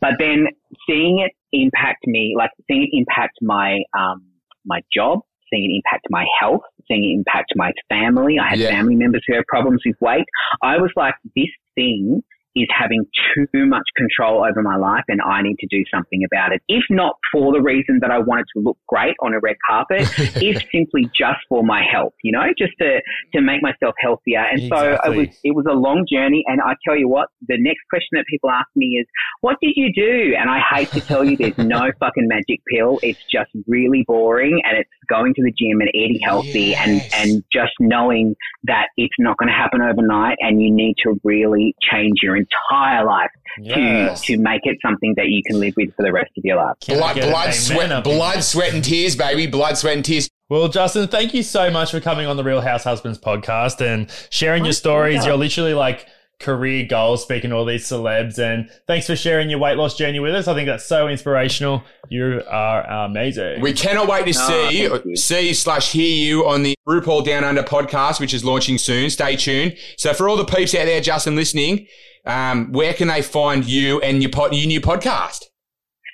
But 0.00 0.14
then 0.18 0.46
seeing 0.88 1.20
it 1.20 1.32
impact 1.52 2.06
me, 2.06 2.34
like 2.36 2.50
seeing 2.68 2.82
it 2.90 2.96
impact 2.96 3.34
my, 3.40 3.78
um, 3.96 4.24
my 4.66 4.80
job, 4.92 5.20
seeing 5.52 5.70
it 5.70 5.74
impact 5.84 6.06
my 6.10 6.24
health, 6.40 6.62
seeing 6.88 7.04
it 7.04 7.12
impact 7.18 7.52
my 7.54 7.70
family. 7.88 8.36
I 8.40 8.48
had 8.50 8.58
Yeah. 8.58 8.70
family 8.70 8.96
members 8.96 9.22
who 9.28 9.34
had 9.36 9.46
problems 9.46 9.82
with 9.86 9.94
weight. 10.00 10.24
I 10.62 10.78
was 10.78 10.90
like, 10.96 11.14
this 11.36 11.52
thing 11.76 12.22
is 12.56 12.68
having 12.76 13.04
too 13.34 13.66
much 13.66 13.84
control 13.96 14.44
over 14.44 14.62
my 14.62 14.76
life 14.76 15.04
and 15.08 15.20
I 15.20 15.42
need 15.42 15.56
to 15.58 15.66
do 15.66 15.82
something 15.92 16.22
about 16.24 16.52
it. 16.52 16.62
If 16.68 16.84
not 16.90 17.16
for 17.32 17.52
the 17.52 17.60
reason 17.60 17.98
that 18.00 18.10
I 18.10 18.18
wanted 18.18 18.46
to 18.54 18.62
look 18.62 18.78
great 18.88 19.14
on 19.20 19.34
a 19.34 19.40
red 19.40 19.56
carpet, 19.68 20.02
if 20.36 20.62
simply 20.72 21.10
just 21.14 21.38
for 21.48 21.64
my 21.64 21.82
health, 21.90 22.12
you 22.22 22.32
know, 22.32 22.44
just 22.56 22.72
to, 22.80 23.00
to 23.34 23.40
make 23.40 23.62
myself 23.62 23.94
healthier. 24.00 24.40
And 24.40 24.68
so 24.68 24.98
it 25.04 25.16
was, 25.16 25.28
it 25.42 25.54
was 25.54 25.66
a 25.68 25.74
long 25.74 26.06
journey. 26.10 26.44
And 26.46 26.60
I 26.60 26.74
tell 26.86 26.96
you 26.96 27.08
what, 27.08 27.28
the 27.46 27.56
next 27.58 27.82
question 27.90 28.10
that 28.12 28.24
people 28.28 28.50
ask 28.50 28.68
me 28.76 28.98
is, 29.00 29.06
what 29.40 29.56
did 29.60 29.72
you 29.76 29.92
do? 29.92 30.34
And 30.38 30.48
I 30.48 30.60
hate 30.60 30.90
to 30.92 31.00
tell 31.00 31.24
you, 31.24 31.36
there's 31.36 31.58
no 31.58 31.90
fucking 32.00 32.28
magic 32.28 32.60
pill. 32.72 33.00
It's 33.02 33.20
just 33.30 33.50
really 33.66 34.04
boring 34.06 34.60
and 34.64 34.78
it's 34.78 34.90
going 35.08 35.34
to 35.34 35.42
the 35.42 35.52
gym 35.52 35.80
and 35.80 35.90
eating 35.94 36.20
healthy 36.24 36.74
and, 36.74 37.02
and 37.14 37.42
just 37.52 37.72
knowing 37.80 38.34
that 38.64 38.88
it's 38.96 39.14
not 39.18 39.36
going 39.38 39.48
to 39.48 39.54
happen 39.54 39.82
overnight 39.82 40.36
and 40.40 40.62
you 40.62 40.72
need 40.72 40.94
to 41.04 41.20
really 41.24 41.74
change 41.82 42.18
your 42.22 42.36
entire 42.70 43.04
life 43.04 43.30
Yes. 43.60 44.22
to, 44.22 44.36
to 44.36 44.42
make 44.42 44.62
it 44.64 44.78
something 44.84 45.14
that 45.16 45.28
you 45.28 45.40
can 45.46 45.60
live 45.60 45.74
with 45.76 45.94
for 45.94 46.02
the 46.02 46.12
rest 46.12 46.32
of 46.36 46.44
your 46.44 46.56
life. 46.56 46.74
Can 46.80 46.98
Blood, 46.98 47.14
blood, 47.20 47.54
sweat, 47.54 48.02
blood, 48.04 48.42
sweat, 48.42 48.74
and 48.74 48.82
tears, 48.82 49.14
baby. 49.14 49.46
Blood, 49.46 49.78
sweat, 49.78 49.94
and 49.94 50.04
tears. 50.04 50.28
Well, 50.48 50.68
Justin, 50.68 51.06
thank 51.08 51.34
you 51.34 51.42
so 51.42 51.70
much 51.70 51.90
for 51.92 52.00
coming 52.00 52.26
on 52.26 52.36
the 52.36 52.44
Real 52.44 52.60
House 52.60 52.84
Husbands 52.84 53.18
podcast 53.18 53.80
and 53.80 54.10
sharing 54.30 54.64
your 54.64 54.72
stories. 54.74 55.16
pleasure. 55.18 55.30
You're 55.30 55.38
literally 55.38 55.74
like 55.74 56.06
career 56.40 56.86
goals, 56.86 57.22
speaking 57.22 57.50
to 57.50 57.56
all 57.56 57.64
these 57.64 57.84
celebs. 57.86 58.38
And 58.38 58.68
thanks 58.86 59.06
for 59.06 59.16
sharing 59.16 59.50
your 59.50 59.58
weight 59.58 59.76
loss 59.76 59.96
journey 59.96 60.20
with 60.20 60.34
us. 60.34 60.48
I 60.48 60.54
think 60.54 60.66
that's 60.66 60.84
so 60.84 61.08
inspirational. 61.08 61.82
You 62.08 62.42
are 62.48 62.84
amazing. 63.06 63.60
We 63.60 63.72
cannot 63.72 64.08
wait 64.08 64.26
to 64.32 64.38
No, 64.38 64.48
see 64.70 64.82
you. 64.82 65.16
see 65.16 65.54
slash 65.54 65.92
hear 65.92 66.08
you 66.08 66.46
on 66.46 66.62
the 66.62 66.74
RuPaul 66.86 67.24
Down 67.24 67.44
Under 67.44 67.62
podcast, 67.62 68.20
which 68.20 68.34
is 68.34 68.44
launching 68.44 68.78
soon. 68.78 69.10
Stay 69.10 69.36
tuned. 69.36 69.76
So 69.96 70.12
for 70.12 70.28
all 70.28 70.36
the 70.36 70.44
peeps 70.44 70.74
out 70.74 70.84
there, 70.86 71.00
Justin, 71.00 71.36
listening, 71.36 71.86
um, 72.26 72.72
where 72.72 72.94
can 72.94 73.08
they 73.08 73.22
find 73.22 73.64
you 73.64 74.00
and 74.00 74.22
your, 74.22 74.30
pod, 74.30 74.54
your 74.54 74.66
new 74.66 74.80
podcast? 74.80 75.44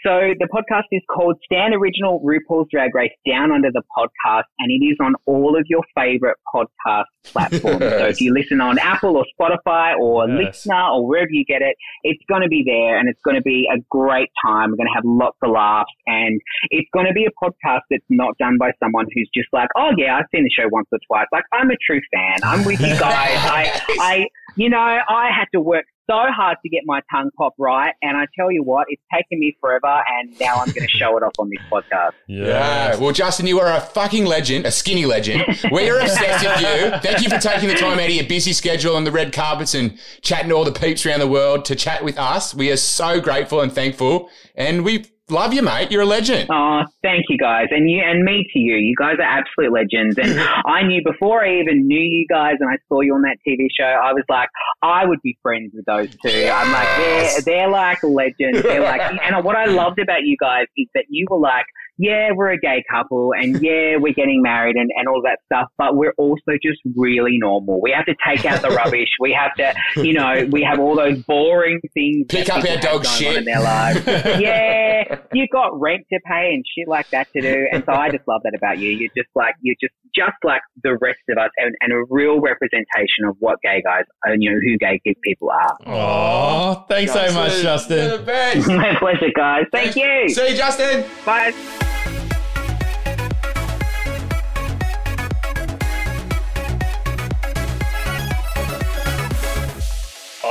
So 0.05 0.33
the 0.39 0.49
podcast 0.51 0.85
is 0.93 1.03
called 1.15 1.37
Stan 1.45 1.75
Original 1.75 2.21
RuPaul's 2.25 2.69
Drag 2.71 2.95
Race 2.95 3.13
Down 3.29 3.53
Under 3.53 3.69
the 3.71 3.83
Podcast, 3.97 4.45
and 4.59 4.71
it 4.71 4.83
is 4.83 4.97
on 4.99 5.13
all 5.27 5.59
of 5.59 5.65
your 5.69 5.83
favorite 5.95 6.39
podcast 6.55 7.05
platforms. 7.25 7.81
so 7.81 8.07
if 8.07 8.19
you 8.21 8.33
listen 8.33 8.63
on 8.63 8.79
Apple 8.79 9.17
or 9.19 9.27
Spotify 9.39 9.95
or 9.99 10.27
Yes. 10.27 10.65
LiSTNR 10.67 10.95
or 10.95 11.07
wherever 11.07 11.29
you 11.31 11.45
get 11.45 11.61
it, 11.61 11.77
it's 12.03 12.23
going 12.31 12.41
to 12.41 12.49
be 12.49 12.63
there, 12.65 12.99
and 12.99 13.11
it's 13.11 13.21
going 13.23 13.37
to 13.37 13.43
be 13.43 13.69
a 13.71 13.77
great 13.91 14.31
time. 14.43 14.71
We're 14.71 14.77
going 14.77 14.89
to 14.89 14.95
have 14.95 15.05
lots 15.05 15.37
of 15.43 15.51
laughs, 15.51 15.93
and 16.07 16.41
it's 16.71 16.89
going 16.95 17.07
to 17.07 17.13
be 17.13 17.27
a 17.27 17.45
podcast 17.45 17.81
that's 17.91 18.05
not 18.09 18.39
done 18.39 18.57
by 18.59 18.71
someone 18.83 19.05
who's 19.15 19.29
just 19.35 19.49
like, 19.53 19.69
oh 19.77 19.91
yeah, 19.99 20.17
I've 20.17 20.25
seen 20.35 20.45
the 20.45 20.51
show 20.51 20.67
once 20.73 20.89
or 20.93 20.99
twice. 21.07 21.27
Like 21.31 21.45
I'm 21.53 21.71
a 21.71 21.77
true 21.87 22.01
fan. 22.15 22.39
I'm 22.43 22.65
with 22.65 22.81
you 22.81 22.87
guys. 22.99 23.37
I, 23.37 23.81
I, 24.01 24.27
you 24.57 24.71
know, 24.71 24.79
I 24.79 25.29
had 25.39 25.47
to 25.53 25.61
work 25.61 25.85
so 26.11 26.33
hard 26.33 26.59
to 26.63 26.69
get 26.69 26.83
my 26.85 27.01
tongue 27.11 27.31
pop 27.37 27.55
right, 27.57 27.95
and 28.03 28.17
I 28.17 28.27
tell 28.37 28.51
you 28.51 28.63
what, 28.63 28.87
it's 28.89 29.03
taken 29.13 29.39
me 29.39 29.57
forever, 29.61 30.03
and 30.19 30.39
now 30.41 30.57
I'm 30.57 30.71
going 30.73 30.87
to 30.87 30.89
show 30.89 31.17
it 31.17 31.23
off 31.23 31.33
on 31.39 31.49
this 31.51 31.65
podcast. 31.71 32.13
Yeah. 32.27 32.97
Well, 32.97 33.13
Justin, 33.13 33.47
you 33.47 33.61
are 33.61 33.77
a 33.77 33.81
fucking 33.81 34.25
legend, 34.25 34.65
a 34.65 34.71
skinny 34.71 35.05
legend. 35.05 35.45
We 35.73 35.91
are 35.91 35.99
obsessed 35.99 36.45
with 36.45 36.61
you. 36.61 36.99
Thank 37.01 37.23
you 37.23 37.29
for 37.29 37.39
taking 37.39 37.69
the 37.69 37.75
time 37.75 37.99
out 37.99 38.09
of 38.09 38.11
your 38.11 38.25
busy 38.25 38.53
schedule 38.53 38.97
on 38.97 39.05
the 39.05 39.11
red 39.11 39.33
carpets 39.33 39.75
and 39.75 39.99
chatting 40.23 40.49
to 40.51 40.55
all 40.55 40.65
the 40.65 40.73
peeps 40.73 41.05
around 41.05 41.21
the 41.21 41.27
world 41.27 41.65
to 41.67 41.75
chat 41.75 42.05
with 42.05 42.19
us. 42.19 42.55
We 42.55 42.71
are 42.71 42.77
so 42.77 43.21
grateful 43.21 43.61
and 43.61 43.73
thankful, 43.73 44.31
and 44.55 44.85
we 44.85 45.07
love 45.31 45.53
you, 45.53 45.63
mate. 45.63 45.91
You're 45.91 46.03
a 46.03 46.07
legend. 46.07 46.49
Oh, 46.51 46.83
thank 47.03 47.25
you 47.29 47.39
guys, 47.39 47.67
and 47.71 47.89
you 47.89 48.03
and 48.05 48.25
me 48.25 48.47
to 48.53 48.59
you. 48.59 48.77
You 48.77 48.95
guys 48.97 49.17
are 49.19 49.23
absolute 49.23 49.73
legends. 49.73 50.19
And 50.19 50.39
I 50.67 50.83
knew 50.83 51.03
before 51.05 51.45
I 51.45 51.61
even 51.61 51.87
knew 51.87 52.01
you 52.01 52.27
guys, 52.29 52.55
and 52.61 52.69
I 52.69 52.77
saw 52.89 53.01
you 53.01 53.15
on 53.15 53.23
that 53.23 53.39
TV 53.47 53.67
show. 53.77 53.85
I 53.85 54.13
was 54.13 54.25
like, 54.29 54.49
I 54.83 55.07
would 55.07 55.21
be 55.23 55.37
friends 55.43 55.73
with 55.75 55.85
those 55.87 56.09
two. 56.25 56.51
I'm 56.53 56.73
like, 56.73 56.89
they're 56.97 57.41
they're 57.43 57.71
like 57.71 58.03
legends. 58.03 58.63
They're 58.63 58.83
like, 58.83 59.01
and 59.23 59.45
what 59.45 59.57
I 59.57 59.67
loved 59.67 59.99
about 59.99 60.23
you 60.25 60.37
guys 60.41 60.67
is 60.77 60.89
that 60.95 61.05
you 61.09 61.27
were 61.31 61.39
like. 61.39 61.67
Yeah, 62.01 62.31
we're 62.35 62.53
a 62.53 62.59
gay 62.59 62.83
couple 62.91 63.33
and 63.37 63.61
yeah, 63.63 63.97
we're 63.99 64.15
getting 64.15 64.41
married 64.41 64.77
and, 64.77 64.91
and 64.97 65.07
all 65.07 65.21
that 65.23 65.39
stuff, 65.45 65.69
but 65.77 65.97
we're 65.97 66.15
also 66.17 66.53
just 66.63 66.81
really 66.97 67.37
normal. 67.39 67.81
We 67.83 67.91
have 67.93 68.07
to 68.07 68.15
take 68.27 68.47
out 68.47 68.63
the 68.63 68.71
rubbish. 68.77 69.11
We 69.21 69.33
have 69.39 69.55
to, 69.57 70.03
you 70.03 70.15
know, 70.15 70.49
we 70.51 70.63
have 70.63 70.81
all 70.81 70.97
those 70.97 71.23
boring 71.25 71.79
things. 71.93 72.27
Pick 72.29 72.49
up 72.49 72.65
our 72.65 72.79
dog 72.79 73.05
shit. 73.05 73.37
in 73.37 73.45
their 73.45 73.61
lives 73.61 74.01
yeah, 74.07 75.19
you 75.35 75.47
got 75.53 75.79
rent 75.79 76.07
to 76.11 76.19
pay 76.27 76.55
and 76.55 76.65
shit 76.75 76.89
like 76.89 77.11
that 77.11 77.31
to 77.35 77.41
do. 77.43 77.67
And 77.71 77.85
so 77.85 77.93
I 77.93 78.11
just 78.11 78.27
love 78.27 78.41
that 78.45 78.55
about 78.57 78.79
you. 78.79 78.91
You're 78.91 79.11
just 79.15 79.29
like, 79.35 79.55
you're 79.61 79.77
just, 79.79 79.95
just 80.15 80.37
like 80.43 80.63
the 80.83 80.97
rest 81.01 81.21
of 81.29 81.39
us 81.39 81.51
and, 81.59 81.75
and 81.83 81.93
a 81.93 82.03
real 82.09 82.41
representation 82.41 83.27
of 83.29 83.37
what 83.41 83.59
gay 83.63 83.83
guys, 83.85 84.05
and 84.25 84.43
you 84.43 84.51
know, 84.51 84.59
who 84.65 84.79
gay 84.79 85.01
people 85.23 85.51
are. 85.51 85.77
Oh, 85.87 86.85
thanks 86.89 87.13
so 87.13 87.33
much, 87.33 87.53
You're 87.55 87.63
Justin. 87.63 88.11
the 88.11 88.25
best. 88.25 88.69
My 88.69 88.97
pleasure, 88.99 89.31
guys. 89.35 89.65
Thank 89.71 89.97
you. 89.97 90.29
See 90.29 90.51
you, 90.51 90.57
Justin. 90.57 91.05
Bye. 91.25 91.89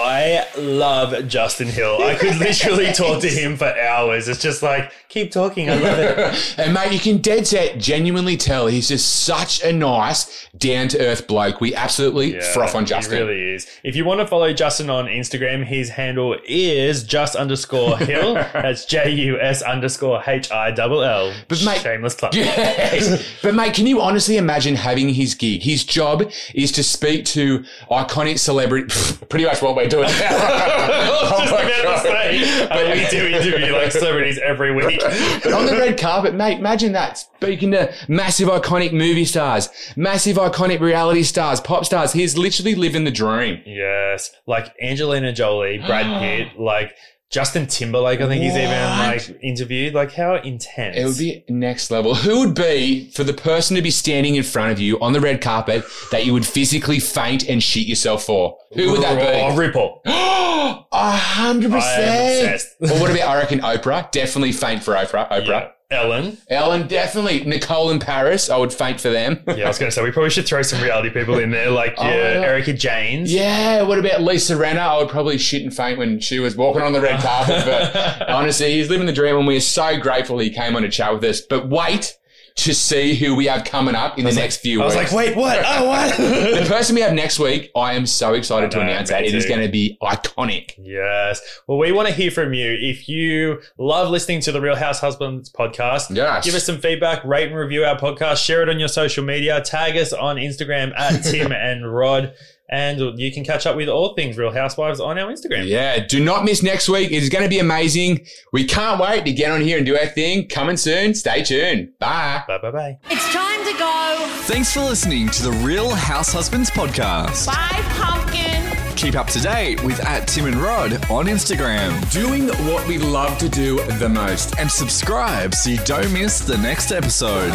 I 0.04 0.48
love 0.58 1.28
Justin 1.28 1.68
Hill. 1.68 2.02
I 2.02 2.16
could 2.16 2.36
literally 2.40 2.92
talk 2.94 3.22
to 3.22 3.30
him 3.30 3.58
for 3.58 3.66
hours. 3.78 4.28
It's 4.28 4.42
just 4.42 4.62
like, 4.64 4.92
keep 5.10 5.32
talking. 5.32 5.70
I 5.70 5.76
love 5.76 6.00
it. 6.00 6.56
And 6.60 6.74
mate, 6.74 6.92
you 6.92 7.00
can 7.00 7.18
dead 7.18 7.48
set 7.48 7.78
genuinely 7.80 8.38
tell 8.38 8.68
he's 8.68 8.88
just 8.90 9.24
such 9.26 9.64
a 9.64 9.72
nice, 9.72 10.48
down 10.58 10.88
to 10.90 11.00
earth 11.00 11.28
bloke. 11.28 11.62
We 11.62 11.74
absolutely 11.76 12.40
froth 12.40 12.76
on 12.76 12.86
Justin. 12.86 13.18
He 13.18 13.24
really 13.24 13.54
is. 13.56 13.68
If 13.84 13.96
you 13.96 14.06
want 14.06 14.20
to 14.20 14.28
follow 14.28 14.52
Justin 14.54 14.90
on 14.90 15.06
Instagram, 15.06 15.64
his 15.66 15.90
handle 15.90 16.36
is 16.46 17.04
just 17.04 17.36
underscore 17.36 17.98
hill. 17.98 18.34
That's 18.54 18.86
J 18.86 19.10
U 19.12 19.40
S 19.40 19.62
underscore 19.62 20.22
H 20.26 20.52
I 20.52 20.72
double 20.72 21.02
L. 21.04 21.34
But 21.48 21.64
mate- 21.66 21.82
shameless 21.82 22.16
plug. 22.16 22.36
Yes. 22.36 23.26
but 23.42 23.56
mate, 23.56 23.74
can 23.74 23.88
you 23.88 24.02
honestly 24.02 24.38
imagine 24.38 24.76
having 24.76 25.10
his 25.10 25.34
gig? 25.36 25.64
His 25.64 25.84
job 25.84 26.24
is 26.54 26.72
to 26.74 26.84
speak 26.84 27.26
to 27.26 27.64
iconic 27.90 28.40
celebrity. 28.40 28.94
Pretty 29.30 29.46
much 29.46 29.62
what 29.62 29.76
we're 29.76 29.89
doing 29.90 30.04
now. 30.20 30.28
I 30.30 31.10
was 31.10 31.30
just 31.42 31.54
Oh 31.54 31.56
my 31.56 31.62
about 31.62 31.68
to 31.78 31.84
God. 31.84 32.02
say, 32.04 32.68
I 32.70 32.84
mean, 32.84 33.04
we 33.04 33.10
do 33.10 33.28
interview 33.28 33.74
like 33.74 33.92
celebrities 33.92 34.40
every 34.44 34.74
week. 34.74 35.00
But 35.44 35.54
on 35.54 35.66
the 35.66 35.74
red 35.74 35.98
carpet, 36.00 36.34
mate, 36.36 36.60
imagine 36.60 36.92
that. 36.94 37.18
Speaking 37.18 37.72
to 37.72 37.94
massive 38.08 38.48
iconic 38.50 38.92
movie 38.94 39.26
stars, 39.26 39.70
massive 39.96 40.38
iconic 40.38 40.80
reality 40.80 41.24
stars, 41.24 41.60
pop 41.62 41.86
stars. 41.86 42.14
He's 42.14 42.38
literally 42.38 42.76
living 42.76 43.04
the 43.04 43.12
dream. 43.12 43.62
Yes, 43.66 44.32
like 44.48 44.74
Angelina 44.82 45.32
Jolie, 45.34 45.78
Brad 45.80 46.06
Pitt, 46.22 46.60
like 46.60 46.94
Justin 47.30 47.68
Timberlake. 47.68 48.22
I 48.22 48.28
think 48.28 48.42
he's 48.42 48.54
even 48.56 48.70
What? 48.72 49.08
like 49.30 49.40
interviewed. 49.44 49.94
Like 49.94 50.12
how 50.14 50.36
intense. 50.36 50.98
It 50.98 51.06
would 51.06 51.18
be 51.18 51.44
next 51.48 51.92
level. 51.92 52.16
Who 52.16 52.40
would 52.40 52.56
be 52.56 53.12
for 53.12 53.24
the 53.24 53.34
person 53.34 53.76
to 53.76 53.82
be 53.84 53.92
standing 53.92 54.36
in 54.36 54.44
front 54.44 54.72
of 54.72 54.80
you 54.80 55.00
on 55.00 55.14
the 55.14 55.20
red 55.22 55.40
carpet 55.40 55.86
that 56.12 56.26
you 56.26 56.34
would 56.34 56.46
physically 56.46 57.00
faint 57.00 57.48
and 57.48 57.62
shit 57.62 57.86
yourself 57.88 58.24
for? 58.24 58.58
Who 58.74 58.92
would 58.92 59.00
Oh, 59.00 59.02
that 59.04 59.20
be? 59.20 59.42
Oh, 59.42 59.56
RuPaul. 59.56 60.86
A 60.92 61.12
hundred 61.12 61.72
I 61.72 61.76
am 61.76 61.82
percent. 61.82 62.56
obsessed. 62.56 62.76
Or 62.82 63.00
what 63.02 63.12
about 63.12 63.28
I 63.30 63.38
reckon 63.38 63.60
Oprah? 63.60 64.10
Definitely 64.12 64.52
faint 64.54 64.84
for 64.84 64.96
Oprah. 64.96 65.30
Oprah. 65.30 65.48
Yeah. 65.48 65.68
Ellen. 65.92 66.38
Ellen, 66.50 66.88
definitely. 66.88 67.44
Nicole 67.46 67.90
and 67.90 68.00
Paris, 68.00 68.48
I 68.52 68.58
would 68.58 68.72
faint 68.72 69.02
for 69.02 69.10
them. 69.10 69.42
Yeah, 69.48 69.66
I 69.66 69.68
was 69.70 69.80
going 69.80 69.90
to 69.90 69.92
say 69.96 70.04
we 70.04 70.12
probably 70.12 70.30
should 70.30 70.46
throw 70.46 70.62
some 70.62 70.84
reality 70.84 71.10
people 71.10 71.40
in 71.40 71.50
there, 71.50 71.72
like 71.72 71.96
Oh, 71.98 72.04
yeah. 72.04 72.44
Erika 72.46 72.74
Jayne. 72.74 73.24
Yeah, 73.26 73.82
what 73.82 73.98
about 73.98 74.22
Lisa 74.22 74.54
Rinna? 74.54 74.78
I 74.78 75.00
would 75.00 75.10
probably 75.10 75.40
shit 75.40 75.64
and 75.64 75.76
faint 75.76 75.98
when 75.98 76.20
she 76.20 76.38
was 76.38 76.56
walking 76.56 76.84
on 76.84 76.94
the 76.94 77.02
red 77.02 77.20
carpet. 77.22 77.64
But 77.66 78.30
honestly, 78.30 78.74
he's 78.74 78.92
living 78.92 79.08
the 79.08 79.14
dream 79.14 79.36
and 79.36 79.48
we're 79.48 79.60
so 79.62 80.00
grateful 80.00 80.38
he 80.38 80.52
came 80.52 80.76
on 80.76 80.84
to 80.84 80.90
chat 80.90 81.12
with 81.12 81.24
us. 81.24 81.42
But 81.42 81.70
wait 81.70 82.19
to 82.66 82.74
see 82.74 83.16
who 83.16 83.36
we 83.36 83.46
have 83.48 83.64
coming 83.64 83.96
up 83.96 84.18
in 84.18 84.26
the 84.26 84.32
next 84.32 84.58
few 84.58 84.80
weeks. 84.82 84.96
I 84.96 85.02
was 85.02 85.12
like, 85.14 85.18
wait, 85.28 85.36
what? 85.36 85.60
Oh, 85.66 85.86
what? 85.88 86.18
the 86.18 86.66
person 86.68 86.96
we 86.96 87.02
have 87.02 87.14
next 87.14 87.40
week, 87.40 87.72
I 87.76 87.94
am 87.94 88.06
so 88.06 88.34
excited 88.34 88.72
to 88.72 88.82
announce 88.82 89.10
that. 89.10 89.24
It 89.24 89.34
is 89.36 89.46
going 89.46 89.62
to 89.62 89.68
be 89.70 89.98
iconic. 90.02 90.74
Yes. 90.78 91.42
Well, 91.68 91.78
we 91.78 91.92
want 91.92 92.08
to 92.08 92.14
hear 92.14 92.32
from 92.32 92.54
you. 92.54 92.76
If 92.80 93.08
you 93.08 93.62
love 93.78 94.10
listening 94.10 94.42
to 94.42 94.52
the 94.52 94.62
Real 94.62 94.76
House 94.76 95.00
Husbands 95.00 95.52
podcast, 95.52 96.16
Yes. 96.16 96.46
give 96.46 96.56
us 96.56 96.66
some 96.66 96.80
feedback, 96.80 97.24
rate 97.24 97.48
and 97.50 97.56
review 97.58 97.84
our 97.86 97.98
podcast, 97.98 98.44
share 98.44 98.62
it 98.62 98.70
on 98.70 98.80
your 98.80 98.88
social 98.90 99.24
media, 99.24 99.62
tag 99.62 99.96
us 99.98 100.12
on 100.14 100.38
Instagram 100.38 100.92
at 100.98 101.20
Tim 101.24 101.52
and 101.52 101.92
Rod, 101.94 102.34
and 102.70 103.20
you 103.20 103.32
can 103.32 103.44
catch 103.44 103.66
up 103.66 103.76
with 103.76 103.90
all 103.90 104.14
things 104.14 104.38
Real 104.38 104.52
Housewives 104.52 105.00
on 105.00 105.18
our 105.18 105.32
Instagram. 105.32 105.68
Yeah, 105.68 106.06
do 106.06 106.24
not 106.24 106.44
miss 106.46 106.62
next 106.64 106.88
week. 106.88 107.12
It 107.12 107.24
is 107.24 107.30
going 107.30 107.44
to 107.44 107.50
be 107.50 107.60
amazing. 107.60 108.26
We 108.54 108.64
can't 108.66 109.00
wait 109.02 109.26
to 109.26 109.32
get 109.32 109.52
on 109.52 109.62
here 109.62 109.78
and 109.78 109.86
do 109.86 109.98
our 109.98 110.06
thing. 110.08 110.48
Coming 110.48 110.78
soon. 110.78 111.14
Stay 111.16 111.44
tuned. 111.44 111.98
Bye. 112.00 112.44
Bye 112.48 112.60
bye 112.60 112.72
bye. 112.72 112.98
It's 113.10 113.34
time 113.34 113.64
to 113.66 113.78
go. 113.78 114.26
Thanks 114.44 114.74
for 114.74 114.82
listening 114.82 115.30
to 115.30 115.44
the 115.44 115.52
Real 115.52 115.90
House 115.90 116.32
Husbands 116.32 116.70
podcast. 116.70 117.48
Bye, 117.48 117.82
pumpkin. 117.98 118.96
Keep 118.96 119.16
up 119.16 119.28
to 119.28 119.40
date 119.40 119.82
with 119.84 120.00
at 120.06 120.28
Tim 120.28 120.46
and 120.46 120.58
Rod 120.58 120.94
on 121.10 121.26
Instagram. 121.28 122.12
Doing 122.12 122.48
what 122.70 122.86
we 122.88 122.98
love 122.98 123.38
to 123.40 123.50
do 123.50 123.82
the 123.94 124.10
most. 124.10 124.60
And 124.60 124.70
subscribe 124.70 125.56
so 125.56 125.70
you 125.70 125.78
don't 125.86 126.12
miss 126.12 126.40
the 126.40 126.58
next 126.58 126.92
episode. 126.92 127.52